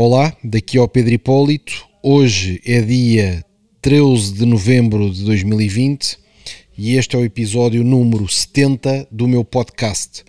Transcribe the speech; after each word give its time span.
Olá, 0.00 0.32
daqui 0.44 0.78
é 0.78 0.80
o 0.80 0.86
Pedro 0.86 1.12
Hipólito. 1.12 1.84
Hoje 2.00 2.62
é 2.64 2.80
dia 2.80 3.44
13 3.82 4.32
de 4.32 4.46
novembro 4.46 5.10
de 5.10 5.24
2020 5.24 6.16
e 6.78 6.94
este 6.94 7.16
é 7.16 7.18
o 7.18 7.24
episódio 7.24 7.82
número 7.82 8.28
70 8.28 9.08
do 9.10 9.26
meu 9.26 9.44
podcast. 9.44 10.22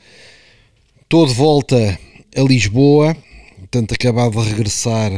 Estou 1.04 1.28
de 1.28 1.36
volta 1.36 2.00
a 2.36 2.42
Lisboa, 2.42 3.16
portanto, 3.60 3.94
acabado 3.94 4.42
de 4.42 4.50
regressar 4.50 5.12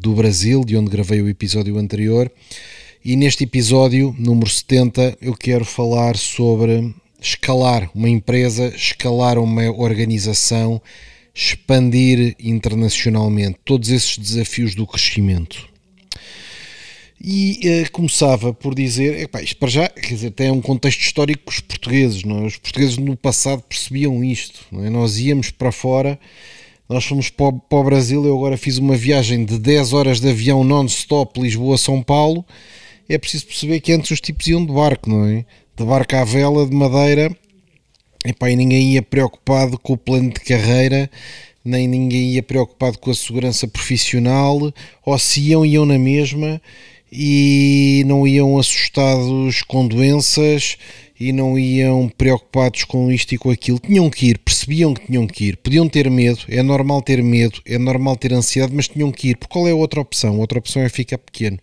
do 0.00 0.14
Brasil, 0.14 0.64
de 0.64 0.74
onde 0.74 0.88
gravei 0.88 1.20
o 1.20 1.28
episódio 1.28 1.76
anterior, 1.76 2.32
e 3.04 3.14
neste 3.14 3.44
episódio 3.44 4.16
número 4.18 4.48
70 4.48 5.18
eu 5.20 5.34
quero 5.34 5.66
falar 5.66 6.16
sobre 6.16 6.94
escalar 7.20 7.90
uma 7.94 8.08
empresa, 8.08 8.68
escalar 8.74 9.38
uma 9.38 9.70
organização, 9.70 10.80
expandir 11.38 12.34
internacionalmente, 12.40 13.60
todos 13.64 13.90
esses 13.90 14.18
desafios 14.18 14.74
do 14.74 14.84
crescimento. 14.84 15.68
E 17.20 17.60
uh, 17.64 17.92
começava 17.92 18.52
por 18.52 18.74
dizer, 18.74 19.20
epá, 19.20 19.40
isto 19.40 19.56
para 19.56 19.68
já, 19.68 19.88
quer 19.88 20.14
dizer, 20.14 20.30
tem 20.32 20.50
um 20.50 20.60
contexto 20.60 21.00
histórico 21.00 21.44
com 21.44 21.50
os 21.52 21.60
portugueses, 21.60 22.24
não 22.24 22.40
é? 22.40 22.46
Os 22.46 22.56
portugueses 22.56 22.98
no 22.98 23.16
passado 23.16 23.62
percebiam 23.62 24.22
isto, 24.24 24.66
é? 24.72 24.90
Nós 24.90 25.18
íamos 25.18 25.52
para 25.52 25.70
fora, 25.70 26.18
nós 26.88 27.04
fomos 27.04 27.30
para, 27.30 27.52
para 27.52 27.78
o 27.78 27.84
Brasil, 27.84 28.24
eu 28.24 28.36
agora 28.36 28.56
fiz 28.56 28.78
uma 28.78 28.96
viagem 28.96 29.44
de 29.44 29.58
10 29.60 29.92
horas 29.92 30.20
de 30.20 30.28
avião 30.28 30.64
non-stop 30.64 31.40
Lisboa-São 31.40 32.02
Paulo, 32.02 32.44
é 33.08 33.16
preciso 33.16 33.46
perceber 33.46 33.80
que 33.80 33.92
antes 33.92 34.10
os 34.10 34.20
tipos 34.20 34.46
iam 34.48 34.64
de 34.66 34.72
barco, 34.72 35.08
não 35.08 35.24
é? 35.24 35.44
de 35.76 35.84
barco 35.84 36.16
à 36.16 36.24
vela, 36.24 36.66
de 36.66 36.74
madeira, 36.74 37.30
Epá, 38.24 38.50
e 38.50 38.56
ninguém 38.56 38.94
ia 38.94 39.02
preocupado 39.02 39.78
com 39.78 39.92
o 39.92 39.96
plano 39.96 40.30
de 40.30 40.40
carreira, 40.40 41.10
nem 41.64 41.86
ninguém 41.86 42.32
ia 42.32 42.42
preocupado 42.42 42.98
com 42.98 43.10
a 43.10 43.14
segurança 43.14 43.68
profissional, 43.68 44.72
ou 45.04 45.18
se 45.18 45.40
iam, 45.40 45.64
iam 45.64 45.86
na 45.86 45.98
mesma 45.98 46.60
e 47.10 48.02
não 48.06 48.26
iam 48.26 48.58
assustados 48.58 49.62
com 49.62 49.86
doenças 49.86 50.76
e 51.18 51.32
não 51.32 51.58
iam 51.58 52.08
preocupados 52.08 52.84
com 52.84 53.10
isto 53.10 53.34
e 53.34 53.38
com 53.38 53.50
aquilo. 53.50 53.78
Tinham 53.78 54.10
que 54.10 54.26
ir, 54.26 54.38
percebiam 54.38 54.94
que 54.94 55.06
tinham 55.06 55.26
que 55.26 55.46
ir, 55.46 55.56
podiam 55.56 55.88
ter 55.88 56.10
medo, 56.10 56.40
é 56.48 56.62
normal 56.62 57.00
ter 57.02 57.22
medo, 57.22 57.60
é 57.64 57.78
normal 57.78 58.16
ter 58.16 58.32
ansiedade, 58.32 58.74
mas 58.74 58.88
tinham 58.88 59.12
que 59.12 59.28
ir. 59.28 59.36
Porque 59.36 59.52
qual 59.52 59.68
é 59.68 59.70
a 59.70 59.76
outra 59.76 60.00
opção? 60.00 60.34
A 60.34 60.38
outra 60.38 60.58
opção 60.58 60.82
é 60.82 60.88
ficar 60.88 61.18
pequeno, 61.18 61.58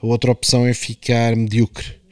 a 0.00 0.06
outra 0.06 0.30
opção 0.30 0.66
é 0.66 0.72
ficar 0.72 1.34
medíocre 1.34 2.02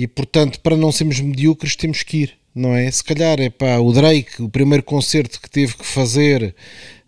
e 0.00 0.06
portanto, 0.06 0.60
para 0.60 0.78
não 0.78 0.90
sermos 0.90 1.20
medíocres, 1.20 1.76
temos 1.76 2.02
que 2.02 2.22
ir, 2.22 2.38
não 2.54 2.74
é? 2.74 2.90
Se 2.90 3.02
calhar, 3.02 3.40
é 3.40 3.50
pá, 3.50 3.78
o 3.78 3.92
Drake, 3.92 4.42
o 4.42 4.48
primeiro 4.48 4.82
concerto 4.82 5.40
que 5.40 5.50
teve 5.50 5.74
que 5.76 5.86
fazer 5.86 6.54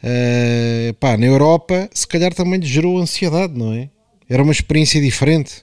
uh, 0.03 0.95
pá, 0.95 1.17
na 1.17 1.27
Europa, 1.27 1.89
se 1.93 2.07
calhar 2.07 2.33
também 2.35 2.61
lhe 2.61 2.67
gerou 2.67 2.98
ansiedade, 2.98 3.57
não 3.57 3.73
é? 3.73 3.89
Era 4.29 4.43
uma 4.43 4.53
experiência 4.53 5.01
diferente. 5.01 5.63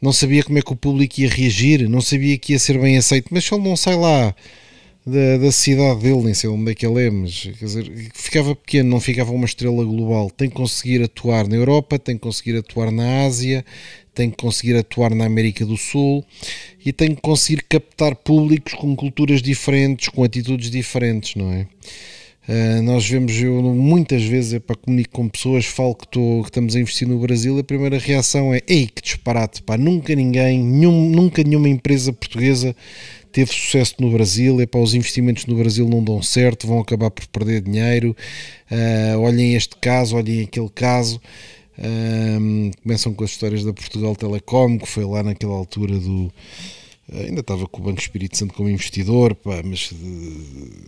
Não 0.00 0.12
sabia 0.12 0.44
como 0.44 0.58
é 0.58 0.62
que 0.62 0.72
o 0.72 0.76
público 0.76 1.20
ia 1.20 1.28
reagir, 1.28 1.88
não 1.88 2.00
sabia 2.00 2.38
que 2.38 2.52
ia 2.52 2.58
ser 2.58 2.78
bem 2.78 2.96
aceito, 2.96 3.28
mas 3.30 3.44
se 3.44 3.52
ele 3.52 3.64
não 3.64 3.76
sai 3.76 3.96
lá 3.96 4.32
da, 5.04 5.38
da 5.38 5.50
cidade 5.50 6.00
dele, 6.00 6.22
nem 6.22 6.34
sei 6.34 6.48
onde 6.50 6.70
é 6.70 6.74
que 6.74 6.86
ele 6.86 7.06
é, 7.06 7.10
mas 7.10 7.40
quer 7.58 7.64
dizer, 7.64 8.10
ficava 8.14 8.54
pequeno, 8.54 8.90
não 8.90 9.00
ficava 9.00 9.32
uma 9.32 9.46
estrela 9.46 9.84
global. 9.84 10.30
Tem 10.30 10.48
que 10.48 10.54
conseguir 10.54 11.02
atuar 11.02 11.48
na 11.48 11.56
Europa, 11.56 11.98
tem 11.98 12.14
que 12.16 12.22
conseguir 12.22 12.56
atuar 12.56 12.92
na 12.92 13.24
Ásia, 13.24 13.64
tem 14.18 14.30
que 14.30 14.36
conseguir 14.36 14.74
atuar 14.74 15.14
na 15.14 15.26
América 15.26 15.64
do 15.64 15.76
Sul 15.76 16.24
e 16.84 16.92
tem 16.92 17.14
que 17.14 17.20
conseguir 17.20 17.62
captar 17.62 18.16
públicos 18.16 18.74
com 18.74 18.96
culturas 18.96 19.40
diferentes, 19.40 20.08
com 20.08 20.24
atitudes 20.24 20.72
diferentes, 20.72 21.36
não 21.36 21.52
é? 21.52 21.68
Uh, 22.48 22.82
nós 22.82 23.08
vemos, 23.08 23.40
eu 23.40 23.62
muitas 23.62 24.24
vezes 24.24 24.54
é 24.54 24.58
para 24.58 24.74
comunicar 24.74 25.12
com 25.12 25.28
pessoas, 25.28 25.66
falo 25.66 25.94
que, 25.94 26.08
tô, 26.08 26.40
que 26.42 26.48
estamos 26.48 26.74
a 26.74 26.80
investir 26.80 27.06
no 27.06 27.20
Brasil, 27.20 27.56
a 27.58 27.62
primeira 27.62 27.96
reação 27.96 28.52
é 28.52 28.60
ei, 28.66 28.88
que 28.88 29.02
disparate, 29.02 29.62
pá, 29.62 29.76
nunca 29.76 30.12
ninguém, 30.16 30.58
nenhum, 30.64 31.10
nunca 31.10 31.44
nenhuma 31.44 31.68
empresa 31.68 32.12
portuguesa 32.12 32.74
teve 33.30 33.52
sucesso 33.52 33.96
no 34.00 34.10
Brasil, 34.10 34.60
é 34.60 34.66
para 34.66 34.80
os 34.80 34.94
investimentos 34.94 35.46
no 35.46 35.54
Brasil 35.54 35.88
não 35.88 36.02
dão 36.02 36.20
certo, 36.22 36.66
vão 36.66 36.80
acabar 36.80 37.10
por 37.10 37.24
perder 37.26 37.60
dinheiro, 37.60 38.16
uh, 38.72 39.20
olhem 39.20 39.54
este 39.54 39.76
caso, 39.76 40.16
olhem 40.16 40.42
aquele 40.42 40.70
caso, 40.70 41.20
um, 41.78 42.70
começam 42.82 43.14
com 43.14 43.24
as 43.24 43.30
histórias 43.30 43.64
da 43.64 43.72
Portugal 43.72 44.16
Telecom, 44.16 44.78
que 44.78 44.88
foi 44.88 45.04
lá 45.04 45.22
naquela 45.22 45.54
altura 45.54 45.98
do. 45.98 46.32
Ainda 47.10 47.40
estava 47.40 47.66
com 47.66 47.80
o 47.80 47.84
Banco 47.84 48.00
Espírito 48.00 48.36
Santo 48.36 48.52
como 48.52 48.68
investidor, 48.68 49.34
pá, 49.34 49.62
mas 49.64 49.90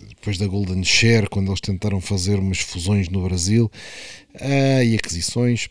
depois 0.08 0.36
da 0.36 0.46
Golden 0.46 0.84
Share, 0.84 1.26
quando 1.30 1.48
eles 1.48 1.62
tentaram 1.62 1.98
fazer 1.98 2.38
umas 2.38 2.58
fusões 2.58 3.08
no 3.08 3.22
Brasil 3.22 3.70
uh, 4.34 4.82
e 4.84 4.94
aquisições, 4.96 5.70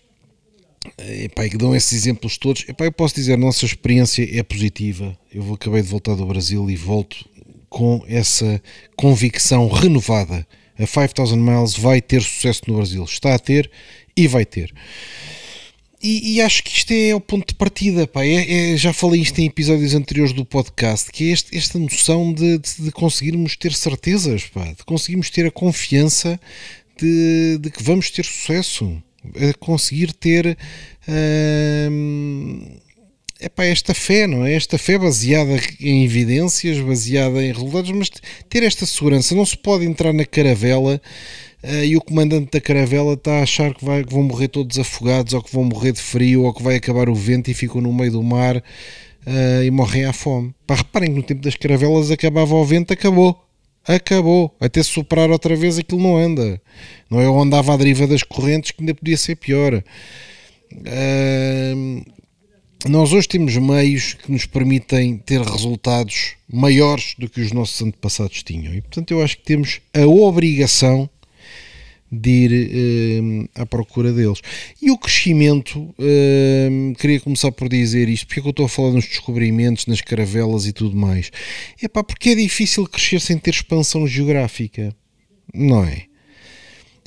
epá, 0.97 1.46
e 1.46 1.51
que 1.51 1.57
dão 1.57 1.75
esses 1.75 1.94
exemplos 1.94 2.38
todos. 2.38 2.68
Epá, 2.68 2.86
eu 2.86 2.91
posso 2.91 3.13
dizer, 3.13 3.34
a 3.34 3.38
nossa 3.38 3.63
experiência 3.63 4.28
é 4.36 4.41
positiva. 4.41 5.16
Eu 5.31 5.53
acabei 5.53 5.84
de 5.84 5.88
voltar 5.88 6.16
do 6.16 6.25
Brasil 6.25 6.68
e 6.68 6.75
volto 6.75 7.30
com 7.69 8.03
essa 8.07 8.59
convicção 8.96 9.68
renovada. 9.68 10.47
A 10.80 10.88
5000 10.88 11.36
Miles 11.38 11.76
vai 11.76 12.02
ter 12.02 12.22
sucesso 12.22 12.62
no 12.68 12.76
Brasil. 12.76 13.04
Está 13.04 13.36
a 13.36 13.40
ter 13.40 13.70
e 14.16 14.28
vai 14.28 14.46
ter. 14.46 14.74
E, 16.02 16.36
e, 16.36 16.42
acho 16.42 16.64
que 16.64 16.72
isto 16.72 16.92
é 16.92 17.14
o 17.14 17.20
ponto 17.20 17.50
de 17.50 17.56
partida, 17.56 18.08
pá. 18.08 18.24
É, 18.24 18.72
é, 18.74 18.78
já 18.78 18.94
falei 18.94 19.22
isto 19.22 19.38
em 19.40 19.48
episódios 19.48 19.94
anteriores 19.94 20.32
do 20.32 20.46
podcast, 20.46 21.12
que 21.12 21.30
é 21.30 21.34
este, 21.34 21.58
esta 21.58 21.78
noção 21.78 22.34
de, 22.34 22.58
de, 22.58 22.84
de, 22.84 22.92
conseguirmos 22.92 23.58
ter 23.58 23.74
certezas, 23.74 24.46
pá, 24.46 24.64
de 24.66 24.86
conseguirmos 24.86 25.30
ter 25.30 25.46
a 25.46 25.52
confiança 25.52 26.40
de, 26.98 27.58
de 27.60 27.70
que 27.70 27.84
vamos 27.84 28.10
ter 28.10 28.24
sucesso, 28.24 29.02
a 29.36 29.54
conseguir 29.60 30.14
ter 30.14 30.58
hum, 31.92 32.78
epá, 33.40 33.66
esta 33.66 33.94
fé, 33.94 34.28
não 34.28 34.46
é? 34.46 34.54
Esta 34.54 34.78
fé 34.78 34.98
baseada 34.98 35.60
em 35.80 36.04
evidências, 36.04 36.80
baseada 36.80 37.42
em 37.44 37.52
resultados, 37.52 37.92
mas 37.92 38.10
ter 38.50 38.64
esta 38.64 38.86
segurança. 38.86 39.34
Não 39.34 39.46
se 39.46 39.58
pode 39.58 39.86
entrar 39.86 40.14
na 40.14 40.26
caravela 40.26 41.02
uh, 41.64 41.84
e 41.86 41.96
o 41.96 42.02
comandante 42.02 42.52
da 42.52 42.62
caravela 42.62 43.14
está 43.14 43.40
a 43.40 43.44
achar 43.44 43.74
que, 43.74 43.86
vai, 43.86 44.04
que 44.04 44.14
vão 44.14 44.24
morrer 44.24 44.50
todos 44.50 44.78
afogados, 44.78 45.34
ou 45.34 45.42
que 45.42 45.54
vão 45.54 45.64
morrer 45.64 45.94
de 45.94 46.02
frio, 46.02 46.44
ou 46.44 46.54
que 46.54 46.62
vai 46.62 46.76
acabar 46.76 47.10
o 47.10 47.16
vento 47.16 47.50
e 47.50 47.54
ficam 47.54 47.82
no 47.82 47.94
meio 47.94 48.12
do 48.12 48.24
mar 48.24 48.58
uh, 48.58 49.64
e 49.64 49.72
morrem 49.72 50.06
à 50.06 50.14
fome. 50.14 50.54
Pá, 50.68 50.76
reparem 50.76 51.12
que 51.12 51.16
no 51.16 51.24
tempo 51.24 51.42
das 51.42 51.56
caravelas 51.56 52.12
acabava 52.12 52.54
o 52.56 52.66
vento, 52.66 52.92
acabou. 52.92 53.46
Acabou. 53.88 54.54
Até 54.60 54.84
superar 54.84 55.32
outra 55.32 55.56
vez 55.56 55.80
aquilo 55.80 56.02
não 56.02 56.18
anda. 56.18 56.62
Não 57.10 57.20
é 57.22 57.26
eu 57.26 57.40
andava 57.40 57.74
à 57.74 57.78
deriva 57.78 58.06
das 58.06 58.22
correntes 58.22 58.72
que 58.72 58.82
ainda 58.82 58.94
podia 58.94 59.18
ser 59.18 59.36
pior. 59.36 59.82
Uh, 60.72 62.04
nós 62.88 63.12
hoje 63.12 63.28
temos 63.28 63.58
meios 63.58 64.14
que 64.14 64.32
nos 64.32 64.46
permitem 64.46 65.18
ter 65.18 65.42
resultados 65.42 66.36
maiores 66.52 67.14
do 67.18 67.30
que 67.30 67.42
os 67.42 67.52
nossos 67.52 67.82
antepassados 67.82 68.42
tinham. 68.42 68.74
E 68.74 68.82
portanto 68.82 69.12
eu 69.12 69.22
acho 69.22 69.38
que 69.38 69.44
temos 69.44 69.82
a 69.94 70.06
obrigação 70.08 71.10
de 72.12 72.30
ir 72.30 72.52
eh, 72.72 73.62
à 73.62 73.66
procura 73.66 74.12
deles. 74.12 74.42
E 74.82 74.90
o 74.90 74.98
crescimento, 74.98 75.94
eh, 76.00 76.94
queria 76.98 77.20
começar 77.20 77.52
por 77.52 77.70
dizer 77.70 78.10
isto, 78.10 78.26
porque 78.26 78.40
é 78.40 78.44
que 78.44 78.48
eu 78.48 78.52
estou 78.52 78.66
a 78.66 78.70
falar 78.70 78.92
nos 78.94 79.06
descobrimentos, 79.06 79.86
nas 79.86 80.02
caravelas 80.02 80.66
e 80.66 80.74
tudo 80.74 80.96
mais? 80.96 81.32
É 81.82 81.88
pá, 81.88 82.04
porque 82.04 82.30
é 82.30 82.36
difícil 82.36 82.88
crescer 82.88 83.20
sem 83.22 83.38
ter 83.38 83.52
expansão 83.52 84.08
geográfica, 84.08 84.96
não 85.54 85.84
é? 85.84 86.09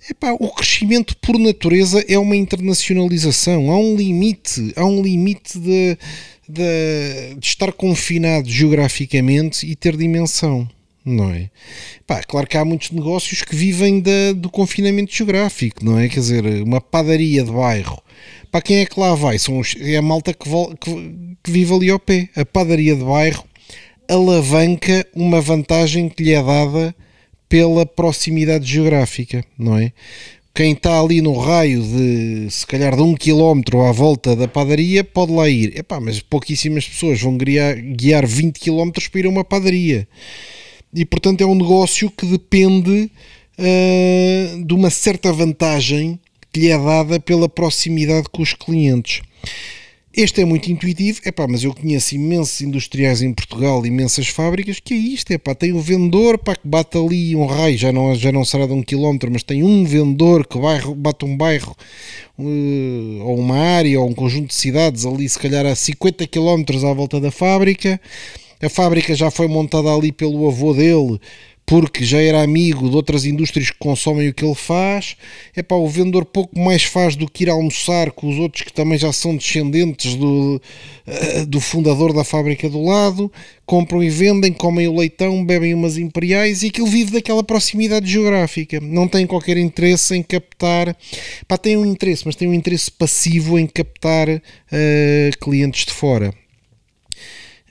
Epá, 0.08 0.32
o 0.32 0.50
crescimento 0.50 1.16
por 1.18 1.38
natureza 1.38 2.04
é 2.08 2.18
uma 2.18 2.34
internacionalização. 2.34 3.70
Há 3.70 3.78
um 3.78 3.94
limite, 3.94 4.72
há 4.74 4.84
um 4.84 5.00
limite 5.00 5.58
de, 5.58 5.96
de, 6.48 7.34
de 7.38 7.46
estar 7.46 7.72
confinado 7.72 8.48
geograficamente 8.48 9.64
e 9.64 9.76
ter 9.76 9.96
dimensão 9.96 10.68
não 11.04 11.30
é? 11.30 11.50
Claro 12.28 12.46
que 12.46 12.56
há 12.56 12.64
muitos 12.64 12.90
negócios 12.90 13.42
que 13.42 13.56
vivem 13.56 14.00
da, 14.00 14.32
do 14.34 14.48
confinamento 14.48 15.12
geográfico, 15.14 15.84
não 15.84 15.98
é? 15.98 16.08
Quer 16.08 16.20
dizer, 16.20 16.44
uma 16.62 16.80
padaria 16.80 17.42
de 17.42 17.50
bairro, 17.50 18.00
para 18.50 18.62
quem 18.62 18.78
é 18.78 18.86
que 18.86 18.98
lá 18.98 19.14
vai? 19.14 19.38
São 19.38 19.58
os, 19.58 19.74
é 19.80 19.96
a 19.96 20.02
malta 20.02 20.32
que, 20.32 20.48
que, 20.80 21.36
que 21.42 21.50
vive 21.50 21.74
ali 21.74 21.90
ao 21.90 21.98
pé. 21.98 22.28
A 22.36 22.44
padaria 22.44 22.94
de 22.94 23.02
bairro 23.02 23.44
alavanca 24.08 25.06
uma 25.14 25.40
vantagem 25.40 26.08
que 26.08 26.22
lhe 26.22 26.32
é 26.32 26.42
dada 26.42 26.94
pela 27.52 27.84
proximidade 27.84 28.64
geográfica, 28.64 29.44
não 29.58 29.76
é? 29.76 29.92
Quem 30.54 30.72
está 30.72 30.98
ali 30.98 31.20
no 31.20 31.36
raio 31.36 31.82
de 31.82 32.50
se 32.50 32.66
calhar 32.66 32.96
de 32.96 33.02
um 33.02 33.14
quilómetro 33.14 33.82
à 33.82 33.92
volta 33.92 34.34
da 34.34 34.48
padaria 34.48 35.04
pode 35.04 35.32
lá 35.32 35.46
ir. 35.50 35.78
Epá, 35.78 36.00
mas 36.00 36.18
pouquíssimas 36.20 36.88
pessoas 36.88 37.20
vão 37.20 37.36
guiar, 37.36 37.76
guiar 37.76 38.26
20 38.26 38.58
quilómetros 38.58 39.06
para 39.06 39.20
ir 39.20 39.26
a 39.26 39.28
uma 39.28 39.44
padaria 39.44 40.08
e 40.94 41.04
portanto 41.04 41.42
é 41.42 41.46
um 41.46 41.54
negócio 41.54 42.10
que 42.10 42.24
depende 42.24 43.10
uh, 43.58 44.64
de 44.64 44.72
uma 44.72 44.88
certa 44.88 45.30
vantagem 45.30 46.18
que 46.50 46.58
lhe 46.58 46.70
é 46.70 46.78
dada 46.78 47.20
pela 47.20 47.50
proximidade 47.50 48.30
com 48.32 48.40
os 48.40 48.54
clientes. 48.54 49.20
Este 50.14 50.42
é 50.42 50.44
muito 50.44 50.70
intuitivo, 50.70 51.22
é 51.24 51.32
pá, 51.32 51.46
mas 51.48 51.64
eu 51.64 51.72
conheço 51.72 52.14
imensos 52.14 52.60
industriais 52.60 53.22
em 53.22 53.32
Portugal, 53.32 53.84
imensas 53.86 54.28
fábricas, 54.28 54.78
que 54.78 54.92
é 54.92 54.96
isto, 54.98 55.30
é 55.30 55.38
pá, 55.38 55.54
tem 55.54 55.72
o 55.72 55.80
vendedor, 55.80 56.36
pá, 56.36 56.54
que 56.54 56.68
bate 56.68 56.98
ali 56.98 57.34
um 57.34 57.46
raio, 57.46 57.78
já 57.78 57.90
não, 57.90 58.14
já 58.14 58.30
não 58.30 58.44
será 58.44 58.66
de 58.66 58.74
um 58.74 58.82
quilómetro, 58.82 59.30
mas 59.32 59.42
tem 59.42 59.62
um 59.62 59.84
vendedor 59.84 60.46
que 60.46 60.58
bairro, 60.58 60.94
bate 60.94 61.24
um 61.24 61.34
bairro, 61.34 61.74
uh, 62.38 63.22
ou 63.22 63.38
uma 63.38 63.56
área, 63.56 63.98
ou 63.98 64.06
um 64.06 64.12
conjunto 64.12 64.48
de 64.48 64.54
cidades 64.54 65.06
ali, 65.06 65.26
se 65.26 65.38
calhar 65.38 65.64
a 65.64 65.74
50 65.74 66.26
quilómetros 66.26 66.84
à 66.84 66.92
volta 66.92 67.18
da 67.18 67.30
fábrica, 67.30 67.98
a 68.60 68.68
fábrica 68.68 69.14
já 69.14 69.30
foi 69.30 69.48
montada 69.48 69.90
ali 69.90 70.12
pelo 70.12 70.46
avô 70.46 70.74
dele, 70.74 71.18
porque 71.72 72.04
já 72.04 72.20
era 72.20 72.42
amigo 72.42 72.90
de 72.90 72.94
outras 72.94 73.24
indústrias 73.24 73.70
que 73.70 73.78
consomem 73.78 74.28
o 74.28 74.34
que 74.34 74.44
ele 74.44 74.54
faz. 74.54 75.16
É 75.56 75.62
pá, 75.62 75.74
o 75.74 75.88
vendedor 75.88 76.26
pouco 76.26 76.58
mais 76.58 76.82
faz 76.82 77.16
do 77.16 77.26
que 77.26 77.44
ir 77.44 77.48
almoçar 77.48 78.10
com 78.10 78.28
os 78.28 78.36
outros 78.38 78.62
que 78.62 78.70
também 78.70 78.98
já 78.98 79.10
são 79.10 79.34
descendentes 79.34 80.14
do, 80.14 80.60
eh, 81.06 81.46
do 81.46 81.62
fundador 81.62 82.12
da 82.12 82.24
fábrica 82.24 82.68
do 82.68 82.84
lado. 82.84 83.32
Compram 83.64 84.02
e 84.02 84.10
vendem, 84.10 84.52
comem 84.52 84.86
o 84.86 84.94
leitão, 84.94 85.42
bebem 85.42 85.72
umas 85.72 85.96
imperiais 85.96 86.62
e 86.62 86.66
aquilo 86.66 86.88
vive 86.88 87.12
daquela 87.12 87.42
proximidade 87.42 88.06
geográfica. 88.06 88.78
Não 88.78 89.08
tem 89.08 89.26
qualquer 89.26 89.56
interesse 89.56 90.14
em 90.14 90.22
captar. 90.22 90.94
Pá, 91.48 91.56
tem 91.56 91.78
um 91.78 91.86
interesse, 91.86 92.24
mas 92.26 92.36
tem 92.36 92.48
um 92.48 92.52
interesse 92.52 92.90
passivo 92.90 93.58
em 93.58 93.66
captar 93.66 94.28
uh, 94.28 95.38
clientes 95.40 95.86
de 95.86 95.92
fora. 95.94 96.41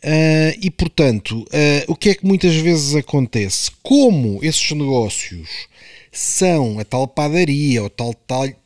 Uh, 0.03 0.57
e 0.59 0.71
portanto, 0.71 1.41
uh, 1.41 1.85
o 1.87 1.95
que 1.95 2.09
é 2.09 2.15
que 2.15 2.25
muitas 2.25 2.55
vezes 2.55 2.95
acontece? 2.95 3.69
Como 3.83 4.39
esses 4.41 4.71
negócios 4.71 5.67
são 6.11 6.79
a 6.79 6.83
tal 6.83 7.07
padaria 7.07 7.83
ou 7.83 7.89
tal 7.89 8.13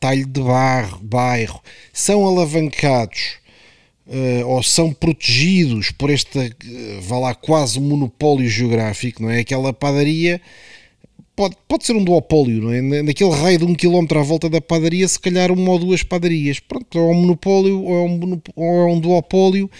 talho 0.00 0.26
de 0.26 0.40
barro, 0.40 0.98
bairro, 1.02 1.60
são 1.92 2.26
alavancados 2.26 3.34
uh, 4.06 4.46
ou 4.48 4.62
são 4.62 4.94
protegidos 4.94 5.90
por 5.90 6.08
este, 6.08 6.54
vá 7.02 7.18
lá, 7.18 7.34
quase 7.34 7.78
monopólio 7.80 8.48
geográfico, 8.48 9.22
não 9.22 9.30
é? 9.30 9.40
Aquela 9.40 9.74
padaria 9.74 10.40
pode, 11.36 11.54
pode 11.68 11.84
ser 11.84 11.94
um 11.94 12.02
duopólio, 12.02 12.62
não 12.62 12.72
é? 12.72 13.02
Naquele 13.02 13.30
raio 13.30 13.58
de 13.58 13.64
um 13.66 13.74
quilómetro 13.74 14.18
à 14.18 14.22
volta 14.22 14.48
da 14.48 14.60
padaria, 14.62 15.06
se 15.06 15.20
calhar 15.20 15.52
uma 15.52 15.70
ou 15.70 15.78
duas 15.78 16.02
padarias. 16.02 16.58
Pronto, 16.60 16.98
ou 16.98 17.10
é 17.10 17.14
um 17.14 17.20
monopólio 17.20 17.82
ou 17.82 17.94
é 17.94 18.08
um, 18.08 18.40
ou 18.56 18.88
é 18.88 18.92
um 18.92 18.98
duopólio 18.98 19.70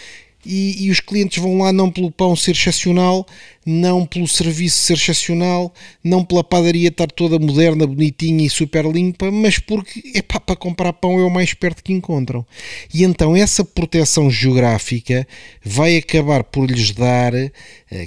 e, 0.46 0.84
e, 0.84 0.90
os 0.90 1.00
clientes 1.00 1.42
vão 1.42 1.58
lá 1.58 1.72
não 1.72 1.90
pelo 1.90 2.10
pão 2.10 2.36
ser 2.36 2.52
excepcional, 2.52 3.26
não 3.64 4.06
pelo 4.06 4.28
serviço 4.28 4.78
ser 4.78 4.94
excepcional, 4.94 5.74
não 6.02 6.24
pela 6.24 6.44
padaria 6.44 6.88
estar 6.88 7.08
toda 7.08 7.38
moderna, 7.38 7.86
bonitinha 7.86 8.46
e 8.46 8.50
super 8.50 8.84
limpa, 8.84 9.30
mas 9.30 9.58
porque 9.58 10.12
é 10.14 10.22
para 10.22 10.54
comprar 10.54 10.92
pão 10.92 11.18
é 11.18 11.24
o 11.24 11.30
mais 11.30 11.52
perto 11.52 11.82
que 11.82 11.92
encontram. 11.92 12.46
E 12.94 13.02
então 13.02 13.34
essa 13.34 13.64
proteção 13.64 14.30
geográfica 14.30 15.26
vai 15.64 15.96
acabar 15.96 16.44
por 16.44 16.70
lhes 16.70 16.92
dar, 16.92 17.34
eh, 17.34 17.52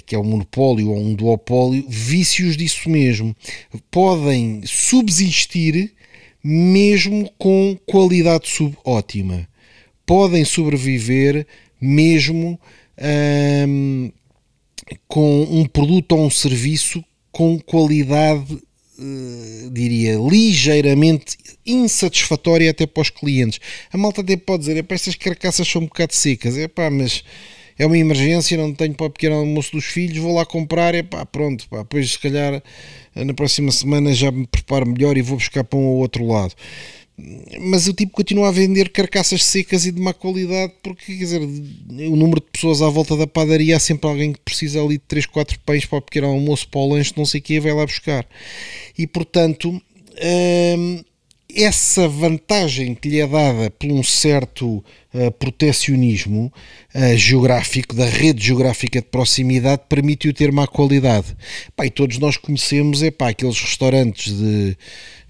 que 0.05 0.15
é 0.15 0.19
um 0.19 0.23
monopólio 0.23 0.89
ou 0.91 0.97
um 0.97 1.13
duopólio, 1.13 1.85
vícios 1.87 2.55
disso 2.55 2.89
mesmo. 2.89 3.35
Podem 3.91 4.61
subsistir 4.65 5.93
mesmo 6.43 7.29
com 7.37 7.77
qualidade 7.85 8.49
subótima. 8.49 9.47
Podem 10.05 10.43
sobreviver 10.45 11.45
mesmo 11.79 12.59
com 15.07 15.43
um 15.43 15.65
produto 15.65 16.13
ou 16.13 16.25
um 16.25 16.29
serviço 16.29 17.03
com 17.31 17.59
qualidade, 17.59 18.53
uh, 18.53 19.69
diria, 19.71 20.17
ligeiramente 20.17 21.37
insatisfatória 21.65 22.71
até 22.71 22.85
para 22.85 23.01
os 23.01 23.09
clientes. 23.09 23.59
A 23.91 23.97
malta 23.97 24.21
até 24.21 24.35
pode 24.35 24.61
dizer, 24.61 24.77
é 24.77 24.93
estas 24.93 25.15
carcaças 25.15 25.67
são 25.67 25.81
um 25.81 25.85
bocado 25.85 26.13
secas, 26.13 26.57
é 26.57 26.67
pá, 26.67 26.89
mas 26.89 27.23
é 27.77 27.85
uma 27.85 27.97
emergência, 27.97 28.57
não 28.57 28.73
tenho 28.73 28.93
para 28.93 29.05
o 29.05 29.09
pequeno 29.09 29.35
almoço 29.35 29.71
dos 29.71 29.85
filhos, 29.85 30.17
vou 30.17 30.35
lá 30.35 30.45
comprar, 30.45 30.93
é 30.95 31.03
pá, 31.03 31.25
pronto, 31.25 31.67
pá, 31.69 31.79
depois 31.79 32.11
se 32.11 32.19
calhar 32.19 32.61
na 33.15 33.33
próxima 33.33 33.71
semana 33.71 34.13
já 34.13 34.31
me 34.31 34.45
preparo 34.47 34.87
melhor 34.87 35.17
e 35.17 35.21
vou 35.21 35.37
buscar 35.37 35.63
para 35.63 35.79
um 35.79 35.85
ou 35.85 35.97
outro 35.97 36.25
lado 36.25 36.53
mas 37.59 37.87
o 37.87 37.93
tipo 37.93 38.11
continua 38.11 38.49
a 38.49 38.51
vender 38.51 38.89
carcaças 38.89 39.43
secas 39.43 39.85
e 39.85 39.91
de 39.91 40.01
má 40.01 40.13
qualidade 40.13 40.73
porque, 40.81 41.13
quer 41.17 41.23
dizer, 41.23 41.41
o 41.41 42.15
número 42.15 42.41
de 42.41 42.47
pessoas 42.51 42.81
à 42.81 42.89
volta 42.89 43.15
da 43.15 43.27
padaria 43.27 43.75
há 43.75 43.79
sempre 43.79 44.09
alguém 44.09 44.33
que 44.33 44.39
precisa 44.39 44.81
ali 44.81 44.97
de 44.97 45.03
3, 45.07 45.25
4 45.25 45.59
pães 45.59 45.85
para 45.85 45.99
o 45.99 46.01
pequeno 46.01 46.27
almoço, 46.27 46.67
para 46.69 46.79
o 46.79 46.89
lanche, 46.93 47.13
não 47.15 47.25
sei 47.25 47.39
o 47.39 47.43
que, 47.43 47.59
vai 47.59 47.73
lá 47.73 47.85
buscar. 47.85 48.25
E, 48.97 49.05
portanto, 49.07 49.69
hum, 49.71 51.03
essa 51.55 52.07
vantagem 52.07 52.93
que 52.93 53.09
lhe 53.09 53.19
é 53.19 53.27
dada 53.27 53.71
por 53.71 53.91
um 53.91 54.03
certo 54.03 54.83
uh, 55.13 55.31
protecionismo 55.39 56.53
uh, 56.93 57.17
geográfico, 57.17 57.95
da 57.95 58.05
rede 58.05 58.45
geográfica 58.45 59.01
de 59.01 59.07
proximidade, 59.07 59.81
permite-o 59.89 60.33
ter 60.33 60.51
má 60.51 60.67
qualidade. 60.67 61.35
Pá, 61.75 61.85
e 61.85 61.89
todos 61.89 62.19
nós 62.19 62.37
conhecemos 62.37 63.01
é 63.01 63.09
pá, 63.09 63.29
aqueles 63.29 63.59
restaurantes 63.59 64.37
de 64.37 64.77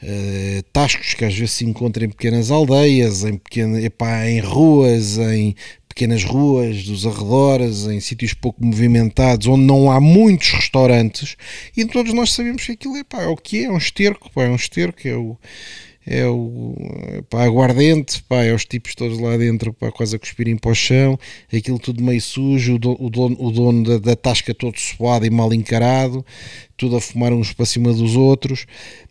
uh, 0.04 0.64
tascos 0.74 1.14
que 1.14 1.26
às 1.26 1.34
vezes 1.34 1.52
se 1.52 1.66
encontram 1.66 2.06
em 2.06 2.10
pequenas 2.10 2.52
aldeias, 2.52 3.24
em, 3.24 3.38
pequena, 3.38 3.82
epá, 3.82 4.28
em 4.28 4.40
ruas, 4.40 5.18
em 5.18 5.56
pequenas 5.88 6.24
ruas 6.24 6.84
dos 6.84 7.06
arredores, 7.06 7.86
em 7.86 8.00
sítios 8.00 8.34
pouco 8.34 8.64
movimentados, 8.64 9.48
onde 9.48 9.66
não 9.66 9.92
há 9.92 10.00
muitos 10.00 10.52
restaurantes, 10.52 11.36
e 11.76 11.84
todos 11.86 12.14
nós 12.14 12.32
sabemos 12.32 12.66
que 12.66 12.72
aquilo 12.72 12.98
epá, 12.98 13.24
é 13.24 13.28
o 13.28 13.36
que 13.36 13.60
é, 13.60 13.64
é 13.66 13.72
um 13.72 13.78
esterco, 13.78 14.32
pá, 14.32 14.44
é 14.44 14.50
um 14.50 14.56
esterco, 14.56 15.08
é 15.08 15.16
o 15.16 15.38
é 16.06 16.26
o 16.28 16.76
pá, 17.30 17.44
aguardente, 17.44 18.24
pá, 18.24 18.44
é 18.44 18.54
os 18.54 18.66
tipos 18.66 18.96
todos 18.96 19.20
lá 19.20 19.38
dentro, 19.38 19.74
pá, 19.74 19.92
quase 19.92 20.16
a 20.16 20.20
cuspirem 20.20 20.58
para 20.58 20.72
o 20.72 20.76
chão, 20.76 21.20
aquilo 21.54 21.78
tudo 21.78 22.04
meio 22.04 22.22
sujo, 22.22 22.76
o 22.76 22.80
dono, 22.80 22.98
o 23.00 23.10
dono, 23.10 23.38
o 23.40 23.52
dono 23.52 23.84
da, 23.84 23.98
da, 23.98 24.16
tasca 24.16 24.54
todo 24.54 24.80
suado 24.80 25.26
e 25.26 25.30
mal 25.30 25.54
encarado, 25.54 26.26
tudo 26.76 26.96
a 26.96 27.02
fumar 27.02 27.34
uns 27.34 27.54
para 27.54 27.66
cima 27.66 27.94
dos 27.94 28.16
outros. 28.16 28.66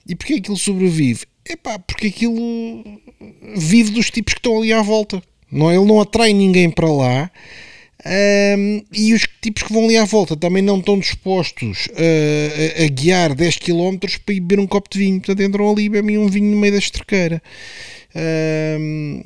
E 0.08 0.14
porquê 0.16 0.34
aquilo 0.34 0.56
sobrevive? 0.56 1.24
É 1.44 1.56
pá, 1.56 1.78
porque 1.78 2.08
aquilo 2.08 2.84
vive 3.56 3.90
dos 3.90 4.10
tipos 4.10 4.34
que 4.34 4.40
estão 4.40 4.58
ali 4.58 4.72
à 4.72 4.82
volta. 4.82 5.22
Não, 5.50 5.72
ele 5.72 5.84
não 5.84 6.00
atrai 6.00 6.32
ninguém 6.32 6.70
para 6.70 6.90
lá. 6.90 7.30
Um, 8.06 8.84
e 8.92 9.12
os 9.12 9.26
tipos 9.42 9.64
que 9.64 9.72
vão 9.72 9.84
ali 9.84 9.96
à 9.96 10.04
volta 10.04 10.36
também 10.36 10.62
não 10.62 10.78
estão 10.78 10.98
dispostos 10.98 11.88
a, 11.96 12.82
a, 12.82 12.84
a 12.84 12.88
guiar 12.88 13.34
10 13.34 13.58
km 13.58 13.96
para 14.24 14.34
ir 14.34 14.40
beber 14.40 14.60
um 14.60 14.66
copo 14.66 14.88
de 14.90 14.98
vinho. 14.98 15.20
Portanto, 15.20 15.42
entram 15.42 15.70
ali 15.70 15.84
e 15.84 15.88
bebem 15.88 16.18
um 16.18 16.28
vinho 16.28 16.52
no 16.52 16.60
meio 16.60 16.72
da 16.72 16.78
estrequeira. 16.78 17.42
Um, 18.14 19.22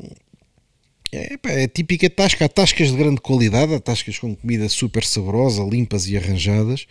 é, 1.13 1.37
pá, 1.37 1.51
é 1.51 1.69
típica 1.69 2.09
tasca. 2.09 2.47
Há 2.47 2.49
tascas 2.49 2.91
de 2.91 2.97
grande 2.97 3.21
qualidade, 3.21 3.75
há 3.75 3.81
tascas 3.81 4.19
com 4.19 4.35
comida 4.35 4.69
super 4.69 5.05
saborosa, 5.05 5.63
limpas 5.63 6.09
e 6.09 6.17
arranjadas. 6.17 6.87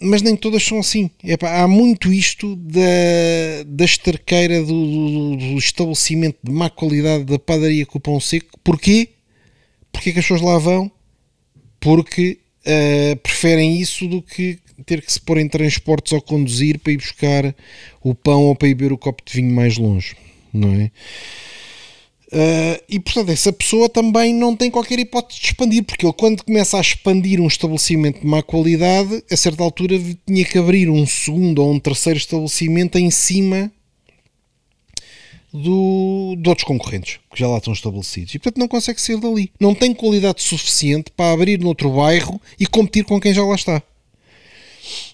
Mas 0.00 0.22
nem 0.22 0.34
todas 0.34 0.62
são 0.62 0.78
assim. 0.78 1.10
Epá, 1.22 1.62
há 1.62 1.68
muito 1.68 2.10
isto 2.10 2.56
da, 2.56 2.80
da 3.66 3.84
esterqueira 3.84 4.62
do, 4.62 4.66
do, 4.66 5.36
do 5.36 5.58
estabelecimento 5.58 6.38
de 6.42 6.50
má 6.50 6.70
qualidade 6.70 7.24
da 7.24 7.38
padaria 7.38 7.84
com 7.84 7.98
o 7.98 8.00
pão 8.00 8.18
seco. 8.18 8.58
Porquê? 8.64 9.10
Porquê 9.94 10.12
que 10.12 10.18
as 10.18 10.24
pessoas 10.24 10.40
lá 10.40 10.58
vão? 10.58 10.90
Porque 11.78 12.40
uh, 12.66 13.16
preferem 13.18 13.80
isso 13.80 14.08
do 14.08 14.20
que 14.20 14.58
ter 14.84 15.00
que 15.00 15.12
se 15.12 15.20
pôr 15.20 15.38
em 15.38 15.48
transportes 15.48 16.12
ou 16.12 16.20
conduzir 16.20 16.80
para 16.80 16.92
ir 16.92 16.96
buscar 16.96 17.54
o 18.02 18.12
pão 18.12 18.42
ou 18.42 18.56
para 18.56 18.66
ir 18.66 18.74
beber 18.74 18.92
o 18.92 18.98
copo 18.98 19.22
de 19.24 19.34
vinho 19.34 19.54
mais 19.54 19.78
longe, 19.78 20.16
não 20.52 20.68
é? 20.74 20.90
Uh, 22.26 22.82
e 22.88 22.98
portanto, 22.98 23.30
essa 23.30 23.52
pessoa 23.52 23.88
também 23.88 24.34
não 24.34 24.56
tem 24.56 24.68
qualquer 24.68 24.98
hipótese 24.98 25.40
de 25.40 25.46
expandir, 25.46 25.84
porque 25.84 26.04
ele, 26.04 26.12
quando 26.12 26.42
começa 26.42 26.76
a 26.76 26.80
expandir 26.80 27.40
um 27.40 27.46
estabelecimento 27.46 28.20
de 28.20 28.26
má 28.26 28.42
qualidade, 28.42 29.22
a 29.30 29.36
certa 29.36 29.62
altura 29.62 29.94
tinha 30.26 30.44
que 30.44 30.58
abrir 30.58 30.90
um 30.90 31.06
segundo 31.06 31.62
ou 31.62 31.72
um 31.72 31.78
terceiro 31.78 32.18
estabelecimento 32.18 32.98
em 32.98 33.12
cima 33.12 33.70
do, 35.54 36.34
de 36.36 36.48
outros 36.48 36.66
concorrentes 36.66 37.20
que 37.32 37.38
já 37.38 37.46
lá 37.46 37.58
estão 37.58 37.72
estabelecidos 37.72 38.34
e 38.34 38.40
portanto 38.40 38.58
não 38.58 38.66
consegue 38.66 39.00
sair 39.00 39.20
dali. 39.20 39.52
Não 39.60 39.72
tem 39.72 39.94
qualidade 39.94 40.42
suficiente 40.42 41.12
para 41.12 41.32
abrir 41.32 41.60
noutro 41.60 41.90
bairro 41.90 42.40
e 42.58 42.66
competir 42.66 43.04
com 43.04 43.20
quem 43.20 43.32
já 43.32 43.44
lá 43.44 43.54
está. 43.54 43.80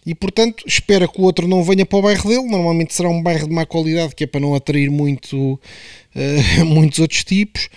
E 0.05 0.15
portanto 0.15 0.65
espera 0.67 1.07
que 1.07 1.21
o 1.21 1.25
outro 1.25 1.47
não 1.47 1.63
venha 1.63 1.85
para 1.85 1.99
o 1.99 2.03
bairro 2.03 2.29
dele. 2.29 2.49
Normalmente 2.49 2.95
será 2.95 3.11
um 3.11 3.23
bairro 3.23 3.47
de 3.47 3.55
má 3.55 3.67
qualidade 3.67 4.15
que 4.15 4.25
é 4.25 4.27
para 4.27 4.41
não 4.41 4.55
atrair 4.55 4.91
muito, 4.91 5.37
uh, 5.37 6.65
muitos 6.65 6.99
outros 7.01 7.23
tipos 7.23 7.69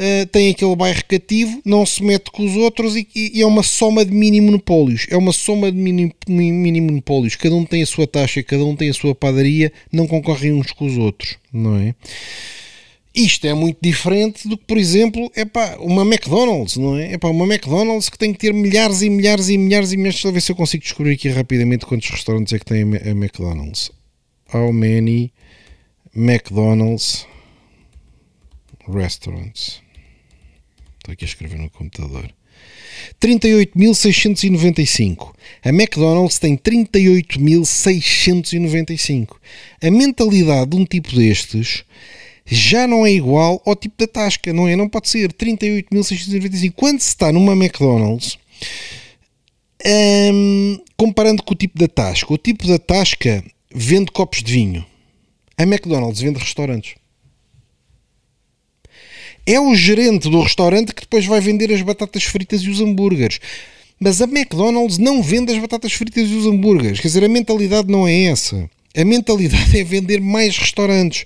uh, 0.00 0.26
tem 0.26 0.50
aquele 0.50 0.74
bairro 0.74 1.04
cativo, 1.06 1.60
não 1.64 1.84
se 1.84 2.02
mete 2.02 2.30
com 2.30 2.44
os 2.44 2.56
outros 2.56 2.96
e, 2.96 3.06
e, 3.14 3.42
é 3.42 3.46
uma 3.46 3.62
soma 3.62 4.04
de 4.04 4.12
mini 4.12 4.40
monopólios. 4.40 5.06
É 5.10 5.16
uma 5.16 5.32
soma 5.32 5.70
de 5.70 5.78
mini, 5.78 6.12
mini 6.26 6.80
monopólios. 6.80 7.36
Cada 7.36 7.54
um 7.54 7.64
tem 7.64 7.82
a 7.82 7.86
sua 7.86 8.06
taxa, 8.06 8.42
cada 8.42 8.64
um 8.64 8.74
tem 8.74 8.88
a 8.88 8.94
sua 8.94 9.14
padaria, 9.14 9.70
não 9.92 10.06
concorrem 10.06 10.52
uns 10.52 10.72
com 10.72 10.86
os 10.86 10.96
outros, 10.96 11.36
não 11.52 11.76
é? 11.76 11.94
Isto 13.12 13.48
é 13.48 13.52
muito 13.52 13.78
diferente 13.82 14.48
do 14.48 14.56
que, 14.56 14.64
por 14.64 14.78
exemplo, 14.78 15.30
é 15.34 15.42
uma 15.80 16.02
McDonald's, 16.02 16.76
não 16.76 16.96
é? 16.96 17.14
É 17.14 17.18
pá, 17.18 17.28
uma 17.28 17.44
McDonald's 17.44 18.08
que 18.08 18.16
tem 18.16 18.32
que 18.32 18.38
ter 18.38 18.54
milhares 18.54 19.02
e 19.02 19.10
milhares 19.10 19.48
e 19.48 19.58
milhares 19.58 19.92
e 19.92 19.96
milhares. 19.96 20.16
Deixa 20.16 20.28
eu 20.28 20.32
ver 20.32 20.40
se 20.40 20.52
eu 20.52 20.56
consigo 20.56 20.84
descobrir 20.84 21.14
aqui 21.14 21.28
rapidamente 21.28 21.84
quantos 21.86 22.08
restaurantes 22.08 22.52
é 22.52 22.58
que 22.58 22.64
tem 22.64 22.82
a 22.82 23.10
McDonald's. 23.10 23.90
How 24.54 24.72
many 24.72 25.32
McDonald's 26.14 27.26
restaurants? 28.88 29.82
Estou 31.00 31.12
aqui 31.14 31.24
a 31.24 31.28
escrever 31.28 31.58
no 31.58 31.70
computador. 31.70 32.30
38.695. 33.20 35.34
A 35.64 35.70
McDonald's 35.70 36.38
tem 36.38 36.56
38.695. 36.56 39.34
A 39.82 39.90
mentalidade 39.90 40.70
de 40.70 40.76
um 40.76 40.84
tipo 40.84 41.16
destes 41.16 41.82
já 42.44 42.86
não 42.86 43.04
é 43.06 43.12
igual 43.12 43.62
ao 43.64 43.74
tipo 43.74 43.94
da 43.98 44.06
tasca, 44.06 44.52
não 44.52 44.68
é? 44.68 44.76
Não 44.76 44.90
pode 44.90 45.08
ser 45.08 45.32
38.695. 45.32 46.72
Quando 46.76 47.00
se 47.00 47.08
está 47.08 47.32
numa 47.32 47.54
McDonald's, 47.54 48.38
hum, 50.32 50.78
comparando 50.96 51.42
com 51.42 51.54
o 51.54 51.56
tipo 51.56 51.78
da 51.78 51.88
tasca, 51.88 52.32
o 52.32 52.38
tipo 52.38 52.66
da 52.66 52.78
tasca 52.78 53.42
vende 53.74 54.12
copos 54.12 54.42
de 54.42 54.52
vinho. 54.52 54.84
A 55.56 55.62
McDonald's 55.62 56.20
vende 56.20 56.38
restaurantes. 56.38 56.99
É 59.50 59.58
o 59.58 59.74
gerente 59.74 60.30
do 60.30 60.40
restaurante 60.40 60.94
que 60.94 61.00
depois 61.00 61.26
vai 61.26 61.40
vender 61.40 61.72
as 61.72 61.82
batatas 61.82 62.22
fritas 62.22 62.60
e 62.60 62.70
os 62.70 62.80
hambúrgueres. 62.80 63.40
Mas 63.98 64.22
a 64.22 64.24
McDonald's 64.24 64.96
não 64.96 65.20
vende 65.20 65.52
as 65.52 65.58
batatas 65.58 65.92
fritas 65.92 66.30
e 66.30 66.34
os 66.34 66.46
hambúrgueres. 66.46 67.00
Quer 67.00 67.08
dizer, 67.08 67.24
a 67.24 67.28
mentalidade 67.28 67.90
não 67.90 68.06
é 68.06 68.26
essa. 68.26 68.70
A 68.96 69.04
mentalidade 69.04 69.74
é 69.76 69.82
vender 69.82 70.20
mais 70.20 70.56
restaurantes. 70.56 71.24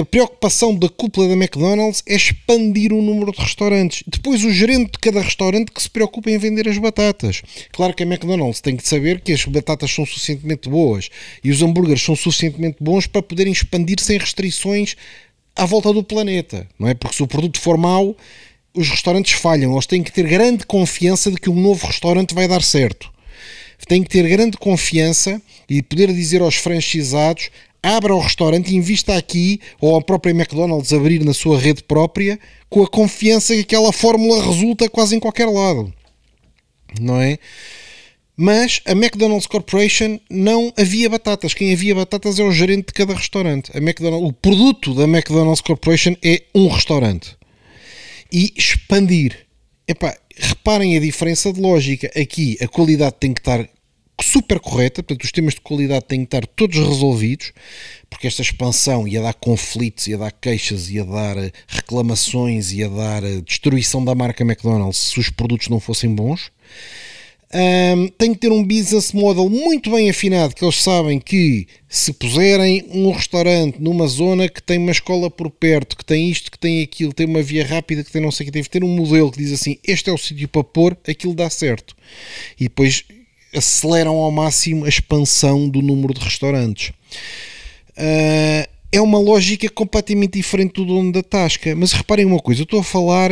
A 0.00 0.04
preocupação 0.04 0.74
da 0.74 0.88
cúpula 0.88 1.28
da 1.28 1.34
McDonald's 1.34 2.02
é 2.06 2.14
expandir 2.14 2.92
o 2.92 3.00
número 3.00 3.32
de 3.32 3.40
restaurantes. 3.40 4.02
Depois, 4.06 4.44
o 4.44 4.50
gerente 4.50 4.92
de 4.92 4.98
cada 4.98 5.22
restaurante 5.22 5.72
que 5.72 5.82
se 5.82 5.88
preocupa 5.88 6.30
em 6.30 6.36
vender 6.36 6.68
as 6.68 6.76
batatas. 6.76 7.40
Claro 7.72 7.94
que 7.94 8.02
a 8.02 8.06
McDonald's 8.06 8.60
tem 8.60 8.76
que 8.76 8.86
saber 8.86 9.20
que 9.20 9.32
as 9.32 9.44
batatas 9.46 9.90
são 9.90 10.04
suficientemente 10.04 10.68
boas 10.68 11.08
e 11.42 11.50
os 11.50 11.62
hambúrgueres 11.62 12.02
são 12.02 12.14
suficientemente 12.16 12.76
bons 12.80 13.06
para 13.06 13.22
poderem 13.22 13.52
expandir 13.52 13.98
sem 14.00 14.18
restrições 14.18 14.94
à 15.58 15.66
volta 15.66 15.92
do 15.92 16.02
planeta, 16.02 16.66
não 16.78 16.88
é? 16.88 16.94
Porque 16.94 17.16
se 17.16 17.22
o 17.22 17.26
produto 17.26 17.60
for 17.60 17.76
mau, 17.76 18.16
os 18.74 18.88
restaurantes 18.88 19.32
falham. 19.32 19.72
Eles 19.72 19.86
têm 19.86 20.02
que 20.02 20.12
ter 20.12 20.26
grande 20.26 20.64
confiança 20.64 21.30
de 21.30 21.36
que 21.36 21.50
um 21.50 21.60
novo 21.60 21.86
restaurante 21.86 22.34
vai 22.34 22.48
dar 22.48 22.62
certo. 22.62 23.10
Têm 23.86 24.02
que 24.02 24.10
ter 24.10 24.28
grande 24.28 24.58
confiança 24.58 25.40
e 25.68 25.82
poder 25.82 26.12
dizer 26.12 26.42
aos 26.42 26.56
franchisados 26.56 27.50
abra 27.82 28.14
o 28.14 28.20
restaurante 28.20 28.74
invista 28.74 29.16
aqui, 29.16 29.60
ou 29.80 29.96
a 29.96 30.02
própria 30.02 30.32
McDonald's 30.32 30.92
abrir 30.92 31.24
na 31.24 31.32
sua 31.32 31.58
rede 31.58 31.82
própria, 31.82 32.38
com 32.68 32.82
a 32.82 32.88
confiança 32.88 33.54
que 33.54 33.60
aquela 33.60 33.92
fórmula 33.92 34.44
resulta 34.44 34.88
quase 34.88 35.16
em 35.16 35.20
qualquer 35.20 35.46
lado. 35.46 35.92
Não 37.00 37.20
é? 37.20 37.38
Mas 38.40 38.80
a 38.86 38.92
McDonald's 38.92 39.48
Corporation 39.48 40.20
não 40.30 40.72
havia 40.78 41.10
batatas. 41.10 41.54
Quem 41.54 41.72
havia 41.72 41.92
batatas 41.92 42.38
é 42.38 42.44
o 42.44 42.52
gerente 42.52 42.86
de 42.86 42.92
cada 42.92 43.12
restaurante. 43.12 43.76
A 43.76 43.78
McDonald's, 43.78 44.28
o 44.28 44.32
produto 44.32 44.94
da 44.94 45.08
McDonald's 45.08 45.60
Corporation 45.60 46.14
é 46.22 46.44
um 46.54 46.68
restaurante. 46.68 47.36
E 48.32 48.52
expandir. 48.56 49.44
Epá, 49.88 50.16
reparem 50.36 50.96
a 50.96 51.00
diferença 51.00 51.52
de 51.52 51.60
lógica. 51.60 52.08
Aqui 52.14 52.56
a 52.60 52.68
qualidade 52.68 53.16
tem 53.18 53.34
que 53.34 53.40
estar 53.40 53.68
super 54.22 54.60
correta, 54.60 55.02
portanto, 55.02 55.24
os 55.24 55.32
temas 55.32 55.54
de 55.54 55.60
qualidade 55.60 56.04
têm 56.04 56.20
que 56.20 56.26
estar 56.26 56.46
todos 56.46 56.76
resolvidos, 56.76 57.52
porque 58.08 58.28
esta 58.28 58.42
expansão 58.42 59.06
ia 59.08 59.20
dar 59.20 59.34
conflitos, 59.34 60.06
ia 60.06 60.18
dar 60.18 60.30
queixas, 60.30 60.90
ia 60.90 61.04
dar 61.04 61.36
eh, 61.38 61.50
reclamações, 61.66 62.70
ia 62.70 62.88
dar 62.88 63.24
eh, 63.24 63.40
destruição 63.40 64.04
da 64.04 64.14
marca 64.14 64.44
McDonald's 64.44 64.98
se 64.98 65.18
os 65.18 65.28
produtos 65.28 65.68
não 65.68 65.80
fossem 65.80 66.14
bons. 66.14 66.52
Um, 67.50 68.08
tem 68.08 68.34
que 68.34 68.40
ter 68.40 68.52
um 68.52 68.62
business 68.62 69.12
model 69.12 69.48
muito 69.48 69.90
bem 69.90 70.10
afinado, 70.10 70.54
que 70.54 70.62
eles 70.62 70.82
sabem 70.82 71.18
que 71.18 71.66
se 71.88 72.12
puserem 72.12 72.84
um 72.90 73.10
restaurante 73.10 73.80
numa 73.80 74.06
zona 74.06 74.50
que 74.50 74.62
tem 74.62 74.76
uma 74.76 74.92
escola 74.92 75.30
por 75.30 75.50
perto, 75.50 75.96
que 75.96 76.04
tem 76.04 76.30
isto, 76.30 76.50
que 76.50 76.58
tem 76.58 76.82
aquilo, 76.82 77.12
tem 77.12 77.26
uma 77.26 77.42
via 77.42 77.66
rápida, 77.66 78.04
que 78.04 78.12
tem 78.12 78.20
não 78.20 78.30
sei 78.30 78.44
o 78.44 78.46
que, 78.48 78.52
deve 78.52 78.68
ter 78.68 78.84
um 78.84 78.94
modelo 78.94 79.32
que 79.32 79.38
diz 79.38 79.52
assim: 79.52 79.78
este 79.82 80.10
é 80.10 80.12
o 80.12 80.18
sítio 80.18 80.46
para 80.46 80.62
pôr, 80.62 80.96
aquilo 81.08 81.34
dá 81.34 81.48
certo. 81.48 81.96
E 82.60 82.64
depois 82.64 83.04
aceleram 83.54 84.16
ao 84.16 84.30
máximo 84.30 84.84
a 84.84 84.88
expansão 84.88 85.70
do 85.70 85.80
número 85.80 86.12
de 86.12 86.20
restaurantes. 86.20 86.90
Uh, 87.96 88.68
é 88.92 89.00
uma 89.00 89.18
lógica 89.18 89.68
completamente 89.70 90.34
diferente 90.34 90.74
do 90.74 90.84
dono 90.84 91.12
da 91.12 91.22
Tasca. 91.22 91.74
Mas 91.74 91.92
reparem 91.92 92.24
uma 92.24 92.38
coisa, 92.38 92.60
eu 92.60 92.64
estou 92.64 92.80
a 92.80 92.84
falar 92.84 93.30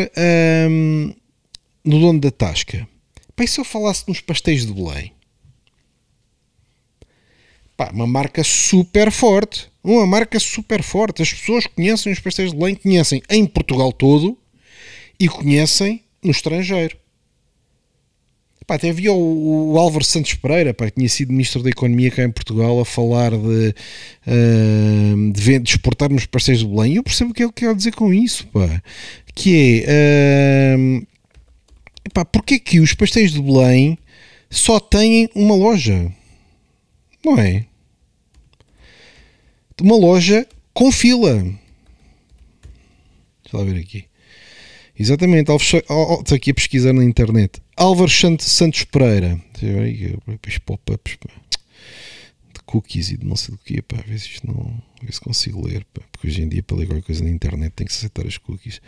um, 0.70 1.14
no 1.84 2.00
dono 2.00 2.20
da 2.20 2.30
Tasca. 2.30 2.86
E 3.38 3.46
se 3.46 3.60
eu 3.60 3.64
falasse 3.64 4.04
nos 4.08 4.20
pastéis 4.20 4.64
de 4.64 4.72
Belém? 4.72 5.12
Pá, 7.76 7.90
uma 7.92 8.06
marca 8.06 8.42
super 8.42 9.12
forte. 9.12 9.68
Uma 9.84 10.06
marca 10.06 10.40
super 10.40 10.82
forte. 10.82 11.22
As 11.22 11.32
pessoas 11.32 11.66
conhecem 11.66 12.12
os 12.12 12.18
pastéis 12.18 12.50
de 12.50 12.56
Belém, 12.56 12.74
conhecem 12.74 13.22
em 13.28 13.46
Portugal 13.46 13.92
todo 13.92 14.36
e 15.20 15.28
conhecem 15.28 16.02
no 16.22 16.30
estrangeiro. 16.30 16.96
Pá, 18.66 18.74
até 18.74 18.88
havia 18.88 19.12
o, 19.12 19.74
o, 19.74 19.78
Álvaro 19.78 20.04
Santos 20.04 20.34
Pereira, 20.34 20.74
pá, 20.74 20.86
que 20.86 20.96
tinha 20.96 21.08
sido 21.08 21.30
Ministro 21.30 21.62
da 21.62 21.70
Economia 21.70 22.10
cá 22.10 22.24
em 22.24 22.30
Portugal, 22.32 22.80
a 22.80 22.84
falar 22.84 23.30
de, 23.30 23.74
uh, 24.26 25.32
de, 25.32 25.58
de 25.60 25.70
exportarmos 25.70 26.26
parceiros 26.26 26.64
de 26.64 26.68
Belém. 26.68 26.94
E 26.94 26.96
eu 26.96 27.02
percebo 27.04 27.30
o 27.30 27.34
que 27.34 27.44
ele 27.44 27.52
quer 27.52 27.72
dizer 27.76 27.94
com 27.94 28.12
isso, 28.12 28.46
pá. 28.48 28.82
Que 29.34 29.84
é. 29.86 30.74
Uh, 30.76 31.15
pá, 32.08 32.24
porque 32.24 32.54
é 32.54 32.58
que 32.58 32.80
os 32.80 32.94
pastéis 32.94 33.32
de 33.32 33.40
Belém 33.40 33.98
só 34.50 34.78
têm 34.80 35.28
uma 35.34 35.54
loja? 35.54 36.12
Não 37.24 37.38
é? 37.38 37.66
Uma 39.80 39.96
loja 39.96 40.46
com 40.72 40.90
fila. 40.90 41.42
Deixa 43.42 43.56
lá 43.56 43.64
ver 43.64 43.78
aqui. 43.80 44.04
Exatamente, 44.98 45.50
estou 45.52 46.34
aqui 46.34 46.50
a 46.50 46.54
pesquisar 46.54 46.92
na 46.92 47.04
internet. 47.04 47.60
Álvaro 47.76 48.10
Santos 48.10 48.84
Pereira. 48.84 49.38
Depois 49.60 50.58
pop-ups 50.58 51.12
de 51.12 51.18
cookies 52.66 53.10
e 53.10 53.16
de 53.16 53.24
não 53.24 53.36
sei 53.36 53.54
do 53.54 53.58
que. 53.58 53.80
Pá, 53.80 53.96
ver 54.06 54.18
se 54.18 54.28
isto 54.28 54.46
não. 54.46 54.82
Ver 55.02 55.12
se 55.12 55.20
consigo 55.20 55.66
ler. 55.66 55.84
Pá, 55.94 56.02
porque 56.12 56.26
hoje 56.26 56.42
em 56.42 56.48
dia, 56.48 56.62
para 56.62 56.76
ler 56.76 56.86
qualquer 56.86 57.04
coisa 57.04 57.24
na 57.24 57.30
internet, 57.30 57.72
tem 57.72 57.86
que 57.86 57.92
aceitar 57.92 58.26
as 58.26 58.36
cookies. 58.36 58.80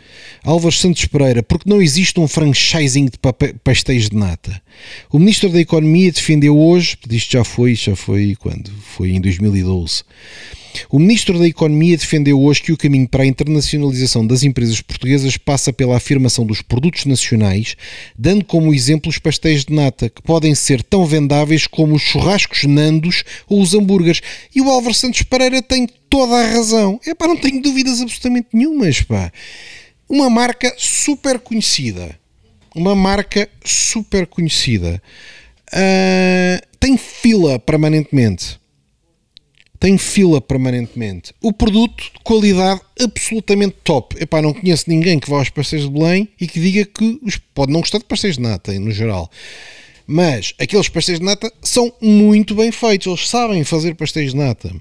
Álvaro 0.43 0.75
Santos 0.75 1.05
Pereira. 1.05 1.41
Porque 1.41 1.69
não 1.69 1.81
existe 1.81 2.19
um 2.19 2.27
franchising 2.27 3.05
de 3.05 3.17
pastéis 3.63 4.09
de 4.09 4.15
nata. 4.15 4.61
O 5.09 5.17
Ministro 5.17 5.49
da 5.49 5.59
Economia 5.59 6.11
defendeu 6.11 6.59
hoje. 6.59 6.97
Isto 7.09 7.31
já 7.31 7.43
foi, 7.43 7.73
já 7.73 7.95
foi 7.95 8.35
quando? 8.35 8.69
Foi 8.71 9.11
em 9.11 9.21
2012 9.21 10.03
o 10.89 10.99
Ministro 10.99 11.37
da 11.37 11.47
Economia 11.47 11.97
defendeu 11.97 12.41
hoje 12.41 12.61
que 12.61 12.71
o 12.71 12.77
caminho 12.77 13.07
para 13.07 13.23
a 13.23 13.27
internacionalização 13.27 14.25
das 14.25 14.43
empresas 14.43 14.81
portuguesas 14.81 15.37
passa 15.37 15.71
pela 15.73 15.97
afirmação 15.97 16.45
dos 16.45 16.61
produtos 16.61 17.05
nacionais, 17.05 17.75
dando 18.17 18.43
como 18.45 18.73
exemplo 18.73 19.09
os 19.09 19.17
pastéis 19.17 19.65
de 19.65 19.73
nata, 19.73 20.09
que 20.09 20.21
podem 20.21 20.53
ser 20.55 20.83
tão 20.83 21.05
vendáveis 21.05 21.67
como 21.67 21.95
os 21.95 22.01
churrascos 22.01 22.63
nandos 22.63 23.23
ou 23.47 23.61
os 23.61 23.73
hambúrgueres. 23.73 24.21
E 24.53 24.61
o 24.61 24.69
Álvaro 24.69 24.93
Santos 24.93 25.23
Pereira 25.23 25.61
tem 25.61 25.87
toda 26.09 26.35
a 26.35 26.51
razão. 26.51 26.99
É 27.05 27.13
pá, 27.13 27.27
não 27.27 27.37
tenho 27.37 27.61
dúvidas 27.61 28.01
absolutamente 28.01 28.47
nenhumas, 28.53 29.01
pá. 29.01 29.31
Uma 30.07 30.29
marca 30.29 30.73
super 30.77 31.39
conhecida. 31.39 32.17
Uma 32.75 32.95
marca 32.95 33.49
super 33.63 34.25
conhecida. 34.25 35.01
Uh, 35.71 36.65
tem 36.79 36.97
fila 36.97 37.59
permanentemente 37.59 38.59
tem 39.79 39.97
fila 39.97 40.41
permanentemente. 40.41 41.33
O 41.41 41.53
produto 41.53 42.03
de 42.03 42.19
qualidade 42.23 42.81
absolutamente 42.99 43.77
top. 43.83 44.21
Epá, 44.21 44.41
não 44.41 44.53
conheço 44.53 44.85
ninguém 44.87 45.19
que 45.19 45.29
vá 45.29 45.37
aos 45.37 45.49
pastéis 45.49 45.83
de 45.83 45.89
Belém 45.89 46.27
e 46.39 46.47
que 46.47 46.59
diga 46.59 46.85
que 46.85 47.19
pode 47.53 47.71
não 47.71 47.79
gostar 47.79 47.99
de 47.99 48.03
pastéis 48.03 48.35
de 48.35 48.41
nata, 48.41 48.77
no 48.77 48.91
geral. 48.91 49.31
Mas 50.05 50.53
aqueles 50.59 50.89
pastéis 50.89 51.19
de 51.19 51.25
nata 51.25 51.51
são 51.61 51.93
muito 52.01 52.55
bem 52.55 52.71
feitos. 52.71 53.07
Eles 53.07 53.29
sabem 53.29 53.63
fazer 53.63 53.95
pastéis 53.95 54.31
de 54.31 54.37
nata. 54.37 54.73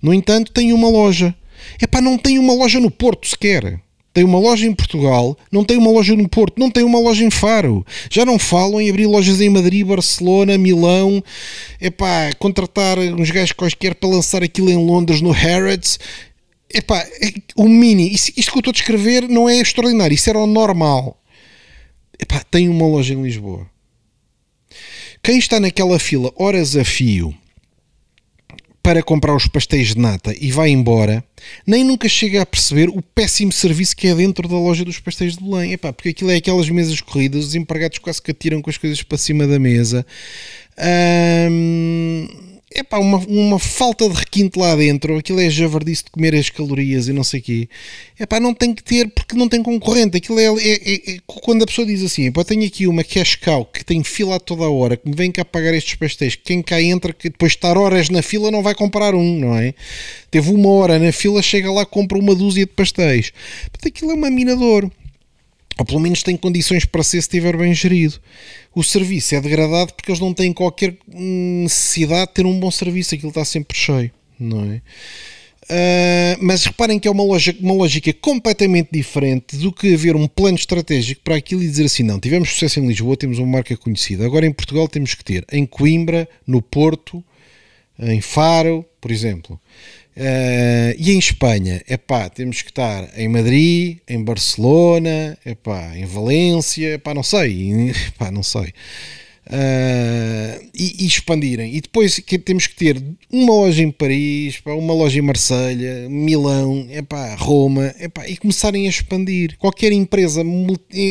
No 0.00 0.14
entanto, 0.14 0.52
tem 0.52 0.72
uma 0.72 0.88
loja. 0.88 1.34
Epá, 1.82 2.00
não 2.00 2.16
tem 2.16 2.38
uma 2.38 2.54
loja 2.54 2.78
no 2.78 2.90
Porto 2.90 3.26
sequer 3.26 3.80
tem 4.12 4.24
uma 4.24 4.38
loja 4.38 4.66
em 4.66 4.74
Portugal, 4.74 5.36
não 5.52 5.64
tem 5.64 5.76
uma 5.76 5.90
loja 5.90 6.16
no 6.16 6.28
Porto, 6.28 6.58
não 6.58 6.70
tem 6.70 6.82
uma 6.82 6.98
loja 6.98 7.24
em 7.24 7.30
Faro. 7.30 7.86
Já 8.10 8.24
não 8.24 8.38
falam 8.38 8.80
em 8.80 8.90
abrir 8.90 9.06
lojas 9.06 9.40
em 9.40 9.48
Madrid, 9.48 9.86
Barcelona, 9.86 10.58
Milão, 10.58 11.22
epá, 11.80 12.30
contratar 12.38 12.98
uns 12.98 13.30
gajos 13.30 13.52
quaisquer 13.52 13.94
para 13.94 14.08
lançar 14.08 14.42
aquilo 14.42 14.70
em 14.70 14.76
Londres, 14.76 15.20
no 15.20 15.30
Harrods. 15.30 15.98
Epá, 16.72 16.98
é, 16.98 17.32
o 17.56 17.68
mini, 17.68 18.12
isto, 18.12 18.32
isto 18.36 18.52
que 18.52 18.58
eu 18.58 18.60
estou 18.60 18.72
a 18.72 18.74
descrever 18.74 19.28
não 19.28 19.48
é 19.48 19.58
extraordinário, 19.58 20.14
isso 20.14 20.28
era 20.28 20.38
o 20.38 20.46
normal. 20.46 21.16
Epá, 22.18 22.42
tem 22.50 22.68
uma 22.68 22.86
loja 22.86 23.14
em 23.14 23.22
Lisboa. 23.22 23.66
Quem 25.22 25.38
está 25.38 25.60
naquela 25.60 25.98
fila 25.98 26.32
horas 26.36 26.76
a 26.76 26.84
fio 26.84 27.34
para 28.82 29.02
comprar 29.02 29.34
os 29.34 29.46
pastéis 29.46 29.88
de 29.88 29.98
nata 29.98 30.34
e 30.40 30.50
vai 30.50 30.70
embora, 30.70 31.22
nem 31.66 31.84
nunca 31.84 32.08
chega 32.08 32.42
a 32.42 32.46
perceber 32.46 32.88
o 32.88 33.02
péssimo 33.02 33.52
serviço 33.52 33.96
que 33.96 34.08
é 34.08 34.14
dentro 34.14 34.48
da 34.48 34.56
loja 34.56 34.84
dos 34.84 34.98
pastéis 34.98 35.36
de 35.36 35.44
Belém. 35.44 35.72
Epá, 35.72 35.92
porque 35.92 36.10
aquilo 36.10 36.30
é 36.30 36.36
aquelas 36.36 36.68
mesas 36.68 37.00
corridas, 37.00 37.46
os 37.46 37.54
empregados 37.54 37.98
quase 37.98 38.20
que 38.22 38.30
atiram 38.30 38.62
com 38.62 38.70
as 38.70 38.78
coisas 38.78 39.02
para 39.02 39.18
cima 39.18 39.46
da 39.46 39.58
mesa. 39.58 40.04
Hum, 41.50 42.28
é 42.72 42.84
pá, 42.84 42.98
uma, 42.98 43.18
uma 43.18 43.58
falta 43.58 44.08
de 44.08 44.14
requinte 44.14 44.56
lá 44.56 44.76
dentro, 44.76 45.16
aquilo 45.16 45.40
é 45.40 45.50
javardice 45.50 46.04
de 46.04 46.10
comer 46.10 46.36
as 46.36 46.48
calorias 46.50 47.08
e 47.08 47.12
não 47.12 47.24
sei 47.24 47.40
o 47.40 47.42
quê. 47.42 47.68
É 48.16 48.24
pá, 48.24 48.38
não 48.38 48.54
tem 48.54 48.72
que 48.72 48.82
ter 48.82 49.08
porque 49.08 49.36
não 49.36 49.48
tem 49.48 49.60
concorrente. 49.60 50.16
Aquilo 50.16 50.38
é, 50.38 50.44
é, 50.44 50.72
é, 50.72 51.10
é 51.14 51.18
quando 51.26 51.62
a 51.62 51.66
pessoa 51.66 51.84
diz 51.84 52.02
assim, 52.04 52.30
pá, 52.30 52.44
tenho 52.44 52.64
aqui 52.64 52.86
uma 52.86 53.02
cash 53.02 53.34
cow 53.34 53.64
que 53.64 53.84
tem 53.84 54.04
fila 54.04 54.38
toda 54.38 54.64
a 54.64 54.70
hora, 54.70 54.96
que 54.96 55.08
me 55.08 55.16
vem 55.16 55.32
cá 55.32 55.44
pagar 55.44 55.74
estes 55.74 55.96
pastéis, 55.96 56.36
quem 56.36 56.62
cá 56.62 56.80
entra, 56.80 57.12
que 57.12 57.28
depois 57.28 57.52
de 57.52 57.58
estar 57.58 57.76
horas 57.76 58.08
na 58.08 58.22
fila 58.22 58.52
não 58.52 58.62
vai 58.62 58.74
comprar 58.74 59.14
um, 59.16 59.38
não 59.38 59.56
é? 59.56 59.74
Teve 60.30 60.50
uma 60.50 60.68
hora 60.70 60.98
na 60.98 61.10
fila, 61.10 61.42
chega 61.42 61.72
lá, 61.72 61.84
compra 61.84 62.18
uma 62.18 62.36
dúzia 62.36 62.64
de 62.64 62.72
pastéis. 62.72 63.32
Portanto, 63.62 63.88
aquilo 63.88 64.12
é 64.12 64.14
uma 64.14 64.30
minador 64.30 64.88
ou 65.80 65.84
pelo 65.84 65.98
menos 65.98 66.22
tem 66.22 66.36
condições 66.36 66.84
para 66.84 67.02
ser 67.02 67.22
se 67.22 67.28
estiver 67.28 67.56
bem 67.56 67.72
gerido. 67.72 68.20
O 68.74 68.84
serviço 68.84 69.34
é 69.34 69.40
degradado 69.40 69.94
porque 69.94 70.10
eles 70.10 70.20
não 70.20 70.34
têm 70.34 70.52
qualquer 70.52 70.94
necessidade 71.08 72.26
de 72.26 72.34
ter 72.34 72.44
um 72.44 72.60
bom 72.60 72.70
serviço, 72.70 73.14
aquilo 73.14 73.30
está 73.30 73.46
sempre 73.46 73.78
cheio, 73.78 74.10
não 74.38 74.62
é? 74.70 74.82
Uh, 75.64 76.36
mas 76.42 76.66
reparem 76.66 76.98
que 76.98 77.08
é 77.08 77.10
uma 77.10 77.24
lógica, 77.24 77.58
uma 77.62 77.72
lógica 77.72 78.12
completamente 78.12 78.90
diferente 78.92 79.56
do 79.56 79.72
que 79.72 79.94
haver 79.94 80.16
um 80.16 80.28
plano 80.28 80.56
estratégico 80.56 81.22
para 81.22 81.36
aquilo 81.36 81.62
e 81.62 81.68
dizer 81.68 81.86
assim: 81.86 82.02
não, 82.02 82.20
tivemos 82.20 82.50
sucesso 82.50 82.78
em 82.78 82.86
Lisboa, 82.86 83.16
temos 83.16 83.38
uma 83.38 83.46
marca 83.46 83.74
conhecida, 83.74 84.26
agora 84.26 84.44
em 84.44 84.52
Portugal 84.52 84.86
temos 84.86 85.14
que 85.14 85.24
ter 85.24 85.46
em 85.50 85.64
Coimbra, 85.64 86.28
no 86.46 86.60
Porto, 86.60 87.24
em 87.98 88.20
Faro, 88.20 88.84
por 89.00 89.10
exemplo. 89.10 89.58
Uh, 90.20 90.92
e 90.98 91.12
em 91.12 91.18
Espanha, 91.18 91.82
é 91.88 91.96
pá, 91.96 92.28
temos 92.28 92.60
que 92.60 92.68
estar 92.68 93.08
em 93.16 93.26
Madrid, 93.26 94.00
em 94.06 94.22
Barcelona, 94.22 95.38
é 95.42 95.54
pá, 95.54 95.96
em 95.96 96.04
Valência, 96.04 97.00
é 97.02 97.14
não 97.14 97.22
sei, 97.22 97.94
pá, 98.18 98.30
não 98.30 98.42
sei 98.42 98.74
uh, 99.50 100.70
e, 100.74 101.04
e, 101.04 101.06
expandirem. 101.06 101.74
E 101.74 101.80
depois 101.80 102.18
que 102.20 102.38
temos 102.38 102.66
que 102.66 102.74
ter 102.76 103.02
uma 103.30 103.52
loja 103.52 103.82
em 103.82 103.90
Paris, 103.90 104.58
pá, 104.58 104.72
uma 104.72 104.94
loja 104.94 105.18
em 105.18 105.22
Marselha, 105.22 106.08
Milão, 106.08 106.86
epá, 106.90 107.34
Roma, 107.34 107.94
epá, 107.98 108.28
e 108.28 108.36
começarem 108.36 108.86
a 108.86 108.90
expandir. 108.90 109.56
Qualquer 109.58 109.92
empresa 109.92 110.42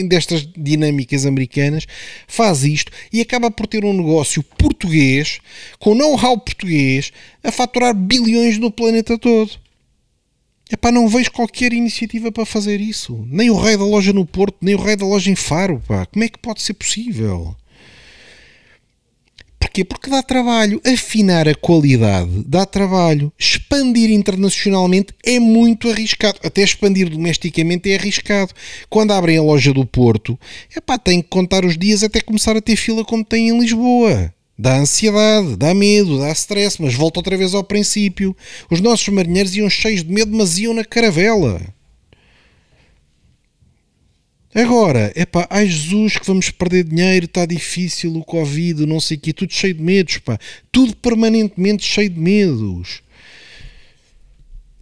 destas 0.07 0.47
dinâmicas 0.57 1.25
americanas 1.25 1.85
faz 2.27 2.63
isto 2.63 2.91
e 3.11 3.21
acaba 3.21 3.51
por 3.51 3.67
ter 3.67 3.83
um 3.83 3.93
negócio 3.93 4.41
português, 4.41 5.39
com 5.77 5.93
know-how 5.93 6.39
português, 6.39 7.11
a 7.43 7.51
faturar 7.51 7.93
bilhões 7.93 8.57
no 8.57 8.71
planeta 8.71 9.17
todo. 9.17 9.51
Epá, 10.71 10.91
não 10.91 11.07
vejo 11.07 11.31
qualquer 11.31 11.73
iniciativa 11.73 12.31
para 12.31 12.45
fazer 12.45 12.79
isso. 12.79 13.25
Nem 13.27 13.49
o 13.49 13.57
rei 13.59 13.75
da 13.75 13.83
loja 13.83 14.13
no 14.13 14.23
Porto, 14.23 14.55
nem 14.61 14.75
o 14.75 14.79
rei 14.79 14.95
da 14.95 15.03
loja 15.03 15.31
em 15.31 15.35
Faro. 15.35 15.81
Pá. 15.87 16.05
Como 16.05 16.23
é 16.23 16.29
que 16.29 16.37
pode 16.37 16.61
ser 16.61 16.75
possível? 16.75 17.55
Porquê? 19.69 19.83
Porque 19.83 20.09
dá 20.09 20.23
trabalho. 20.23 20.81
Afinar 20.83 21.47
a 21.47 21.53
qualidade 21.53 22.43
dá 22.45 22.65
trabalho. 22.65 23.31
Expandir 23.37 24.09
internacionalmente 24.09 25.13
é 25.23 25.39
muito 25.39 25.89
arriscado. 25.89 26.39
Até 26.43 26.63
expandir 26.63 27.07
domesticamente 27.07 27.91
é 27.91 27.95
arriscado. 27.95 28.51
Quando 28.89 29.11
abrem 29.11 29.37
a 29.37 29.43
loja 29.43 29.71
do 29.71 29.85
Porto, 29.85 30.37
é 30.75 30.81
pá, 30.81 30.97
tem 30.97 31.21
que 31.21 31.29
contar 31.29 31.63
os 31.63 31.77
dias 31.77 32.03
até 32.03 32.19
começar 32.19 32.57
a 32.57 32.61
ter 32.61 32.75
fila 32.75 33.05
como 33.05 33.23
tem 33.23 33.49
em 33.49 33.59
Lisboa. 33.59 34.33
Dá 34.57 34.77
ansiedade, 34.77 35.55
dá 35.55 35.73
medo, 35.73 36.17
dá 36.17 36.31
stress, 36.31 36.81
mas 36.81 36.95
volta 36.95 37.19
outra 37.19 37.37
vez 37.37 37.53
ao 37.53 37.63
princípio. 37.63 38.35
Os 38.71 38.81
nossos 38.81 39.07
marinheiros 39.09 39.55
iam 39.55 39.69
cheios 39.69 40.03
de 40.03 40.11
medo, 40.11 40.35
mas 40.35 40.57
iam 40.57 40.73
na 40.73 40.83
caravela. 40.83 41.61
Agora, 44.53 45.11
é 45.15 45.25
pá, 45.25 45.47
ai 45.49 45.67
Jesus 45.67 46.17
que 46.17 46.25
vamos 46.25 46.49
perder 46.49 46.83
dinheiro, 46.83 47.25
está 47.25 47.45
difícil 47.45 48.15
o 48.15 48.23
Covid, 48.23 48.85
não 48.85 48.99
sei 48.99 49.15
o 49.15 49.19
quê, 49.19 49.31
tudo 49.31 49.53
cheio 49.53 49.75
de 49.75 49.81
medos, 49.81 50.17
pá, 50.17 50.39
tudo 50.71 50.95
permanentemente 50.95 51.85
cheio 51.85 52.09
de 52.09 52.19
medos. 52.19 53.03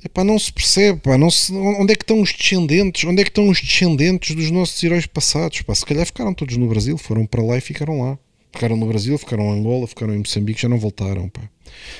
É 0.03 0.07
pá, 0.07 0.24
não 0.24 0.39
se 0.39 0.53
percebe, 0.53 1.01
pá, 1.01 1.17
não 1.17 1.29
se, 1.29 1.51
onde 1.51 1.91
é 1.91 1.95
que 1.95 2.03
estão 2.03 2.21
os 2.21 2.31
descendentes, 2.31 3.03
onde 3.03 3.21
é 3.21 3.24
que 3.25 3.29
estão 3.29 3.50
os 3.50 3.59
descendentes 3.59 4.33
dos 4.36 4.50
nossos 4.51 4.81
heróis 4.81 5.05
passados, 5.05 5.62
pá, 5.62 5.75
se 5.75 5.86
calhar 5.86 6.05
ficaram 6.05 6.33
todos 6.33 6.55
no 6.55 6.67
Brasil, 6.69 6.97
foram 6.97 7.25
para 7.25 7.43
lá 7.43 7.57
e 7.57 7.62
ficaram 7.62 8.01
lá. 8.01 8.17
Ficaram 8.53 8.77
no 8.77 8.88
Brasil, 8.88 9.17
ficaram 9.17 9.53
em 9.53 9.59
Angola, 9.59 9.86
ficaram 9.86 10.15
em 10.15 10.19
Moçambique, 10.19 10.62
já 10.62 10.69
não 10.69 10.79
voltaram, 10.79 11.27
pá. 11.27 11.41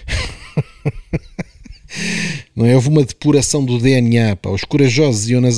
Não 2.56 2.66
é? 2.66 2.76
Houve 2.76 2.90
uma 2.90 3.04
depuração 3.04 3.64
do 3.64 3.80
DNA. 3.80 4.36
Pá. 4.36 4.50
Os 4.50 4.64
corajosos 4.64 5.30
iam 5.30 5.42
nas, 5.42 5.58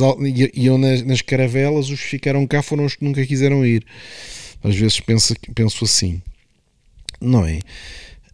iam 0.54 0.78
nas, 0.78 1.02
nas 1.04 1.22
caravelas, 1.22 1.90
os 1.90 2.00
que 2.00 2.08
ficaram 2.08 2.46
cá 2.46 2.62
foram 2.62 2.86
os 2.86 2.96
que 2.96 3.04
nunca 3.04 3.26
quiseram 3.26 3.66
ir. 3.66 3.86
Às 4.64 4.76
vezes 4.76 5.00
penso, 5.00 5.34
penso 5.56 5.86
assim. 5.86 6.22
Não 7.22 7.46
é? 7.46 7.60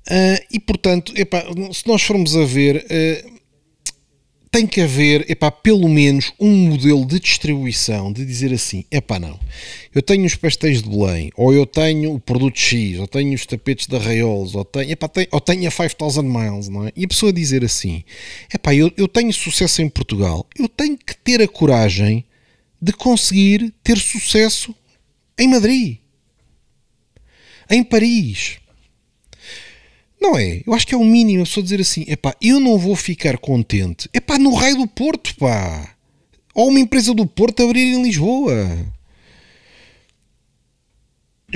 Uh, 0.07 0.45
e 0.51 0.59
portanto, 0.59 1.13
epá, 1.15 1.43
se 1.73 1.87
nós 1.87 2.01
formos 2.03 2.35
a 2.35 2.45
ver, 2.45 2.85
uh, 2.85 3.35
tem 4.55 4.65
que 4.65 4.79
haver, 4.79 5.29
epá, 5.29 5.51
pelo 5.51 5.89
menos 5.89 6.31
um 6.39 6.69
modelo 6.69 7.05
de 7.05 7.19
distribuição 7.19 8.13
de 8.13 8.25
dizer 8.25 8.53
assim, 8.53 8.85
epá 8.89 9.19
não, 9.19 9.37
eu 9.93 10.01
tenho 10.01 10.25
os 10.25 10.35
pastéis 10.35 10.81
de 10.81 10.87
Belém, 10.87 11.29
ou 11.35 11.53
eu 11.53 11.65
tenho 11.65 12.13
o 12.13 12.21
produto 12.21 12.57
X, 12.57 12.97
ou 12.97 13.05
tenho 13.05 13.33
os 13.33 13.45
tapetes 13.45 13.85
da 13.87 13.97
Rayols, 13.97 14.55
ou 14.55 14.63
tenho, 14.63 14.89
epá, 14.89 15.09
tenho, 15.09 15.27
ou 15.29 15.41
tenho 15.41 15.67
a 15.67 15.71
5000 15.71 16.23
Miles, 16.23 16.69
não 16.69 16.87
é? 16.87 16.93
E 16.95 17.03
a 17.03 17.07
pessoa 17.09 17.33
dizer 17.33 17.65
assim, 17.65 18.05
epá, 18.53 18.73
eu, 18.73 18.89
eu 18.95 19.09
tenho 19.09 19.33
sucesso 19.33 19.81
em 19.81 19.89
Portugal, 19.89 20.47
eu 20.57 20.69
tenho 20.69 20.97
que 20.97 21.17
ter 21.17 21.41
a 21.41 21.47
coragem 21.49 22.23
de 22.81 22.93
conseguir 22.93 23.73
ter 23.83 23.97
sucesso 23.97 24.73
em 25.37 25.49
Madrid, 25.49 25.97
em 27.69 27.83
Paris, 27.83 28.59
não 30.25 30.37
é? 30.37 30.61
Eu 30.65 30.73
acho 30.73 30.87
que 30.87 30.95
é 30.95 30.97
o 30.97 31.03
mínimo 31.03 31.43
a 31.43 31.45
pessoa 31.45 31.63
dizer 31.63 31.79
assim: 31.79 32.05
epá, 32.07 32.35
eu 32.41 32.59
não 32.59 32.77
vou 32.77 32.95
ficar 32.95 33.37
contente. 33.37 34.09
Epá, 34.13 34.37
no 34.37 34.53
raio 34.53 34.77
do 34.77 34.87
Porto, 34.87 35.35
pá. 35.35 35.95
Ou 36.53 36.69
uma 36.69 36.79
empresa 36.79 37.13
do 37.13 37.25
Porto 37.25 37.63
abrir 37.63 37.93
em 37.93 38.01
Lisboa. 38.01 38.55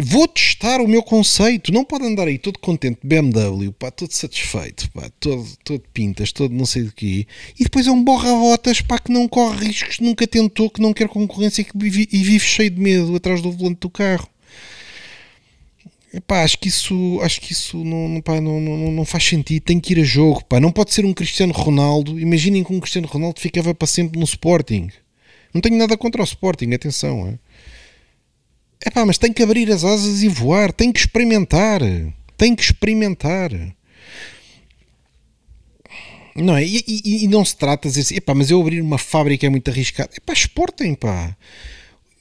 Vou 0.02 0.28
testar 0.28 0.82
o 0.82 0.88
meu 0.88 1.02
conceito. 1.02 1.74
Não 1.74 1.84
pode 1.84 2.06
andar 2.06 2.28
aí 2.28 2.38
todo 2.38 2.60
contente, 2.60 3.00
BMW, 3.04 3.72
pá, 3.72 3.90
todo 3.90 4.12
satisfeito, 4.12 4.90
pá, 4.92 5.10
todo, 5.20 5.46
todo 5.64 5.84
pintas, 5.92 6.32
todo 6.32 6.54
não 6.54 6.66
sei 6.66 6.84
do 6.84 6.94
quê. 6.94 7.26
E 7.60 7.64
depois 7.64 7.88
é 7.88 7.92
um 7.92 8.04
borra-botas, 8.04 8.82
pá, 8.82 9.00
que 9.00 9.12
não 9.12 9.28
corre 9.28 9.68
riscos, 9.68 10.00
nunca 10.00 10.28
tentou, 10.28 10.70
que 10.70 10.82
não 10.82 10.94
quer 10.94 11.10
concorrência 11.10 11.64
que 11.64 11.72
vive, 11.76 12.08
e 12.12 12.24
vive 12.24 12.46
cheio 12.46 12.70
de 12.70 12.80
medo 12.80 13.16
atrás 13.16 13.42
do 13.42 13.52
volante 13.52 13.80
do 13.80 13.90
carro. 13.90 14.30
Epá, 16.12 16.44
acho 16.44 16.58
que 16.58 16.68
isso, 16.68 17.20
acho 17.22 17.40
que 17.40 17.52
isso 17.54 17.84
não, 17.84 18.20
pá, 18.22 18.42
não, 18.42 18.60
não, 18.60 18.92
não 18.92 19.06
faz 19.06 19.24
sentido. 19.24 19.62
Tem 19.64 19.80
que 19.80 19.94
ir 19.94 20.00
a 20.00 20.04
jogo. 20.04 20.44
Pá. 20.46 20.60
Não 20.60 20.72
pode 20.72 20.94
ser 20.94 21.06
um 21.06 21.14
Cristiano 21.14 21.54
Ronaldo. 21.54 22.20
Imaginem 22.20 22.64
que 22.64 22.74
um 22.74 22.80
Cristiano 22.80 23.08
Ronaldo 23.08 23.40
ficava 23.40 23.76
para 23.76 23.88
sempre 23.88 24.20
no 24.20 24.26
Sporting. 24.26 24.90
Não 25.54 25.62
tenho 25.62 25.78
nada 25.78 25.98
contra 25.98 26.22
o 26.22 26.26
Sporting, 26.26 26.74
atenção. 26.74 27.38
É 28.82 28.88
epá, 28.88 29.06
mas 29.06 29.18
tem 29.18 29.32
que 29.32 29.44
abrir 29.44 29.72
as 29.72 29.84
asas 29.84 30.24
e 30.24 30.28
voar. 30.28 30.72
Tem 30.74 30.92
que 30.92 31.00
experimentar. 31.00 31.82
Tem 32.36 32.56
que 32.56 32.64
experimentar. 32.64 33.52
Não 36.36 36.56
é? 36.56 36.64
E, 36.64 36.84
e, 36.88 37.24
e 37.26 37.28
não 37.28 37.44
se 37.44 37.56
trata 37.56 37.88
de 37.88 37.90
dizer 37.90 38.02
assim, 38.02 38.16
epá, 38.16 38.34
mas 38.34 38.50
eu 38.50 38.60
abrir 38.62 38.82
uma 38.82 38.98
fábrica 38.98 39.46
é 39.46 39.50
muito 39.50 39.70
arriscado. 39.70 40.10
Epá, 40.16 40.34
exportem, 40.34 40.96
pá. 40.96 41.36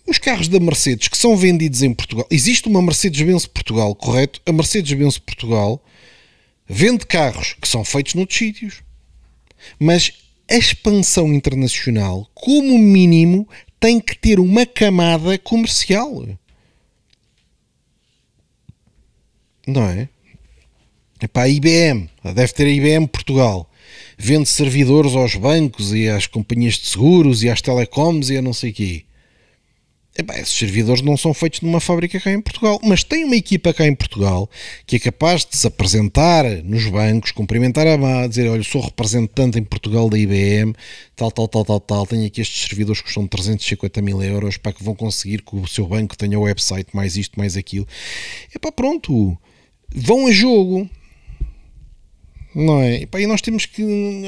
Os 0.08 0.16
carros 0.16 0.48
da 0.48 0.58
Mercedes 0.58 1.08
que 1.08 1.18
são 1.18 1.36
vendidos 1.36 1.82
em 1.82 1.92
Portugal, 1.92 2.26
existe 2.30 2.66
uma 2.66 2.80
Mercedes-Benz 2.80 3.44
Portugal, 3.44 3.94
correto? 3.94 4.40
A 4.46 4.52
Mercedes-Benz 4.52 5.18
Portugal 5.18 5.84
vende 6.66 7.04
carros 7.04 7.54
que 7.60 7.68
são 7.68 7.84
feitos 7.84 8.14
noutros 8.14 8.38
sítios. 8.38 8.82
Mas 9.78 10.14
a 10.50 10.56
expansão 10.56 11.30
internacional, 11.34 12.26
como 12.32 12.78
mínimo, 12.78 13.46
tem 13.78 14.00
que 14.00 14.16
ter 14.16 14.40
uma 14.40 14.64
camada 14.64 15.36
comercial. 15.36 16.26
Não 19.66 19.82
é? 19.82 20.08
Epá, 21.20 21.42
a 21.42 21.48
IBM, 21.50 22.08
deve 22.34 22.52
ter 22.54 22.64
a 22.64 22.70
IBM 22.70 23.06
Portugal. 23.06 23.70
Vende 24.16 24.48
servidores 24.48 25.14
aos 25.14 25.34
bancos 25.34 25.92
e 25.92 26.08
às 26.08 26.26
companhias 26.26 26.76
de 26.76 26.86
seguros 26.86 27.42
e 27.42 27.50
às 27.50 27.60
telecoms 27.60 28.30
e 28.30 28.38
a 28.38 28.42
não 28.42 28.54
sei 28.54 28.70
o 28.70 28.74
quê. 28.74 29.04
Epá, 30.20 30.36
esses 30.36 30.58
servidores 30.58 31.00
não 31.00 31.16
são 31.16 31.32
feitos 31.32 31.60
numa 31.60 31.78
fábrica 31.78 32.18
cá 32.18 32.32
em 32.32 32.40
Portugal, 32.40 32.80
mas 32.82 33.04
tem 33.04 33.22
uma 33.22 33.36
equipa 33.36 33.72
cá 33.72 33.86
em 33.86 33.94
Portugal 33.94 34.50
que 34.84 34.96
é 34.96 34.98
capaz 34.98 35.44
de 35.44 35.56
se 35.56 35.64
apresentar 35.64 36.44
nos 36.64 36.88
bancos, 36.88 37.30
cumprimentar 37.30 37.86
a 37.86 37.96
mão, 37.96 38.28
dizer: 38.28 38.48
Olha, 38.48 38.64
sou 38.64 38.80
representante 38.80 39.60
em 39.60 39.62
Portugal 39.62 40.10
da 40.10 40.18
IBM, 40.18 40.74
tal, 41.14 41.30
tal, 41.30 41.46
tal, 41.46 41.64
tal, 41.64 41.78
tal. 41.78 42.04
Tenho 42.04 42.26
aqui 42.26 42.40
estes 42.40 42.62
servidores 42.68 43.00
que 43.00 43.06
custam 43.06 43.28
350 43.28 44.02
mil 44.02 44.20
euros 44.20 44.56
para 44.56 44.72
que 44.72 44.82
vão 44.82 44.92
conseguir 44.96 45.40
que 45.40 45.54
o 45.54 45.68
seu 45.68 45.86
banco 45.86 46.18
tenha 46.18 46.36
o 46.36 46.42
website, 46.42 46.88
mais 46.92 47.16
isto, 47.16 47.38
mais 47.38 47.56
aquilo. 47.56 47.86
Epá, 48.52 48.72
pronto, 48.72 49.38
vão 49.94 50.26
a 50.26 50.32
jogo 50.32 50.90
não 52.54 52.80
é? 52.80 53.02
E, 53.02 53.06
pá, 53.06 53.20
e 53.20 53.26
nós 53.26 53.40
temos 53.40 53.66
que, 53.66 53.82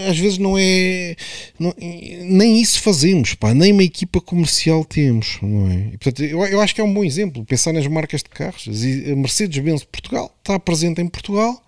às 0.09 0.19
vezes, 0.19 0.39
não 0.39 0.57
é. 0.59 1.17
Não, 1.59 1.75
nem 1.79 2.61
isso 2.61 2.81
fazemos, 2.81 3.35
pá, 3.35 3.55
nem 3.55 3.73
uma 3.73 3.83
equipa 3.83 4.21
comercial 4.21 4.85
temos, 4.85 5.39
não 5.43 5.71
é? 5.71 5.91
E, 5.95 5.99
portanto, 5.99 6.23
eu, 6.23 6.45
eu 6.47 6.61
acho 6.61 6.75
que 6.75 6.81
é 6.81 6.85
um 6.85 6.93
bom 6.93 7.05
exemplo 7.05 7.45
pensar 7.45 7.73
nas 7.73 7.87
marcas 7.87 8.23
de 8.23 8.29
carros. 8.29 8.69
A 8.69 9.17
Mercedes-Benz 9.17 9.85
Portugal 9.85 10.35
está 10.39 10.59
presente 10.59 11.01
em 11.01 11.09
Portugal, 11.09 11.63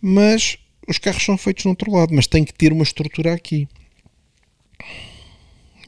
mas 0.00 0.58
os 0.88 0.98
carros 0.98 1.24
são 1.24 1.36
feitos 1.36 1.64
no 1.64 1.70
outro 1.70 1.92
lado, 1.92 2.14
mas 2.14 2.26
tem 2.26 2.44
que 2.44 2.54
ter 2.54 2.72
uma 2.72 2.82
estrutura 2.82 3.32
aqui. 3.32 3.68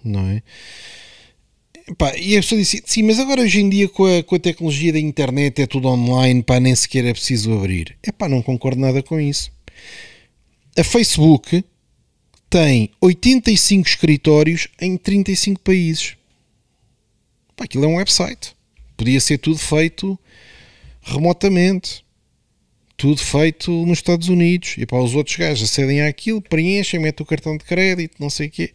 Não 0.04 0.28
é? 0.28 0.42
Pá, 1.98 2.16
e 2.16 2.34
a 2.36 2.40
pessoa 2.40 2.58
disse, 2.58 2.82
sim, 2.86 3.02
mas 3.02 3.18
agora 3.18 3.42
hoje 3.42 3.60
em 3.60 3.68
dia 3.68 3.86
com 3.88 4.06
a, 4.06 4.22
com 4.22 4.34
a 4.36 4.38
tecnologia 4.38 4.92
da 4.92 4.98
internet 4.98 5.60
é 5.60 5.66
tudo 5.66 5.88
online, 5.88 6.42
pá, 6.42 6.58
nem 6.58 6.74
sequer 6.74 7.04
é 7.04 7.12
preciso 7.12 7.52
abrir. 7.52 7.96
É 8.02 8.10
pá, 8.10 8.26
não 8.26 8.40
concordo 8.40 8.80
nada 8.80 9.02
com 9.02 9.20
isso. 9.20 9.52
A 10.76 10.82
Facebook 10.82 11.62
tem 12.48 12.90
85 13.02 13.86
escritórios 13.86 14.68
em 14.80 14.96
35 14.96 15.60
países. 15.60 16.16
Pá, 17.54 17.64
aquilo 17.64 17.84
é 17.84 17.88
um 17.88 17.96
website. 17.96 18.56
Podia 18.96 19.20
ser 19.20 19.36
tudo 19.36 19.58
feito 19.58 20.18
remotamente. 21.02 22.02
Tudo 22.96 23.20
feito 23.20 23.70
nos 23.84 23.98
Estados 23.98 24.28
Unidos. 24.28 24.76
E 24.78 24.86
para 24.86 25.02
os 25.02 25.14
outros 25.14 25.36
gajos 25.36 25.68
acedem 25.68 26.00
àquilo, 26.00 26.40
preenchem, 26.40 26.98
metem 26.98 27.22
o 27.22 27.26
cartão 27.26 27.58
de 27.58 27.64
crédito, 27.64 28.16
não 28.18 28.30
sei 28.30 28.46
o 28.46 28.50
quê. 28.50 28.72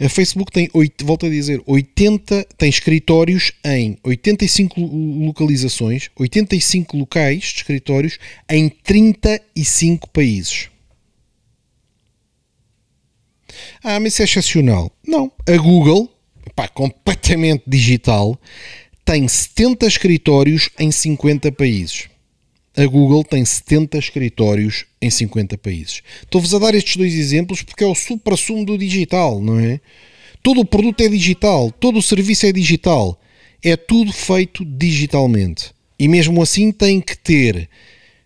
A 0.00 0.08
Facebook 0.08 0.52
tem, 0.52 0.70
8, 0.72 1.04
volto 1.04 1.26
a 1.26 1.28
dizer, 1.28 1.60
80, 1.66 2.46
tem 2.56 2.68
escritórios 2.68 3.52
em 3.64 3.98
85 4.04 4.80
localizações, 4.80 6.08
85 6.16 6.96
locais 6.96 7.42
de 7.42 7.56
escritórios 7.56 8.18
em 8.48 8.68
35 8.68 10.08
países. 10.10 10.68
Ah, 13.82 13.98
mas 13.98 14.12
isso 14.12 14.22
é 14.22 14.24
excepcional. 14.24 14.92
Não. 15.04 15.32
A 15.48 15.56
Google, 15.56 16.08
pá, 16.54 16.68
completamente 16.68 17.64
digital, 17.66 18.38
tem 19.04 19.26
70 19.26 19.86
escritórios 19.86 20.70
em 20.78 20.92
50 20.92 21.50
países. 21.50 22.08
A 22.78 22.86
Google 22.86 23.24
tem 23.24 23.44
70 23.44 23.98
escritórios 23.98 24.84
em 25.02 25.10
50 25.10 25.58
países. 25.58 26.00
Estou-vos 26.22 26.54
a 26.54 26.60
dar 26.60 26.76
estes 26.76 26.96
dois 26.96 27.12
exemplos 27.12 27.60
porque 27.60 27.82
é 27.82 27.86
o 27.88 27.94
supra-sumo 27.94 28.64
do 28.64 28.78
digital, 28.78 29.40
não 29.40 29.58
é? 29.58 29.80
Todo 30.44 30.60
o 30.60 30.64
produto 30.64 31.00
é 31.00 31.08
digital, 31.08 31.72
todo 31.72 31.98
o 31.98 32.02
serviço 32.02 32.46
é 32.46 32.52
digital. 32.52 33.20
É 33.64 33.76
tudo 33.76 34.12
feito 34.12 34.64
digitalmente. 34.64 35.72
E 35.98 36.06
mesmo 36.06 36.40
assim 36.40 36.70
tem 36.70 37.00
que 37.00 37.18
ter, 37.18 37.68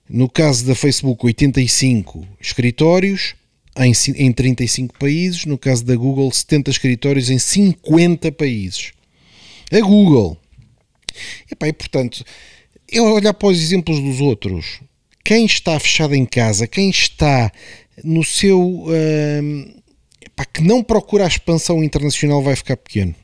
no 0.06 0.28
caso 0.28 0.66
da 0.66 0.74
Facebook, 0.74 1.24
85 1.24 2.28
escritórios 2.38 3.34
em, 3.78 3.92
em 4.16 4.32
35 4.32 4.98
países, 4.98 5.46
no 5.46 5.56
caso 5.56 5.82
da 5.82 5.96
Google, 5.96 6.30
70 6.30 6.70
escritórios 6.70 7.30
em 7.30 7.38
50 7.38 8.30
países. 8.32 8.92
A 9.72 9.80
Google. 9.80 10.36
Epá, 11.50 11.68
e 11.68 11.72
portanto, 11.72 12.22
eu 12.92 13.05
olhar 13.05 13.33
para 13.33 13.48
os 13.48 13.61
exemplos 13.61 13.98
dos 13.98 14.20
outros, 14.20 14.81
quem 15.24 15.46
está 15.46 15.78
fechado 15.81 16.14
em 16.14 16.26
casa, 16.26 16.66
quem 16.66 16.90
está 16.90 17.50
no 18.05 18.22
seu. 18.22 18.61
Uh, 18.61 19.83
que 20.52 20.62
não 20.62 20.83
procura 20.83 21.24
a 21.24 21.28
expansão 21.28 21.83
internacional 21.85 22.42
vai 22.42 22.57
ficar 22.57 22.76
pequeno. 22.76 23.14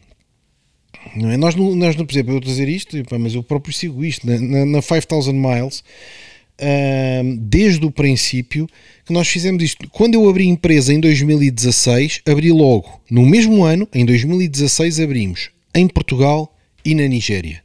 Não 1.17 1.31
é? 1.31 1.37
Nós, 1.37 1.55
nós 1.55 1.97
não, 1.97 2.07
por 2.07 2.13
exemplo, 2.13 2.35
eu 2.35 2.41
dizer 2.41 2.69
isto, 2.69 2.97
mas 3.19 3.35
eu 3.35 3.43
próprio 3.43 3.75
sigo 3.75 4.05
isto. 4.05 4.27
Na, 4.27 4.39
na, 4.39 4.65
na 4.65 4.83
5000 4.83 5.33
Miles, 5.33 5.81
uh, 5.81 7.37
desde 7.39 7.85
o 7.85 7.91
princípio, 7.91 8.69
que 9.05 9.13
nós 9.13 9.29
fizemos 9.29 9.63
isto. 9.63 9.89
Quando 9.91 10.15
eu 10.15 10.29
abri 10.29 10.47
empresa 10.47 10.93
em 10.93 11.01
2016, 11.01 12.23
abri 12.27 12.53
logo. 12.53 13.01
No 13.11 13.27
mesmo 13.27 13.65
ano, 13.65 13.89
em 13.93 14.05
2016, 14.05 15.01
abrimos 15.01 15.51
em 15.75 15.89
Portugal 15.89 16.55
e 16.85 16.95
na 16.95 17.07
Nigéria. 17.07 17.63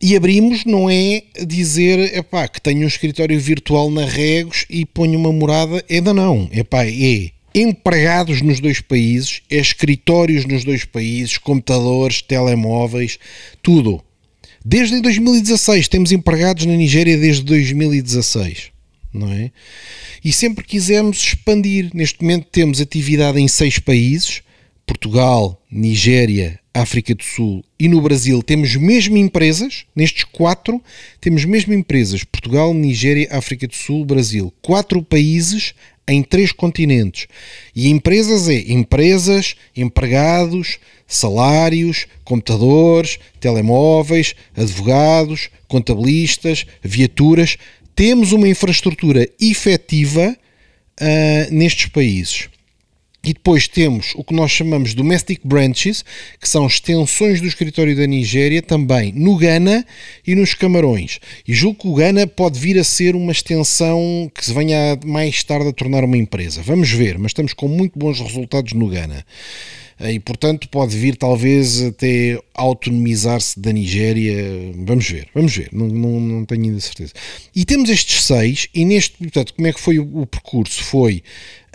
E 0.00 0.14
abrimos 0.14 0.64
não 0.64 0.88
é 0.88 1.22
dizer 1.44 2.16
epá, 2.16 2.46
que 2.46 2.60
tenho 2.60 2.84
um 2.84 2.88
escritório 2.88 3.38
virtual 3.40 3.90
na 3.90 4.04
Regos 4.04 4.64
e 4.70 4.86
ponho 4.86 5.18
uma 5.18 5.32
morada. 5.32 5.84
Ainda 5.90 6.14
não. 6.14 6.48
Epá, 6.52 6.86
é 6.86 7.30
empregados 7.54 8.40
nos 8.40 8.60
dois 8.60 8.80
países, 8.80 9.42
é 9.50 9.56
escritórios 9.56 10.44
nos 10.44 10.64
dois 10.64 10.84
países, 10.84 11.38
computadores, 11.38 12.22
telemóveis, 12.22 13.18
tudo. 13.62 14.02
Desde 14.64 15.00
2016 15.00 15.88
temos 15.88 16.12
empregados 16.12 16.66
na 16.66 16.76
Nigéria 16.76 17.16
desde 17.16 17.42
2016, 17.42 18.70
não 19.12 19.32
é? 19.32 19.50
E 20.24 20.32
sempre 20.32 20.64
quisemos 20.64 21.18
expandir. 21.18 21.90
Neste 21.94 22.22
momento 22.22 22.46
temos 22.50 22.80
atividade 22.80 23.40
em 23.40 23.48
seis 23.48 23.78
países: 23.78 24.42
Portugal, 24.88 25.62
Nigéria, 25.70 26.58
África 26.72 27.14
do 27.14 27.22
Sul 27.22 27.62
e 27.78 27.88
no 27.88 28.00
Brasil 28.00 28.42
temos 28.42 28.74
mesmo 28.74 29.18
empresas, 29.18 29.84
nestes 29.94 30.24
quatro, 30.24 30.82
temos 31.20 31.44
mesmo 31.44 31.74
empresas, 31.74 32.24
Portugal, 32.24 32.72
Nigéria, 32.72 33.28
África 33.30 33.68
do 33.68 33.74
Sul, 33.74 34.06
Brasil, 34.06 34.50
quatro 34.62 35.02
países 35.02 35.74
em 36.08 36.22
três 36.22 36.52
continentes. 36.52 37.26
E 37.76 37.90
empresas 37.90 38.48
é 38.48 38.72
empresas, 38.72 39.56
empregados, 39.76 40.78
salários, 41.06 42.06
computadores, 42.24 43.18
telemóveis, 43.38 44.34
advogados, 44.56 45.50
contabilistas, 45.68 46.64
viaturas. 46.82 47.58
Temos 47.94 48.32
uma 48.32 48.48
infraestrutura 48.48 49.28
efetiva 49.38 50.34
uh, 50.34 51.54
nestes 51.54 51.86
países. 51.88 52.48
E 53.22 53.32
depois 53.32 53.66
temos 53.66 54.12
o 54.14 54.22
que 54.22 54.32
nós 54.32 54.50
chamamos 54.50 54.94
domestic 54.94 55.40
branches, 55.44 56.04
que 56.40 56.48
são 56.48 56.66
extensões 56.66 57.40
do 57.40 57.46
escritório 57.46 57.94
da 57.96 58.06
Nigéria, 58.06 58.62
também 58.62 59.12
no 59.12 59.36
Ghana 59.36 59.84
e 60.26 60.34
nos 60.34 60.54
Camarões. 60.54 61.18
E 61.46 61.52
julgo 61.52 61.80
que 61.80 61.88
o 61.88 61.94
Ghana 61.94 62.26
pode 62.26 62.58
vir 62.58 62.78
a 62.78 62.84
ser 62.84 63.16
uma 63.16 63.32
extensão 63.32 64.30
que 64.34 64.44
se 64.44 64.54
venha 64.54 64.98
mais 65.04 65.42
tarde 65.42 65.68
a 65.68 65.72
tornar 65.72 66.04
uma 66.04 66.16
empresa. 66.16 66.62
Vamos 66.62 66.90
ver, 66.90 67.18
mas 67.18 67.30
estamos 67.30 67.52
com 67.52 67.68
muito 67.68 67.98
bons 67.98 68.20
resultados 68.20 68.72
no 68.72 68.88
Ghana. 68.88 69.24
E 70.00 70.20
portanto 70.20 70.68
pode 70.68 70.96
vir 70.96 71.16
talvez 71.16 71.82
até 71.82 72.40
autonomizar-se 72.54 73.58
da 73.58 73.72
Nigéria. 73.72 74.36
Vamos 74.76 75.10
ver, 75.10 75.28
vamos 75.34 75.56
ver, 75.56 75.70
não, 75.72 75.88
não, 75.88 76.20
não 76.20 76.44
tenho 76.44 76.66
ainda 76.66 76.80
certeza. 76.80 77.12
E 77.54 77.64
temos 77.64 77.90
estes 77.90 78.24
seis, 78.24 78.68
e 78.72 78.84
neste, 78.84 79.18
portanto, 79.18 79.54
como 79.54 79.66
é 79.66 79.72
que 79.72 79.80
foi 79.80 79.98
o, 79.98 80.20
o 80.20 80.26
percurso? 80.26 80.84
Foi 80.84 81.20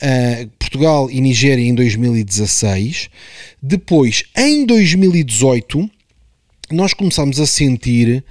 uh, 0.01 0.49
Portugal 0.73 1.07
e 1.11 1.21
Nigéria 1.21 1.63
em 1.63 1.75
2016. 1.75 3.07
Depois, 3.61 4.23
em 4.35 4.65
2018, 4.65 5.87
nós 6.71 6.95
começámos 6.95 7.39
a 7.39 7.45
sentir 7.45 8.23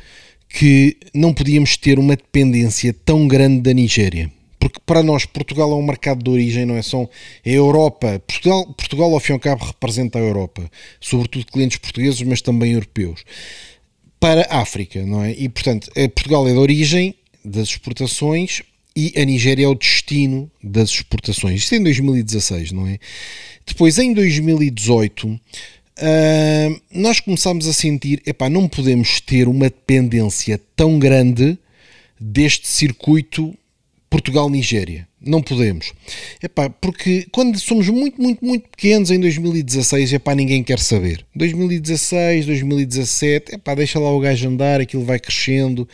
que 0.48 0.96
não 1.14 1.32
podíamos 1.32 1.76
ter 1.76 2.00
uma 2.00 2.16
dependência 2.16 2.92
tão 2.92 3.28
grande 3.28 3.60
da 3.60 3.72
Nigéria. 3.72 4.28
Porque 4.58 4.80
para 4.84 5.04
nós 5.04 5.24
Portugal 5.24 5.70
é 5.70 5.74
um 5.76 5.86
mercado 5.86 6.24
de 6.24 6.30
origem, 6.30 6.66
não 6.66 6.76
é 6.76 6.82
só 6.82 7.08
é 7.44 7.52
a 7.52 7.54
Europa. 7.54 8.20
Portugal, 8.26 8.66
Portugal, 8.74 9.14
ao 9.14 9.20
fim 9.20 9.32
e 9.32 9.34
ao 9.34 9.40
cabo, 9.40 9.64
representa 9.64 10.18
a 10.18 10.22
Europa, 10.22 10.68
sobretudo 11.00 11.46
clientes 11.46 11.78
portugueses, 11.78 12.22
mas 12.22 12.42
também 12.42 12.72
europeus. 12.72 13.24
Para 14.18 14.42
a 14.50 14.60
África, 14.60 15.06
não 15.06 15.22
é? 15.22 15.30
E 15.30 15.48
portanto, 15.48 15.92
Portugal 16.12 16.48
é 16.48 16.52
de 16.52 16.58
origem 16.58 17.14
das 17.44 17.68
exportações, 17.68 18.62
e 18.94 19.12
a 19.16 19.24
Nigéria 19.24 19.64
é 19.64 19.68
o 19.68 19.74
destino 19.74 20.50
das 20.62 20.90
exportações. 20.90 21.62
Isto 21.62 21.74
é 21.74 21.78
em 21.78 21.82
2016, 21.82 22.72
não 22.72 22.86
é? 22.86 22.98
Depois, 23.66 23.98
em 23.98 24.12
2018, 24.12 25.28
uh, 25.28 25.38
ah, 25.98 26.80
nós 26.92 27.20
começámos 27.20 27.66
a 27.66 27.72
sentir, 27.72 28.22
epá, 28.26 28.50
não 28.50 28.68
podemos 28.68 29.20
ter 29.20 29.48
uma 29.48 29.66
dependência 29.66 30.60
tão 30.76 30.98
grande 30.98 31.58
deste 32.20 32.68
circuito 32.68 33.56
Portugal-Nigéria. 34.10 35.08
Não 35.24 35.40
podemos. 35.40 35.92
Epá, 36.42 36.68
porque 36.68 37.26
quando 37.30 37.58
somos 37.58 37.88
muito, 37.88 38.20
muito, 38.20 38.44
muito 38.44 38.68
pequenos 38.68 39.10
em 39.10 39.18
2016, 39.20 40.14
epá, 40.14 40.34
ninguém 40.34 40.62
quer 40.62 40.80
saber. 40.80 41.24
2016, 41.34 42.44
2017, 42.46 43.54
epá, 43.54 43.74
deixa 43.74 43.98
lá 43.98 44.12
o 44.12 44.20
gajo 44.20 44.48
andar, 44.48 44.80
aquilo 44.80 45.04
vai 45.04 45.18
crescendo 45.18 45.88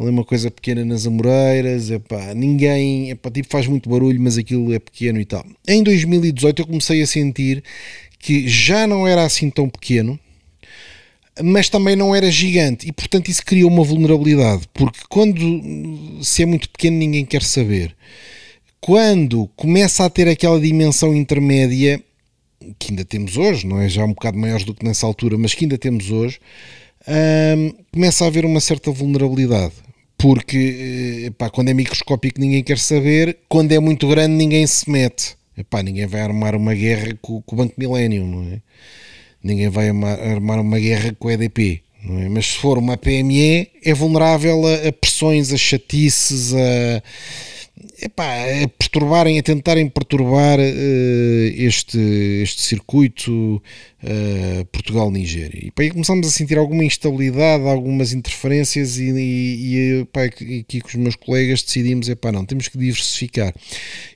ali 0.00 0.10
uma 0.10 0.24
coisa 0.24 0.50
pequena 0.50 0.84
nas 0.84 1.06
Amoreiras, 1.06 1.90
epá, 1.90 2.32
ninguém, 2.34 3.10
epá, 3.10 3.30
tipo, 3.30 3.48
faz 3.50 3.66
muito 3.66 3.88
barulho, 3.88 4.20
mas 4.20 4.38
aquilo 4.38 4.72
é 4.72 4.78
pequeno 4.78 5.20
e 5.20 5.24
tal. 5.26 5.44
Em 5.68 5.82
2018 5.82 6.62
eu 6.62 6.66
comecei 6.66 7.02
a 7.02 7.06
sentir 7.06 7.62
que 8.18 8.48
já 8.48 8.86
não 8.86 9.06
era 9.06 9.24
assim 9.24 9.50
tão 9.50 9.68
pequeno, 9.68 10.18
mas 11.42 11.68
também 11.68 11.96
não 11.96 12.14
era 12.14 12.30
gigante 12.30 12.88
e 12.88 12.92
portanto 12.92 13.28
isso 13.28 13.44
criou 13.44 13.70
uma 13.70 13.84
vulnerabilidade, 13.84 14.62
porque 14.72 15.00
quando 15.08 15.38
se 16.22 16.42
é 16.42 16.46
muito 16.46 16.68
pequeno 16.70 16.96
ninguém 16.96 17.24
quer 17.24 17.42
saber. 17.42 17.94
Quando 18.80 19.46
começa 19.56 20.06
a 20.06 20.10
ter 20.10 20.26
aquela 20.26 20.58
dimensão 20.58 21.14
intermédia, 21.14 22.02
que 22.78 22.90
ainda 22.90 23.04
temos 23.04 23.36
hoje, 23.36 23.66
não 23.66 23.78
é 23.78 23.88
já 23.88 24.04
um 24.04 24.14
bocado 24.14 24.38
maiores 24.38 24.64
do 24.64 24.74
que 24.74 24.84
nessa 24.84 25.06
altura, 25.06 25.36
mas 25.36 25.52
que 25.52 25.66
ainda 25.66 25.76
temos 25.76 26.10
hoje, 26.10 26.38
hum, 27.06 27.74
começa 27.92 28.24
a 28.24 28.28
haver 28.28 28.46
uma 28.46 28.60
certa 28.60 28.90
vulnerabilidade 28.90 29.74
porque 30.20 31.24
epá, 31.26 31.48
quando 31.48 31.70
é 31.70 31.74
microscópico 31.74 32.40
ninguém 32.40 32.62
quer 32.62 32.78
saber, 32.78 33.38
quando 33.48 33.72
é 33.72 33.80
muito 33.80 34.06
grande 34.06 34.34
ninguém 34.34 34.66
se 34.66 34.88
mete. 34.88 35.36
Epá, 35.56 35.82
ninguém 35.82 36.06
vai 36.06 36.20
armar 36.20 36.54
uma 36.54 36.74
guerra 36.74 37.16
com, 37.20 37.42
com 37.42 37.54
o 37.54 37.58
Banco 37.58 37.74
Millennium, 37.76 38.26
não 38.26 38.52
é? 38.52 38.60
Ninguém 39.42 39.68
vai 39.68 39.88
armar, 39.88 40.20
armar 40.20 40.60
uma 40.60 40.78
guerra 40.78 41.14
com 41.18 41.28
o 41.28 41.30
EDP, 41.30 41.82
É? 42.04 42.28
Mas 42.28 42.46
se 42.46 42.58
for 42.58 42.78
uma 42.78 42.96
PME, 42.96 43.68
é 43.84 43.92
vulnerável 43.92 44.66
a, 44.66 44.88
a 44.88 44.92
pressões, 44.92 45.52
a 45.52 45.56
chatices, 45.56 46.54
a 46.54 47.02
epá, 48.02 48.24
a 48.64 48.68
perturbarem, 48.68 49.38
a 49.38 49.42
tentarem 49.42 49.88
perturbar 49.88 50.58
uh, 50.58 51.52
este, 51.54 51.98
este 52.42 52.62
circuito 52.62 53.62
uh, 54.02 54.64
Portugal-Nigéria. 54.66 55.66
E 55.66 55.82
aí 55.82 55.90
começamos 55.90 56.26
a 56.26 56.30
sentir 56.30 56.58
alguma 56.58 56.84
instabilidade, 56.84 57.64
algumas 57.64 58.12
interferências 58.12 58.98
e, 58.98 59.10
e, 59.10 59.74
e 59.74 60.00
epá, 60.02 60.24
aqui 60.24 60.80
com 60.80 60.88
os 60.88 60.94
meus 60.94 61.16
colegas 61.16 61.62
decidimos, 61.62 62.08
epá, 62.08 62.32
não, 62.32 62.44
temos 62.44 62.68
que 62.68 62.78
diversificar. 62.78 63.54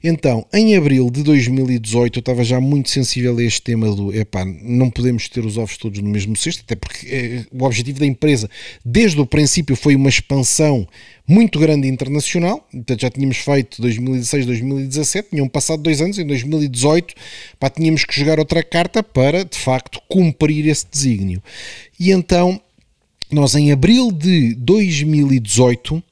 Então, 0.03 0.47
em 0.53 0.77
abril 0.77 1.11
de 1.11 1.23
2018 1.23 2.19
eu 2.19 2.21
estava 2.21 2.45
já 2.45 2.61
muito 2.61 2.91
sensível 2.91 3.37
a 3.39 3.43
este 3.43 3.63
tema 3.63 3.95
do, 3.95 4.15
epá, 4.15 4.45
não 4.45 4.91
podemos 4.91 5.29
ter 5.29 5.45
os 5.45 5.57
ovos 5.57 5.77
todos 5.77 6.01
no 6.01 6.09
mesmo 6.09 6.37
cesto, 6.37 6.63
até 6.65 6.75
porque 6.75 7.07
eh, 7.09 7.45
o 7.53 7.65
objetivo 7.65 7.99
da 7.99 8.07
empresa 8.07 8.49
desde 8.85 9.21
o 9.21 9.27
princípio 9.27 9.77
foi 9.77 9.95
uma 9.97 10.09
expansão 10.09 10.87
muito 11.27 11.59
grande 11.59 11.89
internacional, 11.89 12.67
portanto 12.71 13.01
já 13.01 13.11
tínhamos 13.11 13.39
feito 13.39 13.81
2016, 13.81 14.45
2017, 14.45 15.31
tinham 15.31 15.49
passado 15.49 15.83
dois 15.83 16.01
anos, 16.03 16.19
em 16.19 16.27
2018 16.27 17.15
pá, 17.59 17.71
tínhamos 17.71 18.05
que 18.05 18.15
jogar 18.15 18.39
outra 18.39 18.63
carta 18.63 19.03
para, 19.03 19.43
de 19.45 19.57
facto, 19.57 19.74
cumprir 20.09 20.67
esse 20.67 20.87
desígnio. 20.91 21.43
E 21.99 22.11
então, 22.11 22.61
nós 23.31 23.55
em 23.55 23.73
abril 23.73 24.13
de 24.13 24.55
2018, 24.55 25.95
hum, 25.95 26.03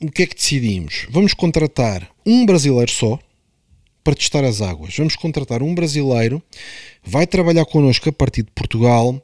o 0.00 0.10
que 0.10 0.22
é 0.22 0.26
que 0.26 0.34
decidimos? 0.34 1.06
Vamos 1.10 1.34
contratar 1.34 2.08
um 2.26 2.44
brasileiro 2.44 2.90
só, 2.90 3.18
para 4.04 4.14
testar 4.14 4.44
as 4.44 4.60
águas. 4.60 4.94
Vamos 4.96 5.16
contratar 5.16 5.62
um 5.62 5.74
brasileiro, 5.74 6.42
vai 7.02 7.26
trabalhar 7.26 7.64
connosco 7.64 8.08
a 8.10 8.12
partir 8.12 8.42
de 8.42 8.50
Portugal 8.50 9.20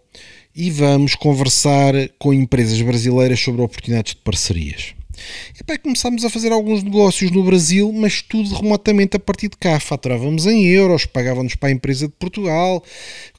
e 0.57 0.71
vamos 0.71 1.15
conversar 1.15 1.93
com 2.19 2.33
empresas 2.33 2.81
brasileiras 2.81 3.39
sobre 3.39 3.61
oportunidades 3.61 4.15
de 4.15 4.21
parcerias. 4.23 4.95
E 5.59 5.65
pá, 5.65 5.79
começámos 5.79 6.25
a 6.25 6.31
fazer 6.31 6.53
alguns 6.53 6.83
negócios 6.83 7.31
no 7.31 7.43
Brasil, 7.43 7.93
mas 7.93 8.23
tudo 8.23 8.55
remotamente 8.55 9.17
a 9.17 9.21
partir 9.21 9.49
de 9.49 9.57
cá. 9.57 9.79
Faturávamos 9.81 10.47
em 10.47 10.67
euros, 10.67 11.07
pagávamos 11.07 11.55
para 11.55 11.69
a 11.69 11.73
empresa 11.73 12.07
de 12.07 12.15
Portugal, 12.19 12.83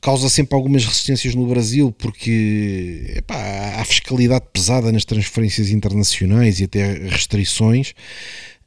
causa 0.01 0.29
sempre 0.29 0.55
algumas 0.55 0.85
resistências 0.85 1.35
no 1.35 1.45
Brasil, 1.47 1.93
porque 1.97 3.13
epá, 3.15 3.75
há 3.77 3.85
fiscalidade 3.85 4.45
pesada 4.51 4.91
nas 4.91 5.05
transferências 5.05 5.69
internacionais 5.69 6.59
e 6.59 6.65
até 6.65 6.93
restrições. 7.07 7.93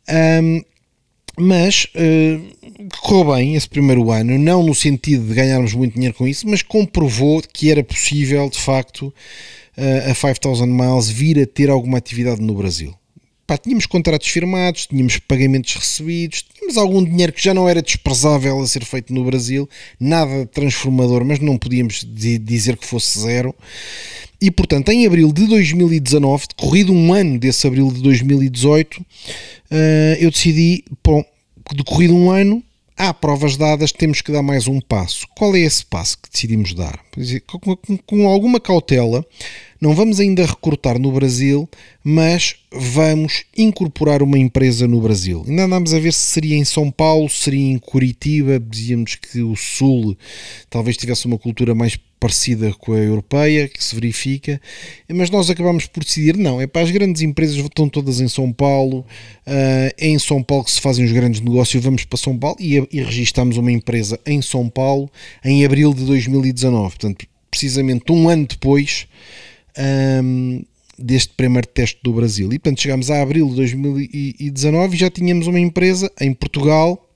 Um, 0.08 0.62
mas 1.36 1.86
uh, 1.96 2.90
correu 3.00 3.34
bem 3.34 3.54
esse 3.56 3.68
primeiro 3.68 4.10
ano, 4.10 4.38
não 4.38 4.62
no 4.62 4.74
sentido 4.74 5.26
de 5.26 5.34
ganharmos 5.34 5.74
muito 5.74 5.94
dinheiro 5.94 6.14
com 6.14 6.28
isso, 6.28 6.48
mas 6.48 6.62
comprovou 6.62 7.42
que 7.42 7.70
era 7.70 7.82
possível, 7.82 8.48
de 8.48 8.58
facto, 8.58 9.12
uh, 9.76 10.10
a 10.10 10.14
5000 10.14 10.66
Miles 10.66 11.10
vir 11.10 11.40
a 11.40 11.46
ter 11.46 11.70
alguma 11.70 11.98
atividade 11.98 12.40
no 12.40 12.54
Brasil. 12.54 12.94
Pá, 13.46 13.58
tínhamos 13.58 13.84
contratos 13.84 14.28
firmados, 14.28 14.86
tínhamos 14.86 15.18
pagamentos 15.18 15.74
recebidos, 15.74 16.42
tínhamos 16.42 16.78
algum 16.78 17.04
dinheiro 17.04 17.30
que 17.30 17.42
já 17.42 17.52
não 17.52 17.68
era 17.68 17.82
desprezável 17.82 18.58
a 18.58 18.66
ser 18.66 18.84
feito 18.84 19.12
no 19.12 19.22
Brasil, 19.22 19.68
nada 20.00 20.46
transformador, 20.46 21.24
mas 21.26 21.40
não 21.40 21.58
podíamos 21.58 22.06
dizer 22.06 22.78
que 22.78 22.86
fosse 22.86 23.18
zero. 23.18 23.54
E 24.40 24.50
portanto, 24.50 24.88
em 24.90 25.06
abril 25.06 25.30
de 25.30 25.46
2019, 25.46 26.46
decorrido 26.56 26.92
um 26.92 27.12
ano 27.12 27.38
desse 27.38 27.66
abril 27.66 27.92
de 27.92 28.00
2018, 28.00 29.00
uh, 29.00 29.04
eu 30.18 30.30
decidi, 30.30 30.84
bom, 31.04 31.22
decorrido 31.74 32.14
um 32.14 32.30
ano, 32.30 32.62
há 32.96 33.12
provas 33.12 33.56
dadas, 33.56 33.92
temos 33.92 34.20
que 34.20 34.32
dar 34.32 34.42
mais 34.42 34.66
um 34.66 34.80
passo. 34.80 35.26
Qual 35.36 35.54
é 35.54 35.60
esse 35.60 35.84
passo 35.84 36.18
que 36.18 36.30
decidimos 36.30 36.74
dar? 36.74 36.98
Com 38.06 38.26
alguma 38.28 38.60
cautela, 38.60 39.24
não 39.84 39.94
vamos 39.94 40.18
ainda 40.18 40.46
recrutar 40.46 40.98
no 40.98 41.12
Brasil, 41.12 41.68
mas 42.02 42.56
vamos 42.72 43.44
incorporar 43.54 44.22
uma 44.22 44.38
empresa 44.38 44.88
no 44.88 44.98
Brasil. 44.98 45.44
Ainda 45.46 45.64
andámos 45.64 45.92
a 45.92 45.98
ver 45.98 46.14
se 46.14 46.22
seria 46.22 46.56
em 46.56 46.64
São 46.64 46.90
Paulo, 46.90 47.28
seria 47.28 47.70
em 47.70 47.78
Curitiba, 47.78 48.58
dizíamos 48.58 49.16
que 49.16 49.42
o 49.42 49.54
Sul 49.54 50.16
talvez 50.70 50.96
tivesse 50.96 51.26
uma 51.26 51.36
cultura 51.36 51.74
mais 51.74 51.98
parecida 52.18 52.72
com 52.72 52.94
a 52.94 52.98
europeia, 52.98 53.68
que 53.68 53.84
se 53.84 53.94
verifica, 53.94 54.58
mas 55.06 55.28
nós 55.28 55.50
acabamos 55.50 55.84
por 55.84 56.02
decidir, 56.02 56.38
não, 56.38 56.62
é 56.62 56.66
para 56.66 56.80
as 56.80 56.90
grandes 56.90 57.20
empresas 57.20 57.54
estão 57.54 57.86
todas 57.86 58.22
em 58.22 58.28
São 58.28 58.50
Paulo, 58.50 59.04
é 59.44 59.92
em 59.98 60.18
São 60.18 60.42
Paulo 60.42 60.64
que 60.64 60.72
se 60.72 60.80
fazem 60.80 61.04
os 61.04 61.12
grandes 61.12 61.42
negócios, 61.42 61.84
vamos 61.84 62.06
para 62.06 62.16
São 62.16 62.38
Paulo 62.38 62.56
e, 62.58 62.76
e 62.90 63.02
registamos 63.02 63.58
uma 63.58 63.70
empresa 63.70 64.18
em 64.24 64.40
São 64.40 64.66
Paulo 64.70 65.10
em 65.44 65.62
abril 65.62 65.92
de 65.92 66.06
2019, 66.06 66.88
portanto, 66.88 67.26
precisamente 67.50 68.10
um 68.10 68.30
ano 68.30 68.46
depois 68.46 69.06
um, 69.78 70.62
deste 70.98 71.34
primeiro 71.34 71.66
teste 71.66 71.98
do 72.02 72.12
Brasil. 72.12 72.52
E 72.52 72.58
portanto 72.58 72.80
chegámos 72.80 73.10
a 73.10 73.22
abril 73.22 73.48
de 73.48 73.56
2019 73.56 74.94
e 74.94 74.98
já 74.98 75.10
tínhamos 75.10 75.46
uma 75.46 75.60
empresa 75.60 76.10
em 76.20 76.32
Portugal, 76.32 77.08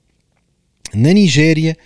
na 0.93 1.13
Nigéria 1.13 1.77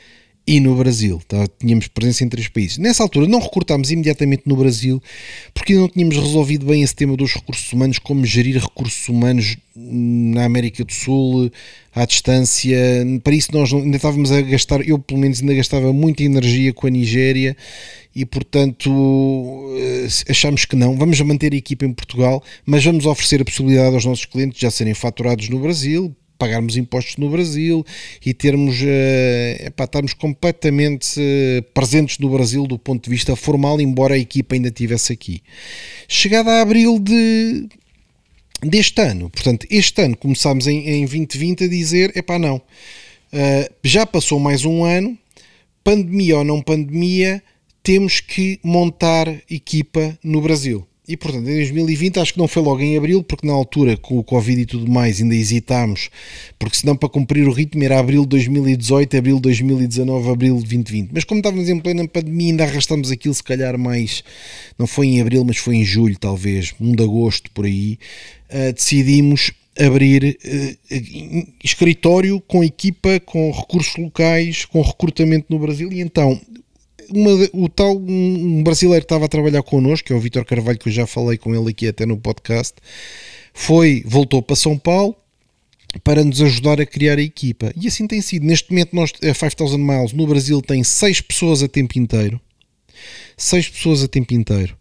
e 0.46 0.60
no 0.60 0.76
Brasil. 0.76 1.22
Tá? 1.28 1.48
Tínhamos 1.60 1.88
presença 1.88 2.24
em 2.24 2.30
três 2.30 2.48
países. 2.48 2.78
Nessa 2.78 3.04
altura 3.04 3.28
não 3.28 3.40
recrutámos 3.40 3.92
imediatamente 3.92 4.44
no 4.46 4.56
Brasil 4.56 5.02
porque 5.54 5.76
não 5.76 5.88
tínhamos 5.88 6.18
resolvido 6.18 6.66
bem 6.66 6.84
esse 6.84 6.96
tema 6.96 7.16
dos 7.16 7.34
recursos 7.34 7.72
humanos, 7.72 8.00
como 8.00 8.26
gerir 8.26 8.62
recursos 8.62 9.08
humanos 9.08 9.58
na 9.76 10.46
América 10.46 10.84
do 10.84 10.92
Sul, 10.92 11.52
à 11.96 12.06
distância. 12.06 12.78
Para 13.24 13.36
isso 13.36 13.50
nós 13.54 13.72
ainda 13.72 13.96
estávamos 13.96 14.32
a 14.32 14.42
gastar, 14.42 14.86
eu 14.88 15.00
pelo 15.00 15.20
menos 15.20 15.40
ainda 15.40 15.54
gastava 15.54 15.94
muita 15.94 16.24
energia 16.24 16.74
com 16.74 16.88
a 16.88 16.90
Nigéria 16.90 17.56
e 18.15 18.26
portanto 18.26 18.89
eh, 19.78 20.08
achamos 20.30 20.65
que 20.65 20.76
não. 20.76 20.97
Vamos 20.97 21.19
manter 21.21 21.54
a 21.54 21.58
equipa 21.58 21.86
em 21.86 21.93
Portugal, 21.93 22.43
mas 22.65 22.84
vamos 22.84 23.06
oferecer 23.06 23.41
a 23.41 23.45
possibilidade 23.45 23.95
aos 23.95 24.06
nossos 24.06 24.26
clientes 24.26 24.60
já 24.60 24.69
serem 24.69 24.93
faturados 24.93 25.49
no 25.49 25.60
Brasil, 25.60 26.15
pagarmos 26.38 26.76
impostos 26.76 27.17
no 27.17 27.30
Brasil 27.30 27.86
e 28.26 28.34
termos, 28.34 28.82
uh, 28.82 29.65
epá, 29.65 29.86
estarmos 29.86 30.13
completamente 30.13 31.19
uh, 31.19 31.63
presentes 31.73 32.19
no 32.19 32.30
Brasil 32.30 32.67
do 32.67 32.78
ponto 32.78 33.06
de 33.06 33.10
vista 33.10 33.36
formal, 33.36 33.80
embora 33.80 34.15
a 34.15 34.17
equipa 34.17 34.56
ainda 34.56 34.67
estivesse 34.67 35.13
aqui. 35.13 35.41
Chegada 36.08 36.52
a 36.52 36.62
abril 36.62 36.99
de, 36.99 37.67
deste 38.62 39.02
ano, 39.02 39.30
portanto, 39.30 39.65
este 39.69 40.02
ano 40.02 40.17
começámos 40.17 40.67
em, 40.67 40.88
em 40.88 41.06
2020 41.06 41.63
a 41.63 41.67
dizer: 41.67 42.12
epá, 42.15 42.38
não, 42.38 42.58
uh, 42.58 43.73
já 43.84 44.06
passou 44.06 44.39
mais 44.39 44.65
um 44.65 44.84
ano, 44.84 45.17
pandemia 45.84 46.39
ou 46.39 46.43
não 46.43 46.62
pandemia, 46.62 47.41
temos 47.84 48.22
que 48.22 48.60
montar 48.63 49.28
equipa 49.50 50.17
no 50.24 50.41
Brasil. 50.41 50.88
E 51.06 51.17
portanto, 51.17 51.50
em 51.50 51.56
2020 51.56 52.19
acho 52.19 52.34
que 52.34 52.39
não 52.39 52.48
foi 52.48 52.63
logo 52.63 52.80
em 52.80 52.96
abril, 52.96 53.22
porque 53.22 53.46
na 53.46 53.52
altura, 53.52 53.98
com 53.98 54.17
o 54.17 54.24
Covid 54.24 54.62
e 54.62 54.65
tudo 54.65 54.89
mais, 54.89 55.22
ainda 55.22 55.36
hesitámos, 55.36 56.10
porque 56.58 56.78
senão 56.78 56.96
para 56.96 57.10
cumprir 57.10 57.46
o 57.46 57.52
ritmo 57.52 57.84
era 57.84 58.00
abril 58.00 58.22
de 58.22 58.30
2018, 58.30 59.17
abril 59.17 59.36
de 59.36 59.41
2019, 59.41 60.30
abril 60.30 60.54
de 60.56 60.62
2020. 60.62 61.10
Mas 61.13 61.26
como 61.26 61.39
estávamos 61.39 61.67
em 61.67 61.78
plena 61.78 62.08
pandemia, 62.08 62.52
ainda 62.52 62.63
arrastamos 62.63 63.12
aquilo, 63.12 63.34
se 63.34 63.43
calhar 63.43 63.78
mais, 63.78 64.24
não 64.80 64.88
foi 64.88 65.08
em 65.08 65.19
abril, 65.19 65.43
mas 65.43 65.58
foi 65.58 65.76
em 65.76 65.84
julho, 65.84 66.17
talvez, 66.17 66.74
1 66.80 66.96
de 66.96 67.04
agosto, 67.04 67.52
por 67.52 67.65
aí, 67.65 68.00
uh, 68.50 68.72
decidimos 68.72 69.52
abrir 69.78 70.38
uh, 70.46 71.54
escritório 71.62 72.39
com 72.48 72.63
equipa, 72.63 73.19
com 73.19 73.52
recursos 73.52 73.98
locais, 73.98 74.63
com 74.63 74.82
recrutamento 74.82 75.48
no 75.50 75.60
Brasil, 75.60 75.91
e 75.91 76.00
então 76.00 76.39
uma, 77.10 77.50
o 77.54 77.70
tal 77.70 77.98
um 77.98 78.63
brasileiro 78.63 79.02
que 79.02 79.06
estava 79.06 79.26
a 79.26 79.30
trabalhar 79.30 79.63
connosco, 79.63 80.08
que 80.08 80.13
é 80.13 80.16
o 80.16 80.20
Vitor 80.20 80.46
Carvalho, 80.46 80.78
que 80.78 80.89
eu 80.89 80.94
já 80.94 81.08
falei 81.08 81.38
com 81.38 81.54
ele 81.56 81.70
aqui 81.70 81.88
até 81.88 82.06
no 82.06 82.18
podcast, 82.18 82.76
foi, 83.54 84.04
voltou 84.06 84.42
para 84.42 84.56
São 84.56 84.78
Paulo 84.78 85.16
para 86.04 86.24
nos 86.24 86.42
ajudar 86.42 86.82
a 86.82 86.86
criar 86.86 87.18
a 87.18 87.22
equipa. 87.22 87.72
E 87.76 87.88
assim 87.88 88.08
tem 88.08 88.22
sido. 88.22 88.46
Neste 88.46 88.72
momento, 88.72 88.96
nós, 88.96 89.13
a 89.22 89.34
5000 89.34 89.78
Miles 89.78 90.13
no 90.13 90.26
Brasil 90.26 90.62
tem 90.62 90.84
6 90.84 91.22
pessoas 91.22 91.62
a 91.62 91.68
tempo 91.68 92.00
inteiro. 92.00 92.42
6 93.38 93.70
pessoas 93.70 94.04
a 94.04 94.08
tempo 94.08 94.34
inteiro. 94.34 94.76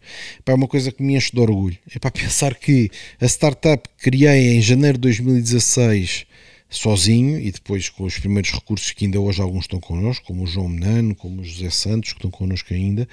É 0.47 0.55
uma 0.55 0.67
coisa 0.67 0.91
que 0.91 1.03
me 1.03 1.15
enche 1.15 1.33
de 1.33 1.41
orgulho. 1.41 1.77
É 1.95 1.99
para 1.99 2.11
pensar 2.13 2.55
que 2.55 2.91
a 3.21 3.27
startup 3.27 3.89
que 3.89 4.11
criei 4.11 4.57
em 4.57 4.63
janeiro 4.63 4.97
de 4.97 5.03
2016 5.03 6.27
sozinho 6.73 7.39
e 7.39 7.53
depois 7.53 7.91
com 7.91 8.05
os 8.05 8.19
primeiros 8.19 8.51
recursos 8.51 8.91
que 8.93 9.05
ainda 9.05 9.21
hoje 9.21 9.43
alguns 9.43 9.65
estão 9.65 9.79
connosco, 9.79 10.25
como 10.27 10.45
o 10.45 10.47
João 10.47 10.69
Menano, 10.69 11.15
como 11.15 11.43
o 11.43 11.45
José 11.45 11.69
Santos, 11.69 12.13
que 12.13 12.19
estão 12.19 12.31
connosco 12.31 12.73
ainda. 12.73 13.07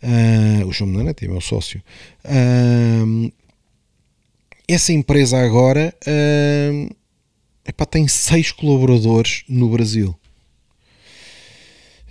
Uh, 0.00 0.66
o 0.66 0.72
João 0.72 0.90
Menano 0.90 1.10
até 1.10 1.26
é 1.26 1.28
meu 1.28 1.40
sócio. 1.40 1.82
Uh, 2.24 3.32
essa 4.68 4.92
empresa 4.92 5.38
agora 5.38 5.94
uh, 6.06 6.96
epá, 7.66 7.84
tem 7.84 8.06
seis 8.06 8.52
colaboradores 8.52 9.42
no 9.48 9.68
Brasil. 9.68 10.14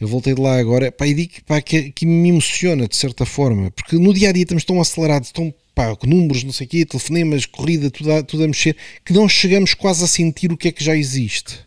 Eu 0.01 0.07
voltei 0.07 0.35
de 0.35 0.41
lá 0.41 0.59
agora 0.59 0.91
pá, 0.91 1.07
e 1.07 1.13
digo 1.13 1.33
que, 1.65 1.91
que 1.91 2.05
me 2.05 2.27
emociona 2.27 2.89
de 2.89 2.95
certa 2.95 3.25
forma, 3.25 3.71
porque 3.71 3.97
no 3.97 4.13
dia 4.13 4.29
a 4.29 4.31
dia 4.33 4.43
estamos 4.43 4.65
tão 4.65 4.81
acelerados, 4.81 5.31
tão 5.31 5.53
pá, 5.75 5.95
números, 6.05 6.43
não 6.43 6.51
sei 6.53 6.67
o 6.67 6.69
quê, 6.69 6.85
telefonemas, 6.85 7.45
corrida, 7.45 7.89
tudo 7.89 8.11
a, 8.13 8.23
tudo 8.23 8.43
a 8.43 8.47
mexer, 8.47 8.75
que 9.03 9.13
não 9.13 9.27
chegamos 9.27 9.73
quase 9.73 10.03
a 10.03 10.07
sentir 10.07 10.51
o 10.51 10.57
que 10.57 10.67
é 10.67 10.71
que 10.71 10.83
já 10.83 10.95
existe. 10.95 11.59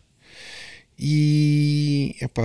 e 0.99 2.15
epá, 2.21 2.43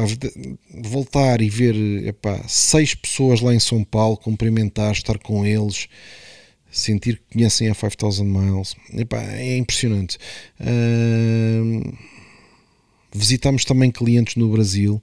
voltar 0.82 1.40
e 1.40 1.48
ver 1.48 1.74
epá, 2.06 2.44
seis 2.48 2.94
pessoas 2.94 3.40
lá 3.40 3.54
em 3.54 3.60
São 3.60 3.82
Paulo, 3.82 4.16
cumprimentar, 4.16 4.92
estar 4.92 5.18
com 5.18 5.46
eles, 5.46 5.88
sentir 6.70 7.16
que 7.18 7.34
conhecem 7.34 7.68
a 7.68 7.74
5000 7.74 8.24
Miles, 8.24 8.74
epá, 8.94 9.22
é 9.22 9.56
impressionante. 9.56 10.18
Uh, 10.60 11.96
visitámos 13.14 13.64
também 13.64 13.90
clientes 13.90 14.36
no 14.36 14.48
Brasil. 14.48 15.00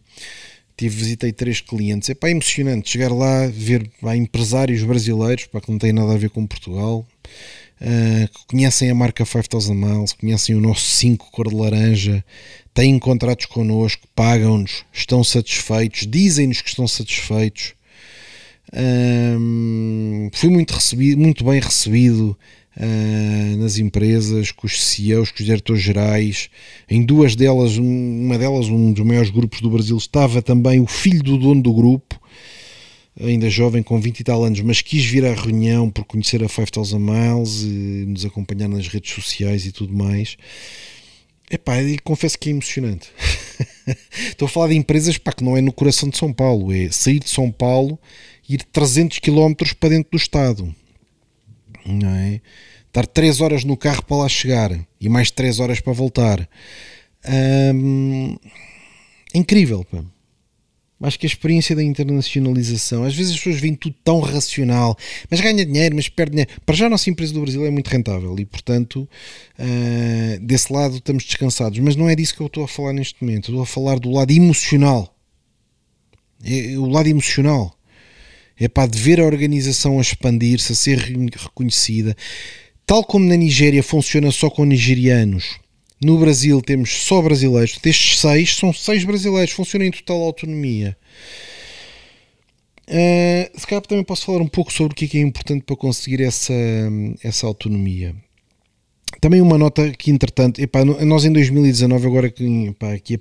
Tive, 0.79 0.95
visitei 0.95 1.33
três 1.33 1.59
clientes. 1.59 2.09
É 2.09 2.13
pá, 2.13 2.29
emocionante 2.29 2.89
chegar 2.89 3.11
lá, 3.11 3.45
ver 3.47 3.91
pá, 4.01 4.15
empresários 4.15 4.81
brasileiros 4.81 5.45
pá, 5.47 5.59
que 5.59 5.69
não 5.69 5.77
têm 5.77 5.91
nada 5.91 6.13
a 6.13 6.17
ver 6.17 6.29
com 6.29 6.47
Portugal, 6.47 7.05
uh, 7.81 8.27
que 8.29 8.45
conhecem 8.47 8.89
a 8.89 8.95
marca 8.95 9.25
5000 9.25 9.75
Miles, 9.75 10.13
conhecem 10.13 10.55
o 10.55 10.61
nosso 10.61 10.85
5 10.85 11.31
cor 11.31 11.49
de 11.49 11.55
laranja, 11.55 12.23
têm 12.73 12.97
contratos 12.97 13.47
connosco, 13.47 14.07
pagam-nos, 14.15 14.85
estão 14.93 15.21
satisfeitos, 15.21 16.07
dizem-nos 16.07 16.61
que 16.61 16.69
estão 16.69 16.87
satisfeitos. 16.87 17.73
Um, 18.71 20.29
fui 20.31 20.49
muito, 20.49 20.75
recebido, 20.75 21.19
muito 21.19 21.43
bem 21.43 21.59
recebido 21.59 22.37
uh, 22.79 23.57
nas 23.57 23.77
empresas, 23.77 24.51
com 24.51 24.65
os 24.65 24.81
CEOs, 24.81 25.31
com 25.31 25.39
os 25.39 25.45
diretores 25.45 25.81
gerais. 25.81 26.49
Em 26.89 27.03
duas 27.03 27.35
delas, 27.35 27.77
uma 27.77 28.37
delas, 28.37 28.67
um 28.67 28.93
dos 28.93 29.05
maiores 29.05 29.29
grupos 29.29 29.61
do 29.61 29.69
Brasil, 29.69 29.97
estava 29.97 30.41
também 30.41 30.79
o 30.79 30.87
filho 30.87 31.21
do 31.21 31.37
dono 31.37 31.61
do 31.61 31.73
grupo, 31.73 32.19
ainda 33.19 33.49
jovem, 33.49 33.83
com 33.83 33.99
20 33.99 34.19
e 34.19 34.23
tal 34.23 34.43
anos, 34.43 34.61
mas 34.61 34.81
quis 34.81 35.03
vir 35.03 35.25
à 35.25 35.33
reunião 35.33 35.89
por 35.89 36.05
conhecer 36.05 36.43
a 36.43 36.47
5000 36.47 36.99
Miles, 36.99 37.63
e 37.63 38.05
nos 38.07 38.25
acompanhar 38.25 38.69
nas 38.69 38.87
redes 38.87 39.13
sociais 39.13 39.65
e 39.65 39.71
tudo 39.71 39.93
mais. 39.93 40.37
Epá, 41.51 41.81
e 41.81 41.97
confesso 41.99 42.37
que 42.37 42.49
é 42.49 42.51
emocionante. 42.51 43.09
Estou 44.29 44.45
a 44.45 44.49
falar 44.49 44.67
de 44.67 44.75
empresas 44.75 45.17
pá, 45.17 45.33
que 45.33 45.43
não 45.43 45.57
é 45.57 45.61
no 45.61 45.73
coração 45.73 46.07
de 46.07 46.17
São 46.17 46.31
Paulo, 46.31 46.71
é 46.71 46.91
sair 46.91 47.19
de 47.19 47.29
São 47.29 47.51
Paulo 47.51 47.97
e 48.47 48.53
ir 48.53 48.63
300 48.71 49.17
km 49.17 49.53
para 49.79 49.89
dentro 49.89 50.11
do 50.11 50.17
Estado. 50.17 50.73
É? 52.43 52.88
Estar 52.88 53.06
3 53.06 53.41
horas 53.41 53.63
no 53.63 53.78
carro 53.78 54.04
para 54.04 54.17
lá 54.17 54.30
chegar 54.30 54.71
e 54.99 55.08
mais 55.10 55.30
3 55.30 55.60
horas 55.60 55.80
para 55.80 55.93
voltar. 55.93 56.49
Hum, 57.73 58.36
é 59.34 59.38
incrível, 59.38 59.86
pá. 59.86 60.04
Acho 61.02 61.17
que 61.17 61.25
a 61.25 61.30
experiência 61.30 61.73
da 61.73 61.82
internacionalização, 61.82 63.06
às 63.06 63.15
vezes 63.15 63.32
as 63.32 63.38
pessoas 63.38 63.62
veem 63.62 63.73
tudo 63.73 63.95
tão 64.04 64.19
racional, 64.19 64.97
mas 65.32 65.39
ganha 65.39 65.65
dinheiro, 65.65 65.95
mas 65.95 66.10
perde 66.10 66.32
dinheiro. 66.32 66.52
Para 66.65 66.75
já 66.75 66.88
a 66.88 66.89
nossa 66.89 67.10
empresa 67.10 67.34
do 67.34 67.39
Brasil 67.39 67.65
é 67.65 67.69
muito 67.69 67.88
rentável 67.88 68.38
e, 68.38 68.45
portanto, 68.45 69.08
uh, 69.58 70.39
desse 70.41 70.73
lado 70.73 70.97
estamos 70.97 71.23
descansados. 71.23 71.80
Mas 71.80 71.95
não 71.95 72.10
é 72.10 72.15
disso 72.15 72.36
que 72.36 72.41
eu 72.41 72.47
estou 72.47 72.65
a 72.65 72.67
falar 72.67 72.91
neste 72.91 73.23
momento. 73.23 73.49
estou 73.49 73.62
a 73.62 73.65
falar 73.65 73.97
do 73.97 74.12
lado 74.12 74.32
emocional. 74.32 75.15
É, 76.43 76.78
o 76.78 76.86
lado 76.86 77.08
emocional. 77.08 77.73
É 78.60 78.67
para 78.67 78.91
ver 78.91 79.19
a 79.19 79.26
organização 79.26 79.98
a 79.98 80.02
expandir-se, 80.02 80.74
a 80.74 80.76
ser 80.76 80.98
reconhecida. 80.98 82.15
Tal 82.86 83.04
como 83.04 83.26
na 83.26 83.36
Nigéria 83.36 83.82
funciona 83.82 84.32
só 84.32 84.50
com 84.50 84.65
nigerianos 84.65 85.60
no 86.02 86.17
Brasil 86.17 86.62
temos 86.62 86.91
só 86.91 87.22
brasileiros. 87.22 87.78
Destes 87.78 88.19
seis, 88.19 88.56
são 88.56 88.72
seis 88.72 89.04
brasileiros. 89.04 89.52
Funcionam 89.52 89.88
em 89.88 89.91
total 89.91 90.22
autonomia. 90.24 90.98
Uh, 92.88 93.60
se 93.60 93.67
calhar 93.67 93.86
também 93.86 94.04
posso 94.04 94.26
falar 94.26 94.41
um 94.41 94.48
pouco 94.48 94.74
sobre 94.74 94.93
o 94.93 94.95
que 94.95 95.06
é, 95.06 95.08
que 95.08 95.17
é 95.17 95.22
importante 95.22 95.63
para 95.63 95.76
conseguir 95.76 96.24
essa, 96.24 96.54
essa 97.22 97.45
autonomia. 97.45 98.15
Também 99.19 99.41
uma 99.41 99.58
nota 99.58 99.91
que, 99.91 100.12
entretanto, 100.12 100.62
epá, 100.62 100.84
nós 100.86 101.25
em 101.25 101.34
2019, 101.34 102.08
agora 102.08 102.29
que 102.29 102.67
epá, 102.67 102.93
aqui 102.93 103.19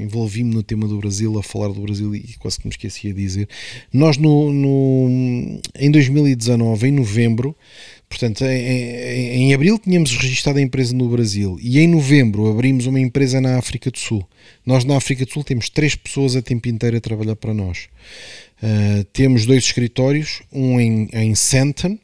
envolvi-me 0.00 0.54
no 0.54 0.62
tema 0.62 0.88
do 0.88 0.98
Brasil, 0.98 1.38
a 1.38 1.42
falar 1.42 1.68
do 1.68 1.80
Brasil 1.80 2.14
e 2.14 2.34
quase 2.38 2.58
que 2.58 2.66
me 2.66 2.70
esqueci 2.70 3.12
de 3.12 3.14
dizer, 3.14 3.48
nós 3.92 4.16
no, 4.16 4.52
no, 4.52 5.60
em 5.78 5.90
2019, 5.90 6.88
em 6.88 6.92
novembro, 6.92 7.54
Portanto, 8.08 8.42
em, 8.42 8.48
em, 8.48 9.42
em, 9.42 9.54
abril 9.54 9.78
tínhamos 9.78 10.16
registrado 10.16 10.58
a 10.58 10.62
empresa 10.62 10.94
no 10.94 11.08
Brasil 11.10 11.58
e 11.60 11.78
em 11.78 11.86
novembro 11.86 12.50
abrimos 12.50 12.86
uma 12.86 12.98
empresa 12.98 13.38
na 13.38 13.58
África 13.58 13.90
do 13.90 13.98
Sul. 13.98 14.26
Nós 14.64 14.84
na 14.84 14.96
África 14.96 15.26
do 15.26 15.30
Sul 15.30 15.44
temos 15.44 15.68
três 15.68 15.94
pessoas 15.94 16.34
a 16.34 16.40
tempo 16.40 16.68
inteiro 16.68 16.96
a 16.96 17.00
trabalhar 17.00 17.36
para 17.36 17.52
nós. 17.52 17.88
Uh, 18.62 19.04
temos 19.12 19.44
dois 19.44 19.64
escritórios, 19.64 20.42
um 20.50 20.80
em, 20.80 21.08
em 21.12 21.34
Santon, 21.34 21.98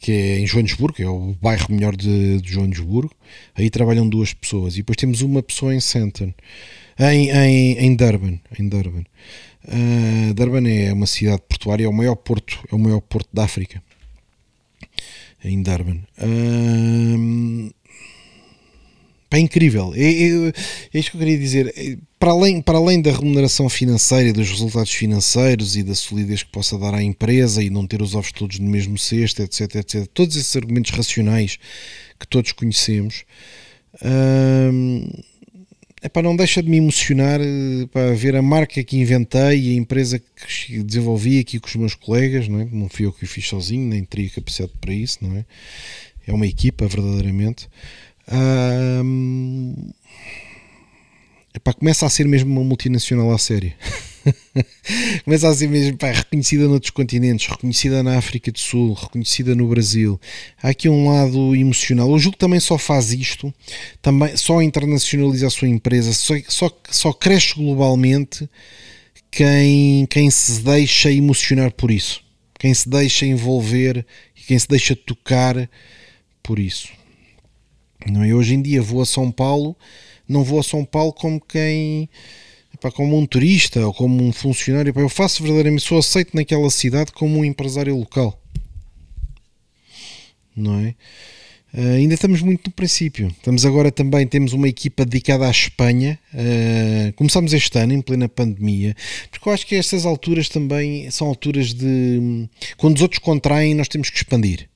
que 0.00 0.12
é 0.12 0.38
em 0.38 0.46
Joanesburgo, 0.46 1.02
é 1.02 1.08
o 1.08 1.36
bairro 1.40 1.66
melhor 1.70 1.96
de, 1.96 2.40
de 2.40 2.52
Joanesburgo. 2.52 3.14
Aí 3.54 3.70
trabalham 3.70 4.08
duas 4.08 4.32
pessoas. 4.32 4.74
E 4.74 4.78
depois 4.78 4.96
temos 4.96 5.20
uma 5.22 5.42
pessoa 5.42 5.74
em 5.74 5.80
Santon, 5.80 6.32
em, 6.98 7.30
em, 7.30 7.78
em 7.78 7.96
Durban. 7.96 8.38
Em 8.58 8.68
Durban. 8.68 9.04
Uh, 9.64 10.34
Durban 10.34 10.68
é 10.68 10.92
uma 10.92 11.06
cidade 11.06 11.42
portuária, 11.48 11.84
é 11.84 11.88
o 11.88 11.92
maior 11.92 12.14
porto, 12.16 12.64
é 12.70 12.74
o 12.74 12.78
maior 12.78 13.00
porto 13.00 13.28
da 13.32 13.44
África 13.44 13.82
em 15.44 15.62
Durban. 15.62 16.00
é 19.30 19.38
incrível. 19.38 19.92
É, 19.94 20.00
é, 20.00 20.52
é 20.94 20.98
isto 20.98 21.10
que 21.10 21.16
eu 21.16 21.20
queria 21.20 21.38
dizer. 21.38 21.98
Para 22.26 22.32
além, 22.32 22.60
para 22.60 22.78
além 22.78 23.00
da 23.00 23.12
remuneração 23.12 23.68
financeira, 23.68 24.32
dos 24.32 24.50
resultados 24.50 24.90
financeiros 24.90 25.76
e 25.76 25.84
da 25.84 25.94
solidez 25.94 26.42
que 26.42 26.50
possa 26.50 26.76
dar 26.76 26.92
à 26.92 27.00
empresa 27.00 27.62
e 27.62 27.70
não 27.70 27.86
ter 27.86 28.02
os 28.02 28.16
ovos 28.16 28.32
todos 28.32 28.58
no 28.58 28.68
mesmo 28.68 28.98
cesto, 28.98 29.42
etc, 29.42 29.76
etc. 29.76 30.08
Todos 30.12 30.34
esses 30.34 30.56
argumentos 30.56 30.90
racionais 30.90 31.56
que 32.18 32.26
todos 32.26 32.50
conhecemos. 32.50 33.22
Hum, 34.04 35.08
Epá, 36.02 36.20
não 36.20 36.34
deixa 36.34 36.60
de 36.60 36.68
me 36.68 36.78
emocionar 36.78 37.40
eh, 37.40 37.86
para 37.92 38.12
ver 38.16 38.34
a 38.34 38.42
marca 38.42 38.82
que 38.82 38.98
inventei 38.98 39.60
e 39.60 39.70
a 39.70 39.74
empresa 39.74 40.18
que 40.18 40.82
desenvolvi 40.82 41.38
aqui 41.38 41.60
com 41.60 41.68
os 41.68 41.76
meus 41.76 41.94
colegas, 41.94 42.48
não, 42.48 42.58
é? 42.58 42.64
não 42.72 42.88
fui 42.88 43.06
eu 43.06 43.12
que 43.12 43.22
o 43.22 43.28
fiz 43.28 43.46
sozinho, 43.46 43.88
nem 43.88 44.02
teria 44.02 44.30
capacidade 44.30 44.72
para 44.80 44.92
isso, 44.92 45.18
não 45.20 45.36
é? 45.36 45.44
É 46.26 46.32
uma 46.32 46.46
equipa, 46.48 46.88
verdadeiramente. 46.88 47.68
Um, 48.32 49.92
epá, 51.56 51.72
começa 51.72 52.06
a 52.06 52.10
ser 52.10 52.26
mesmo 52.26 52.52
uma 52.52 52.64
multinacional 52.64 53.32
à 53.32 53.38
série. 53.38 53.74
começa 55.24 55.48
a 55.48 55.54
ser 55.54 55.68
mesmo 55.68 55.96
reconhecida 56.00 56.66
noutros 56.68 56.90
continentes, 56.90 57.46
reconhecida 57.46 58.02
na 58.02 58.18
África 58.18 58.50
do 58.50 58.58
Sul, 58.58 58.94
reconhecida 58.94 59.54
no 59.54 59.68
Brasil. 59.68 60.20
Há 60.62 60.70
aqui 60.70 60.88
um 60.88 61.08
lado 61.08 61.54
emocional. 61.54 62.10
O 62.10 62.18
jogo 62.18 62.36
também 62.36 62.60
só 62.60 62.76
faz 62.76 63.12
isto, 63.12 63.52
também 64.02 64.36
só 64.36 64.60
internacionaliza 64.62 65.46
a 65.46 65.50
sua 65.50 65.68
empresa, 65.68 66.12
só, 66.12 66.34
só, 66.48 66.70
só 66.90 67.12
cresce 67.12 67.54
globalmente 67.54 68.48
quem, 69.30 70.06
quem 70.06 70.30
se 70.30 70.62
deixa 70.62 71.10
emocionar 71.10 71.70
por 71.72 71.90
isso, 71.90 72.22
quem 72.58 72.72
se 72.72 72.88
deixa 72.88 73.26
envolver 73.26 74.04
e 74.36 74.40
quem 74.40 74.58
se 74.58 74.68
deixa 74.68 74.96
tocar 74.96 75.68
por 76.42 76.58
isso. 76.58 76.88
Não 78.10 78.22
é? 78.22 78.32
Hoje 78.32 78.54
em 78.54 78.62
dia 78.62 78.80
vou 78.80 79.02
a 79.02 79.06
São 79.06 79.30
Paulo, 79.30 79.76
não 80.28 80.44
vou 80.44 80.60
a 80.60 80.62
São 80.62 80.84
Paulo 80.84 81.12
como 81.12 81.40
quem 81.40 82.08
epá, 82.76 82.90
como 82.90 83.18
um 83.18 83.26
turista 83.26 83.84
ou 83.86 83.92
como 83.92 84.22
um 84.22 84.32
funcionário, 84.32 84.90
epá, 84.90 85.00
eu 85.00 85.08
faço 85.08 85.42
verdadeiramente, 85.42 85.82
sou 85.82 85.98
aceito 85.98 86.36
naquela 86.36 86.70
cidade 86.70 87.12
como 87.12 87.38
um 87.38 87.44
empresário 87.44 87.96
local. 87.96 88.40
Não 90.54 90.80
é? 90.80 90.94
Uh, 91.74 91.96
ainda 91.96 92.14
estamos 92.14 92.40
muito 92.40 92.68
no 92.68 92.72
princípio. 92.72 93.28
Estamos 93.28 93.66
agora 93.66 93.92
também, 93.92 94.26
temos 94.26 94.54
uma 94.54 94.68
equipa 94.68 95.04
dedicada 95.04 95.46
à 95.46 95.50
Espanha. 95.50 96.18
Uh, 96.32 97.12
começámos 97.14 97.52
este 97.52 97.78
ano, 97.78 97.92
em 97.92 98.00
plena 98.00 98.28
pandemia, 98.28 98.94
porque 99.30 99.46
eu 99.46 99.52
acho 99.52 99.66
que 99.66 99.74
estas 99.74 100.06
alturas 100.06 100.48
também 100.48 101.10
são 101.10 101.26
alturas 101.26 101.74
de. 101.74 102.48
Quando 102.78 102.96
os 102.96 103.02
outros 103.02 103.18
contraem, 103.18 103.74
nós 103.74 103.88
temos 103.88 104.08
que 104.08 104.16
expandir. 104.16 104.70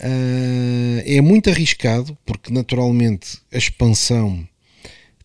Uh, 0.00 1.02
é 1.04 1.20
muito 1.20 1.50
arriscado, 1.50 2.16
porque 2.26 2.52
naturalmente 2.52 3.38
a 3.52 3.58
expansão 3.58 4.46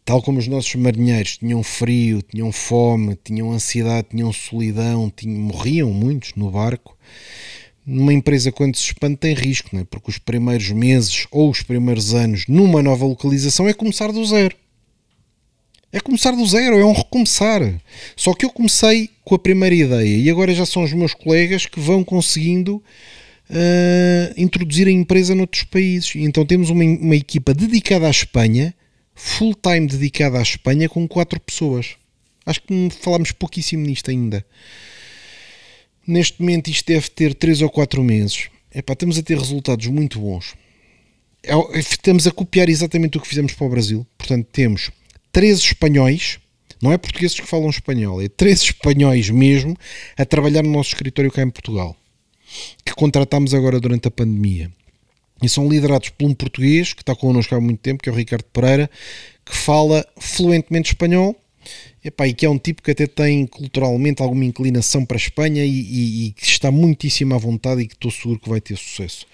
Tal 0.10 0.23
como 0.23 0.39
os 0.39 0.47
nossos 0.47 0.73
marinheiros 0.73 1.38
tinham 1.38 1.62
frio, 1.62 2.23
tinham 2.23 2.51
fome, 2.51 3.15
tinham 3.23 3.51
ansiedade, 3.51 4.08
tinham 4.10 4.34
solidão, 4.34 5.13
tinham, 5.15 5.39
morriam 5.39 5.93
muitos 5.93 6.34
no 6.36 6.49
barco. 6.49 6.97
Numa 7.86 8.12
empresa, 8.12 8.51
quando 8.51 8.75
se 8.75 8.86
expande, 8.86 9.17
tem 9.17 9.36
risco, 9.36 9.69
né? 9.71 9.86
porque 9.88 10.10
os 10.10 10.17
primeiros 10.17 10.71
meses 10.71 11.27
ou 11.29 11.51
os 11.51 11.62
primeiros 11.62 12.15
anos 12.15 12.45
numa 12.47 12.82
nova 12.82 13.05
localização 13.05 13.69
é 13.69 13.73
começar 13.73 14.12
do 14.12 14.25
zero. 14.25 14.55
É 15.93 15.99
começar 15.99 16.32
do 16.32 16.43
zero, 16.47 16.79
é 16.79 16.86
um 16.86 16.91
recomeçar. 16.91 17.62
Só 18.15 18.34
que 18.34 18.45
eu 18.45 18.49
comecei 18.49 19.12
com 19.23 19.36
a 19.36 19.39
primeira 19.39 19.75
ideia 19.75 20.17
e 20.17 20.27
agora 20.27 20.55
já 20.55 20.65
são 20.65 20.82
os 20.82 20.91
meus 20.91 21.13
colegas 21.13 21.67
que 21.67 21.79
vão 21.79 22.03
conseguindo 22.03 22.82
uh, 23.50 24.33
introduzir 24.37 24.87
a 24.87 24.91
empresa 24.91 25.35
noutros 25.35 25.63
países. 25.63 26.15
Então 26.15 26.45
temos 26.45 26.69
uma, 26.69 26.83
uma 26.83 27.15
equipa 27.15 27.54
dedicada 27.54 28.08
à 28.08 28.10
Espanha 28.10 28.73
full-time 29.19 29.85
dedicado 29.85 30.37
à 30.37 30.41
Espanha 30.41 30.87
com 30.87 31.06
quatro 31.06 31.39
pessoas. 31.41 31.97
Acho 32.45 32.62
que 32.62 32.89
falámos 33.02 33.33
pouquíssimo 33.33 33.85
nisto 33.85 34.10
ainda. 34.10 34.45
Neste 36.08 36.39
momento 36.39 36.69
isto 36.69 36.87
deve 36.87 37.10
ter 37.10 37.33
3 37.35 37.62
ou 37.62 37.69
4 37.69 38.02
meses. 38.02 38.50
Epá, 38.73 38.93
estamos 38.93 39.17
a 39.17 39.23
ter 39.23 39.37
resultados 39.37 39.85
muito 39.87 40.19
bons. 40.19 40.56
É 41.43 41.54
estamos 41.77 42.25
a 42.27 42.31
copiar 42.31 42.69
exatamente 42.69 43.17
o 43.17 43.21
que 43.21 43.27
fizemos 43.27 43.54
para 43.54 43.67
o 43.67 43.69
Brasil. 43.69 44.08
Portanto, 44.17 44.47
temos 44.52 44.89
três 45.31 45.60
espanhóis, 45.60 46.39
não 46.81 46.93
é 46.93 46.97
portugueses 46.97 47.39
que 47.39 47.45
falam 47.45 47.69
espanhol, 47.69 48.21
é 48.21 48.29
três 48.29 48.62
espanhóis 48.62 49.29
mesmo, 49.29 49.75
a 50.17 50.25
trabalhar 50.25 50.63
no 50.63 50.71
nosso 50.71 50.89
escritório 50.89 51.31
cá 51.31 51.41
em 51.41 51.50
Portugal, 51.50 51.95
que 52.85 52.93
contratámos 52.93 53.54
agora 53.54 53.79
durante 53.79 54.08
a 54.08 54.12
pandemia. 54.12 54.71
E 55.41 55.47
são 55.47 55.69
liderados 55.69 56.10
por 56.10 56.27
um 56.27 56.33
português 56.33 56.93
que 56.93 57.02
está 57.02 57.15
connosco 57.15 57.56
há 57.56 57.62
muito 57.62 57.79
tempo, 57.79 58.04
que 58.04 58.10
é 58.10 58.12
o 58.12 58.15
Ricardo 58.15 58.45
Pereira, 58.52 58.89
que 59.45 59.56
fala 59.56 60.06
fluentemente 60.17 60.91
espanhol 60.91 61.35
Epá, 62.04 62.27
e 62.27 62.33
que 62.33 62.45
é 62.45 62.50
um 62.50 62.58
tipo 62.58 62.81
que 62.81 62.91
até 62.91 63.06
tem 63.06 63.45
culturalmente 63.45 64.21
alguma 64.21 64.45
inclinação 64.45 65.06
para 65.06 65.17
a 65.17 65.19
Espanha 65.19 65.65
e, 65.65 66.27
e, 66.27 66.31
que 66.31 66.45
está 66.45 66.71
muitíssimo 66.71 67.35
à 67.35 67.37
vontade 67.37 67.81
e 67.81 67.87
que 67.87 67.93
estou 67.93 68.10
seguro 68.10 68.39
que 68.39 68.50
vai 68.50 68.62
ter 68.62 68.77
sucesso 68.77 69.25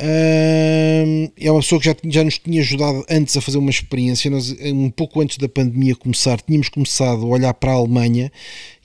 é 0.00 1.50
uma 1.50 1.60
pessoa 1.60 1.80
que 1.80 1.86
já, 1.86 1.96
já 2.04 2.24
nos 2.24 2.38
tinha 2.38 2.60
ajudado 2.60 3.04
antes 3.10 3.36
a 3.36 3.40
fazer 3.40 3.58
uma 3.58 3.70
experiência. 3.70 4.30
Nós, 4.30 4.54
um 4.62 4.90
pouco 4.90 5.20
antes 5.20 5.38
da 5.38 5.48
pandemia 5.48 5.96
começar, 5.96 6.40
tínhamos 6.40 6.68
começado 6.68 7.22
a 7.22 7.26
olhar 7.26 7.52
para 7.54 7.72
a 7.72 7.74
Alemanha 7.74 8.30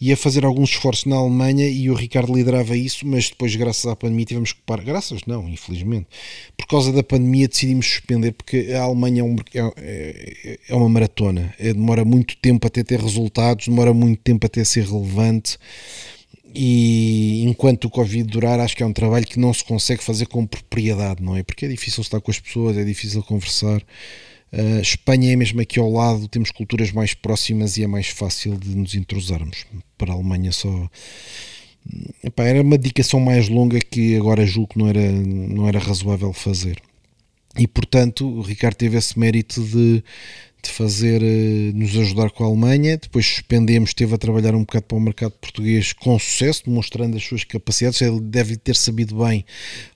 e 0.01 0.11
a 0.11 0.17
fazer 0.17 0.43
alguns 0.43 0.71
esforços 0.71 1.05
na 1.05 1.15
Alemanha. 1.15 1.67
E 1.67 1.89
o 1.89 1.93
Ricardo 1.93 2.33
liderava 2.33 2.75
isso, 2.75 3.07
mas 3.07 3.29
depois, 3.29 3.55
graças 3.55 3.85
à 3.85 3.95
pandemia, 3.95 4.25
tivemos 4.25 4.53
que 4.53 4.61
parar. 4.65 4.83
Graças, 4.83 5.21
não, 5.27 5.47
infelizmente, 5.47 6.07
por 6.57 6.65
causa 6.67 6.91
da 6.91 7.03
pandemia, 7.03 7.47
decidimos 7.47 7.85
suspender 7.85 8.31
porque 8.31 8.71
a 8.73 8.81
Alemanha 8.81 9.21
é, 9.21 9.23
um, 9.23 9.35
é, 9.53 10.37
é, 10.43 10.59
é 10.69 10.75
uma 10.75 10.89
maratona. 10.89 11.53
É, 11.59 11.73
demora 11.73 12.03
muito 12.03 12.35
tempo 12.37 12.65
até 12.65 12.83
ter 12.83 12.99
resultados, 12.99 13.67
demora 13.67 13.93
muito 13.93 14.19
tempo 14.21 14.45
até 14.45 14.63
ser 14.63 14.85
relevante 14.85 15.57
e 16.53 17.43
enquanto 17.45 17.85
o 17.85 17.89
Covid 17.89 18.29
durar, 18.29 18.59
acho 18.59 18.75
que 18.75 18.83
é 18.83 18.85
um 18.85 18.93
trabalho 18.93 19.25
que 19.25 19.39
não 19.39 19.53
se 19.53 19.63
consegue 19.63 20.03
fazer 20.03 20.27
com 20.27 20.45
propriedade, 20.45 21.23
não 21.23 21.35
é? 21.35 21.43
Porque 21.43 21.65
é 21.65 21.69
difícil 21.69 22.01
estar 22.01 22.21
com 22.21 22.29
as 22.29 22.39
pessoas, 22.39 22.77
é 22.77 22.83
difícil 22.83 23.23
conversar. 23.23 23.81
Uh, 24.51 24.79
Espanha 24.81 25.33
é 25.33 25.35
mesmo 25.35 25.59
aqui 25.61 25.79
ao 25.79 25.91
lado, 25.91 26.27
temos 26.27 26.51
culturas 26.51 26.91
mais 26.91 27.15
próximas 27.15 27.75
e 27.77 27.83
é 27.83 27.87
mais 27.87 28.07
fácil 28.07 28.55
de 28.55 28.69
nos 28.75 28.93
entrosarmos. 28.93 29.65
Para 29.97 30.11
a 30.11 30.15
Alemanha 30.15 30.51
só. 30.51 30.89
Epá, 32.23 32.43
era 32.43 32.61
uma 32.61 32.77
dedicação 32.77 33.19
mais 33.19 33.49
longa 33.49 33.79
que 33.79 34.15
agora 34.15 34.45
julgo 34.45 34.73
que 34.73 34.79
não 34.79 34.87
era, 34.87 35.11
não 35.11 35.67
era 35.67 35.79
razoável 35.79 36.31
fazer. 36.33 36.79
E 37.57 37.67
portanto, 37.67 38.27
o 38.27 38.41
Ricardo 38.41 38.75
teve 38.75 38.97
esse 38.97 39.17
mérito 39.17 39.61
de, 39.63 40.03
de 40.63 40.69
fazer, 40.71 41.21
eh, 41.21 41.71
nos 41.73 41.95
ajudar 41.97 42.31
com 42.31 42.43
a 42.43 42.47
Alemanha. 42.47 42.97
Depois 42.97 43.25
suspendemos, 43.25 43.89
esteve 43.89 44.15
a 44.15 44.17
trabalhar 44.17 44.55
um 44.55 44.61
bocado 44.61 44.85
para 44.85 44.97
o 44.97 45.01
mercado 45.01 45.31
português 45.33 45.91
com 45.91 46.17
sucesso, 46.17 46.63
demonstrando 46.65 47.17
as 47.17 47.23
suas 47.23 47.43
capacidades. 47.43 48.01
Ele 48.01 48.21
deve 48.21 48.55
ter 48.55 48.75
sabido 48.75 49.23
bem 49.23 49.45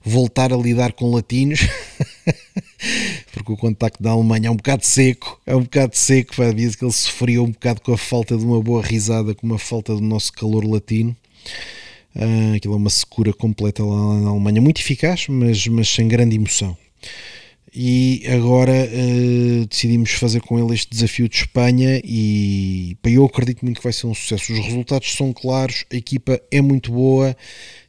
voltar 0.04 0.52
a 0.52 0.56
lidar 0.56 0.92
com 0.92 1.10
latinos, 1.10 1.60
porque 3.32 3.52
o 3.52 3.56
contacto 3.56 4.02
da 4.02 4.10
Alemanha 4.10 4.48
é 4.48 4.50
um 4.50 4.56
bocado 4.56 4.84
seco. 4.84 5.40
É 5.46 5.56
um 5.56 5.62
bocado 5.62 5.96
seco. 5.96 6.34
Vai 6.36 6.52
dizer 6.52 6.76
que 6.76 6.84
ele 6.84 6.92
sofria 6.92 7.42
um 7.42 7.50
bocado 7.50 7.80
com 7.80 7.92
a 7.92 7.98
falta 7.98 8.36
de 8.36 8.44
uma 8.44 8.62
boa 8.62 8.82
risada, 8.82 9.34
com 9.34 9.46
uma 9.46 9.58
falta 9.58 9.94
do 9.94 10.02
nosso 10.02 10.32
calor 10.34 10.64
latino. 10.64 11.16
Uh, 12.14 12.56
aquilo 12.56 12.74
é 12.74 12.76
uma 12.76 12.90
secura 12.90 13.32
completa 13.32 13.84
lá 13.84 14.20
na 14.20 14.30
Alemanha, 14.30 14.60
muito 14.60 14.80
eficaz, 14.80 15.28
mas, 15.28 15.66
mas 15.68 15.88
sem 15.88 16.08
grande 16.08 16.36
emoção 16.36 16.76
e 17.74 18.22
agora 18.28 18.72
uh, 18.72 19.66
decidimos 19.66 20.12
fazer 20.12 20.40
com 20.40 20.58
ele 20.58 20.74
este 20.74 20.90
desafio 20.90 21.28
de 21.28 21.36
Espanha 21.36 22.00
e 22.04 22.96
eu 23.04 23.24
acredito 23.24 23.64
muito 23.64 23.78
que 23.78 23.84
vai 23.84 23.92
ser 23.92 24.06
um 24.06 24.14
sucesso. 24.14 24.52
Os 24.52 24.58
resultados 24.58 25.14
são 25.14 25.32
claros, 25.32 25.84
a 25.92 25.96
equipa 25.96 26.40
é 26.50 26.60
muito 26.60 26.92
boa, 26.92 27.36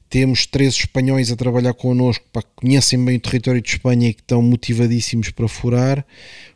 temos 0.09 0.45
três 0.45 0.73
espanhóis 0.73 1.31
a 1.31 1.35
trabalhar 1.35 1.73
connosco, 1.73 2.25
pá, 2.33 2.41
que 2.41 2.49
conhecem 2.55 3.03
bem 3.03 3.17
o 3.17 3.19
território 3.19 3.61
de 3.61 3.69
Espanha 3.69 4.09
e 4.09 4.13
que 4.13 4.21
estão 4.21 4.41
motivadíssimos 4.41 5.29
para 5.29 5.47
furar. 5.47 6.05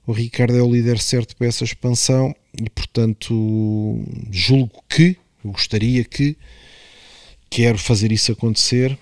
O 0.05 0.11
Ricardo 0.11 0.57
é 0.57 0.61
o 0.61 0.71
líder 0.71 0.99
certo 0.99 1.35
para 1.35 1.47
essa 1.47 1.63
expansão 1.63 2.35
e, 2.59 2.69
portanto, 2.69 4.03
julgo 4.31 4.83
que, 4.89 5.15
gostaria 5.45 6.03
que, 6.03 6.35
quero 7.49 7.77
fazer 7.77 8.11
isso 8.11 8.31
acontecer 8.31 8.97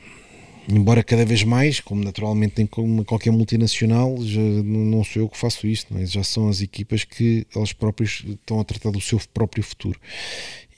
embora 0.68 1.04
cada 1.04 1.26
vez 1.26 1.44
mais, 1.44 1.80
como 1.80 2.04
naturalmente 2.04 2.62
em 2.62 2.68
qualquer 3.04 3.32
multinacional, 3.32 4.16
já 4.22 4.42
não 4.42 5.04
sou 5.04 5.24
eu 5.24 5.30
que 5.30 5.38
faço 5.38 5.68
isto, 5.68 5.96
é? 5.98 6.06
já 6.06 6.24
são 6.24 6.50
as 6.50 6.62
equipas 6.62 7.04
que 7.04 7.46
elas 7.56 7.74
próprias 7.74 8.24
estão 8.28 8.60
a 8.60 8.64
tratar 8.64 8.92
do 8.92 9.02
seu 9.02 9.20
próprio 9.34 9.64
futuro. 9.64 10.00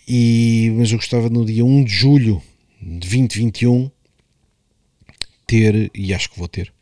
E, 0.08 0.74
mas 0.78 0.92
eu 0.92 0.98
gostava 0.98 1.30
no 1.30 1.46
dia 1.46 1.64
1 1.64 1.84
de 1.84 1.94
julho 1.94 2.42
de 2.82 3.00
2021 3.00 3.90
ter, 5.48 5.92
e 5.94 6.14
acho 6.14 6.30
que 6.30 6.40
vou 6.40 6.48
ter, 6.48 6.74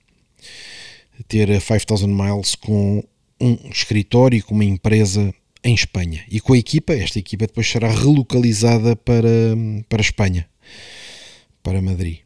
ter 1.28 1.52
a 1.52 1.60
5000 1.60 2.08
Miles 2.08 2.56
com 2.56 3.04
um 3.40 3.70
escritório, 3.70 4.44
com 4.44 4.54
uma 4.54 4.66
empresa 4.66 5.34
em 5.64 5.74
Espanha. 5.74 6.24
E 6.30 6.40
com 6.40 6.54
a 6.54 6.58
equipa, 6.58 6.94
esta 6.94 7.20
equipa 7.20 7.48
depois 7.48 7.70
será 7.70 7.90
relocalizada 7.90 8.96
para, 8.96 9.30
para 9.88 10.00
a 10.00 10.02
Espanha, 10.02 10.48
para 11.62 11.82
Madrid. 11.82 12.20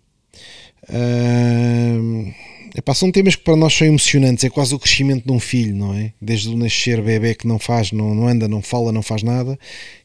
Uh, 0.90 2.34
epá, 2.76 2.94
são 2.94 3.12
temas 3.12 3.36
que 3.36 3.44
para 3.44 3.56
nós 3.56 3.74
são 3.74 3.88
emocionantes, 3.88 4.44
é 4.44 4.50
quase 4.50 4.76
o 4.76 4.80
crescimento 4.80 5.26
de 5.26 5.32
um 5.32 5.40
filho, 5.40 5.76
não 5.76 5.94
é? 5.94 6.14
Desde 6.22 6.50
o 6.50 6.58
nascer, 6.58 7.02
bebê 7.02 7.34
que 7.34 7.48
não 7.48 7.58
faz, 7.58 7.92
não, 7.92 8.14
não 8.14 8.28
anda, 8.28 8.48
não 8.48 8.62
fala, 8.62 8.92
não 8.92 9.02
faz 9.02 9.24
nada, 9.24 9.58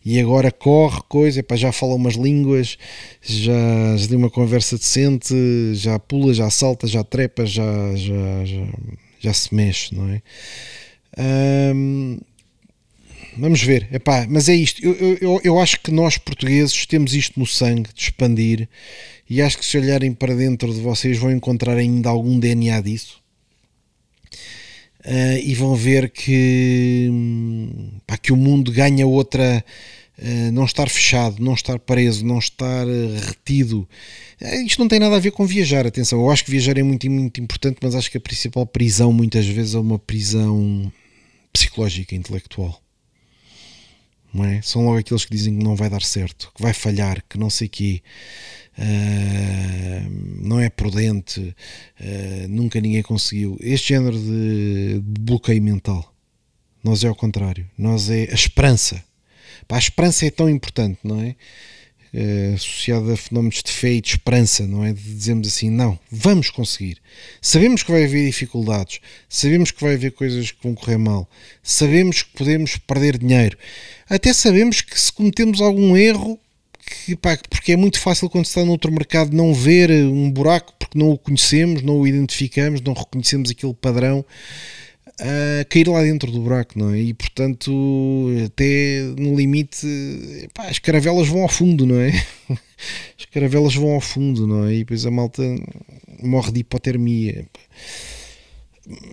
e 0.05 0.19
agora 0.21 0.51
corre, 0.51 1.01
coisa, 1.09 1.41
epá, 1.41 1.57
já 1.57 1.73
fala 1.73 1.95
umas 1.95 2.15
línguas, 2.15 2.79
já, 3.23 3.97
já 3.97 4.09
tem 4.09 4.17
uma 4.17 4.31
conversa 4.31 4.79
decente, 4.79 5.35
já 5.75 5.99
pula, 5.99 6.33
já 6.33 6.49
salta, 6.49 6.87
já 6.87 7.05
trepa, 7.05 7.45
já, 7.45 7.95
já, 7.97 8.45
já, 8.45 8.67
já 9.21 9.35
se 9.35 9.55
mexe, 9.55 9.95
não 9.95 10.09
é? 10.09 10.23
vamos 13.37 13.63
ver, 13.63 13.89
epá, 13.93 14.27
mas 14.29 14.49
é 14.49 14.55
isto. 14.55 14.85
Eu, 14.85 15.19
eu, 15.21 15.41
eu 15.45 15.59
acho 15.59 15.81
que 15.81 15.91
nós 15.91 16.17
portugueses 16.17 16.87
temos 16.87 17.15
isto 17.15 17.39
no 17.39 17.47
sangue 17.47 17.91
de 17.95 18.03
expandir 18.03 18.69
e 19.31 19.41
acho 19.41 19.57
que 19.57 19.65
se 19.65 19.79
olharem 19.79 20.13
para 20.13 20.35
dentro 20.35 20.75
de 20.75 20.81
vocês 20.81 21.17
vão 21.17 21.31
encontrar 21.31 21.77
ainda 21.77 22.09
algum 22.09 22.37
DNA 22.37 22.81
disso. 22.81 23.21
Uh, 25.07 25.39
e 25.45 25.55
vão 25.55 25.77
ver 25.77 26.11
que, 26.11 27.09
pá, 28.05 28.19
que 28.19 28.33
o 28.33 28.37
mundo 28.37 28.73
ganha 28.73 29.07
outra. 29.07 29.65
Uh, 30.19 30.53
não 30.53 30.65
estar 30.65 30.91
fechado, 30.91 31.43
não 31.43 31.55
estar 31.55 31.79
preso, 31.79 32.27
não 32.27 32.39
estar 32.39 32.87
uh, 32.87 33.15
retido. 33.27 33.89
isto 34.67 34.81
não 34.81 34.89
tem 34.89 34.99
nada 34.99 35.17
a 35.17 35.21
ver 35.21 35.31
com 35.31 35.47
viajar, 35.47 35.87
atenção. 35.87 36.21
Eu 36.21 36.31
acho 36.31 36.45
que 36.45 36.51
viajar 36.51 36.77
é 36.77 36.83
muito, 36.83 37.09
muito 37.09 37.41
importante, 37.41 37.79
mas 37.81 37.95
acho 37.95 38.11
que 38.11 38.19
a 38.19 38.21
principal 38.21 38.67
prisão 38.67 39.13
muitas 39.13 39.47
vezes 39.47 39.75
é 39.75 39.79
uma 39.79 39.99
prisão 39.99 40.93
psicológica, 41.53 42.17
intelectual. 42.17 42.83
É? 44.45 44.63
São 44.63 44.85
logo 44.85 44.99
aqueles 44.99 45.25
que 45.25 45.35
dizem 45.35 45.59
que 45.59 45.65
não 45.65 45.75
vai 45.75 45.91
dar 45.91 46.03
certo, 46.03 46.53
que 46.55 46.63
vai 46.63 46.73
falhar, 46.73 47.23
que 47.29 47.37
não 47.37 47.51
sei 47.51 47.67
o 47.67 47.71
quê 47.71 48.03
uh, 48.81 50.11
não 50.41 50.61
é 50.61 50.69
prudente, 50.69 51.41
uh, 51.41 52.49
nunca 52.49 52.81
ninguém 52.81 53.03
conseguiu. 53.03 53.57
Este 53.61 53.89
género 53.91 54.19
de 54.19 55.01
bloqueio 55.03 55.63
mental, 55.63 56.15
nós 56.83 57.05
é 57.05 57.09
ao 57.09 57.15
contrário, 57.15 57.69
nós 57.77 58.11
é 58.11 58.29
a 58.31 58.35
esperança. 58.35 59.03
Pá, 59.69 59.77
a 59.77 59.79
esperança 59.79 60.27
é 60.27 60.31
tão 60.31 60.49
importante, 60.49 60.99
não 61.05 61.21
é? 61.21 61.37
Uh, 62.13 62.55
associada 62.55 63.13
a 63.13 63.17
fenómenos 63.17 63.63
de 63.63 63.71
fé 63.71 63.93
e 63.93 64.01
de 64.01 64.09
esperança, 64.09 64.67
não 64.67 64.85
é? 64.85 64.93
De 64.93 65.01
dizermos 65.01 65.47
assim, 65.47 65.71
não, 65.71 65.97
vamos 66.11 66.51
conseguir. 66.51 66.99
Sabemos 67.41 67.85
que 67.85 67.93
vai 67.93 68.05
haver 68.05 68.27
dificuldades, 68.27 69.01
sabemos 69.29 69.71
que 69.71 69.81
vai 69.81 69.95
haver 69.95 70.11
coisas 70.11 70.51
que 70.51 70.59
vão 70.63 70.75
correr 70.75 70.99
mal, 70.99 71.31
sabemos 71.63 72.23
que 72.23 72.31
podemos 72.37 72.77
perder 72.77 73.17
dinheiro, 73.17 73.57
até 74.09 74.33
sabemos 74.33 74.81
que 74.81 75.01
se 75.01 75.13
cometemos 75.13 75.61
algum 75.61 75.97
erro, 75.97 76.37
que, 77.05 77.15
pá, 77.15 77.39
porque 77.49 77.73
é 77.73 77.77
muito 77.77 78.01
fácil 78.01 78.29
quando 78.29 78.45
se 78.45 78.51
está 78.51 78.65
noutro 78.65 78.91
mercado 78.91 79.37
não 79.37 79.55
ver 79.55 79.91
um 79.91 80.31
buraco 80.31 80.75
porque 80.79 80.99
não 80.99 81.11
o 81.11 81.19
conhecemos, 81.19 81.83
não 81.83 82.01
o 82.01 82.07
identificamos, 82.07 82.81
não 82.81 82.93
reconhecemos 82.93 83.51
aquele 83.51 83.75
padrão 83.75 84.25
a 85.21 85.65
cair 85.65 85.89
lá 85.89 86.03
dentro 86.03 86.31
do 86.31 86.41
buraco, 86.41 86.79
não 86.79 86.93
é? 86.93 87.01
E 87.01 87.15
portanto, 87.15 87.71
até 88.45 89.03
no 89.19 89.37
limite, 89.37 89.87
as 90.59 90.79
caravelas 90.79 91.29
vão 91.29 91.43
ao 91.43 91.49
fundo, 91.49 91.87
não 91.87 92.01
é? 92.01 92.11
As 93.19 93.27
caravelas 93.27 93.75
vão 93.75 93.91
ao 93.91 94.01
fundo, 94.01 94.47
não 94.47 94.67
é? 94.67 94.73
E 94.73 94.79
depois 94.79 95.05
a 95.05 95.11
malta 95.11 95.43
morre 96.23 96.51
de 96.51 96.61
hipotermia. 96.61 97.47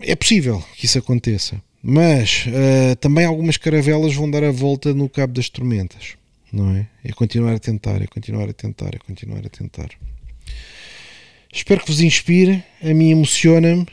É 0.02 0.16
possível 0.16 0.64
que 0.78 0.86
isso 0.86 0.98
aconteça, 0.98 1.62
mas 1.84 2.46
uh, 2.48 2.96
também 2.96 3.26
algumas 3.26 3.58
caravelas 3.58 4.16
vão 4.16 4.32
dar 4.32 4.46
a 4.46 4.52
volta 4.52 4.94
no 4.94 5.10
cabo 5.10 5.34
das 5.34 5.50
tormentas 5.50 6.16
não 6.52 6.76
é? 6.76 6.88
É 7.04 7.12
continuar 7.12 7.54
a 7.54 7.60
tentar, 7.60 8.02
é 8.02 8.08
continuar 8.08 8.50
a 8.50 8.54
tentar, 8.54 8.96
é 8.96 9.00
continuar 9.00 9.46
a 9.46 9.50
tentar. 9.50 9.90
Espero 11.52 11.82
que 11.82 11.88
vos 11.88 12.02
inspire, 12.02 12.64
a 12.82 12.94
mim 12.94 13.12
emociona-me. 13.12 13.86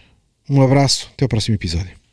Um 0.48 0.60
abraço, 0.60 1.10
até 1.14 1.24
o 1.24 1.28
próximo 1.28 1.54
episódio. 1.54 2.03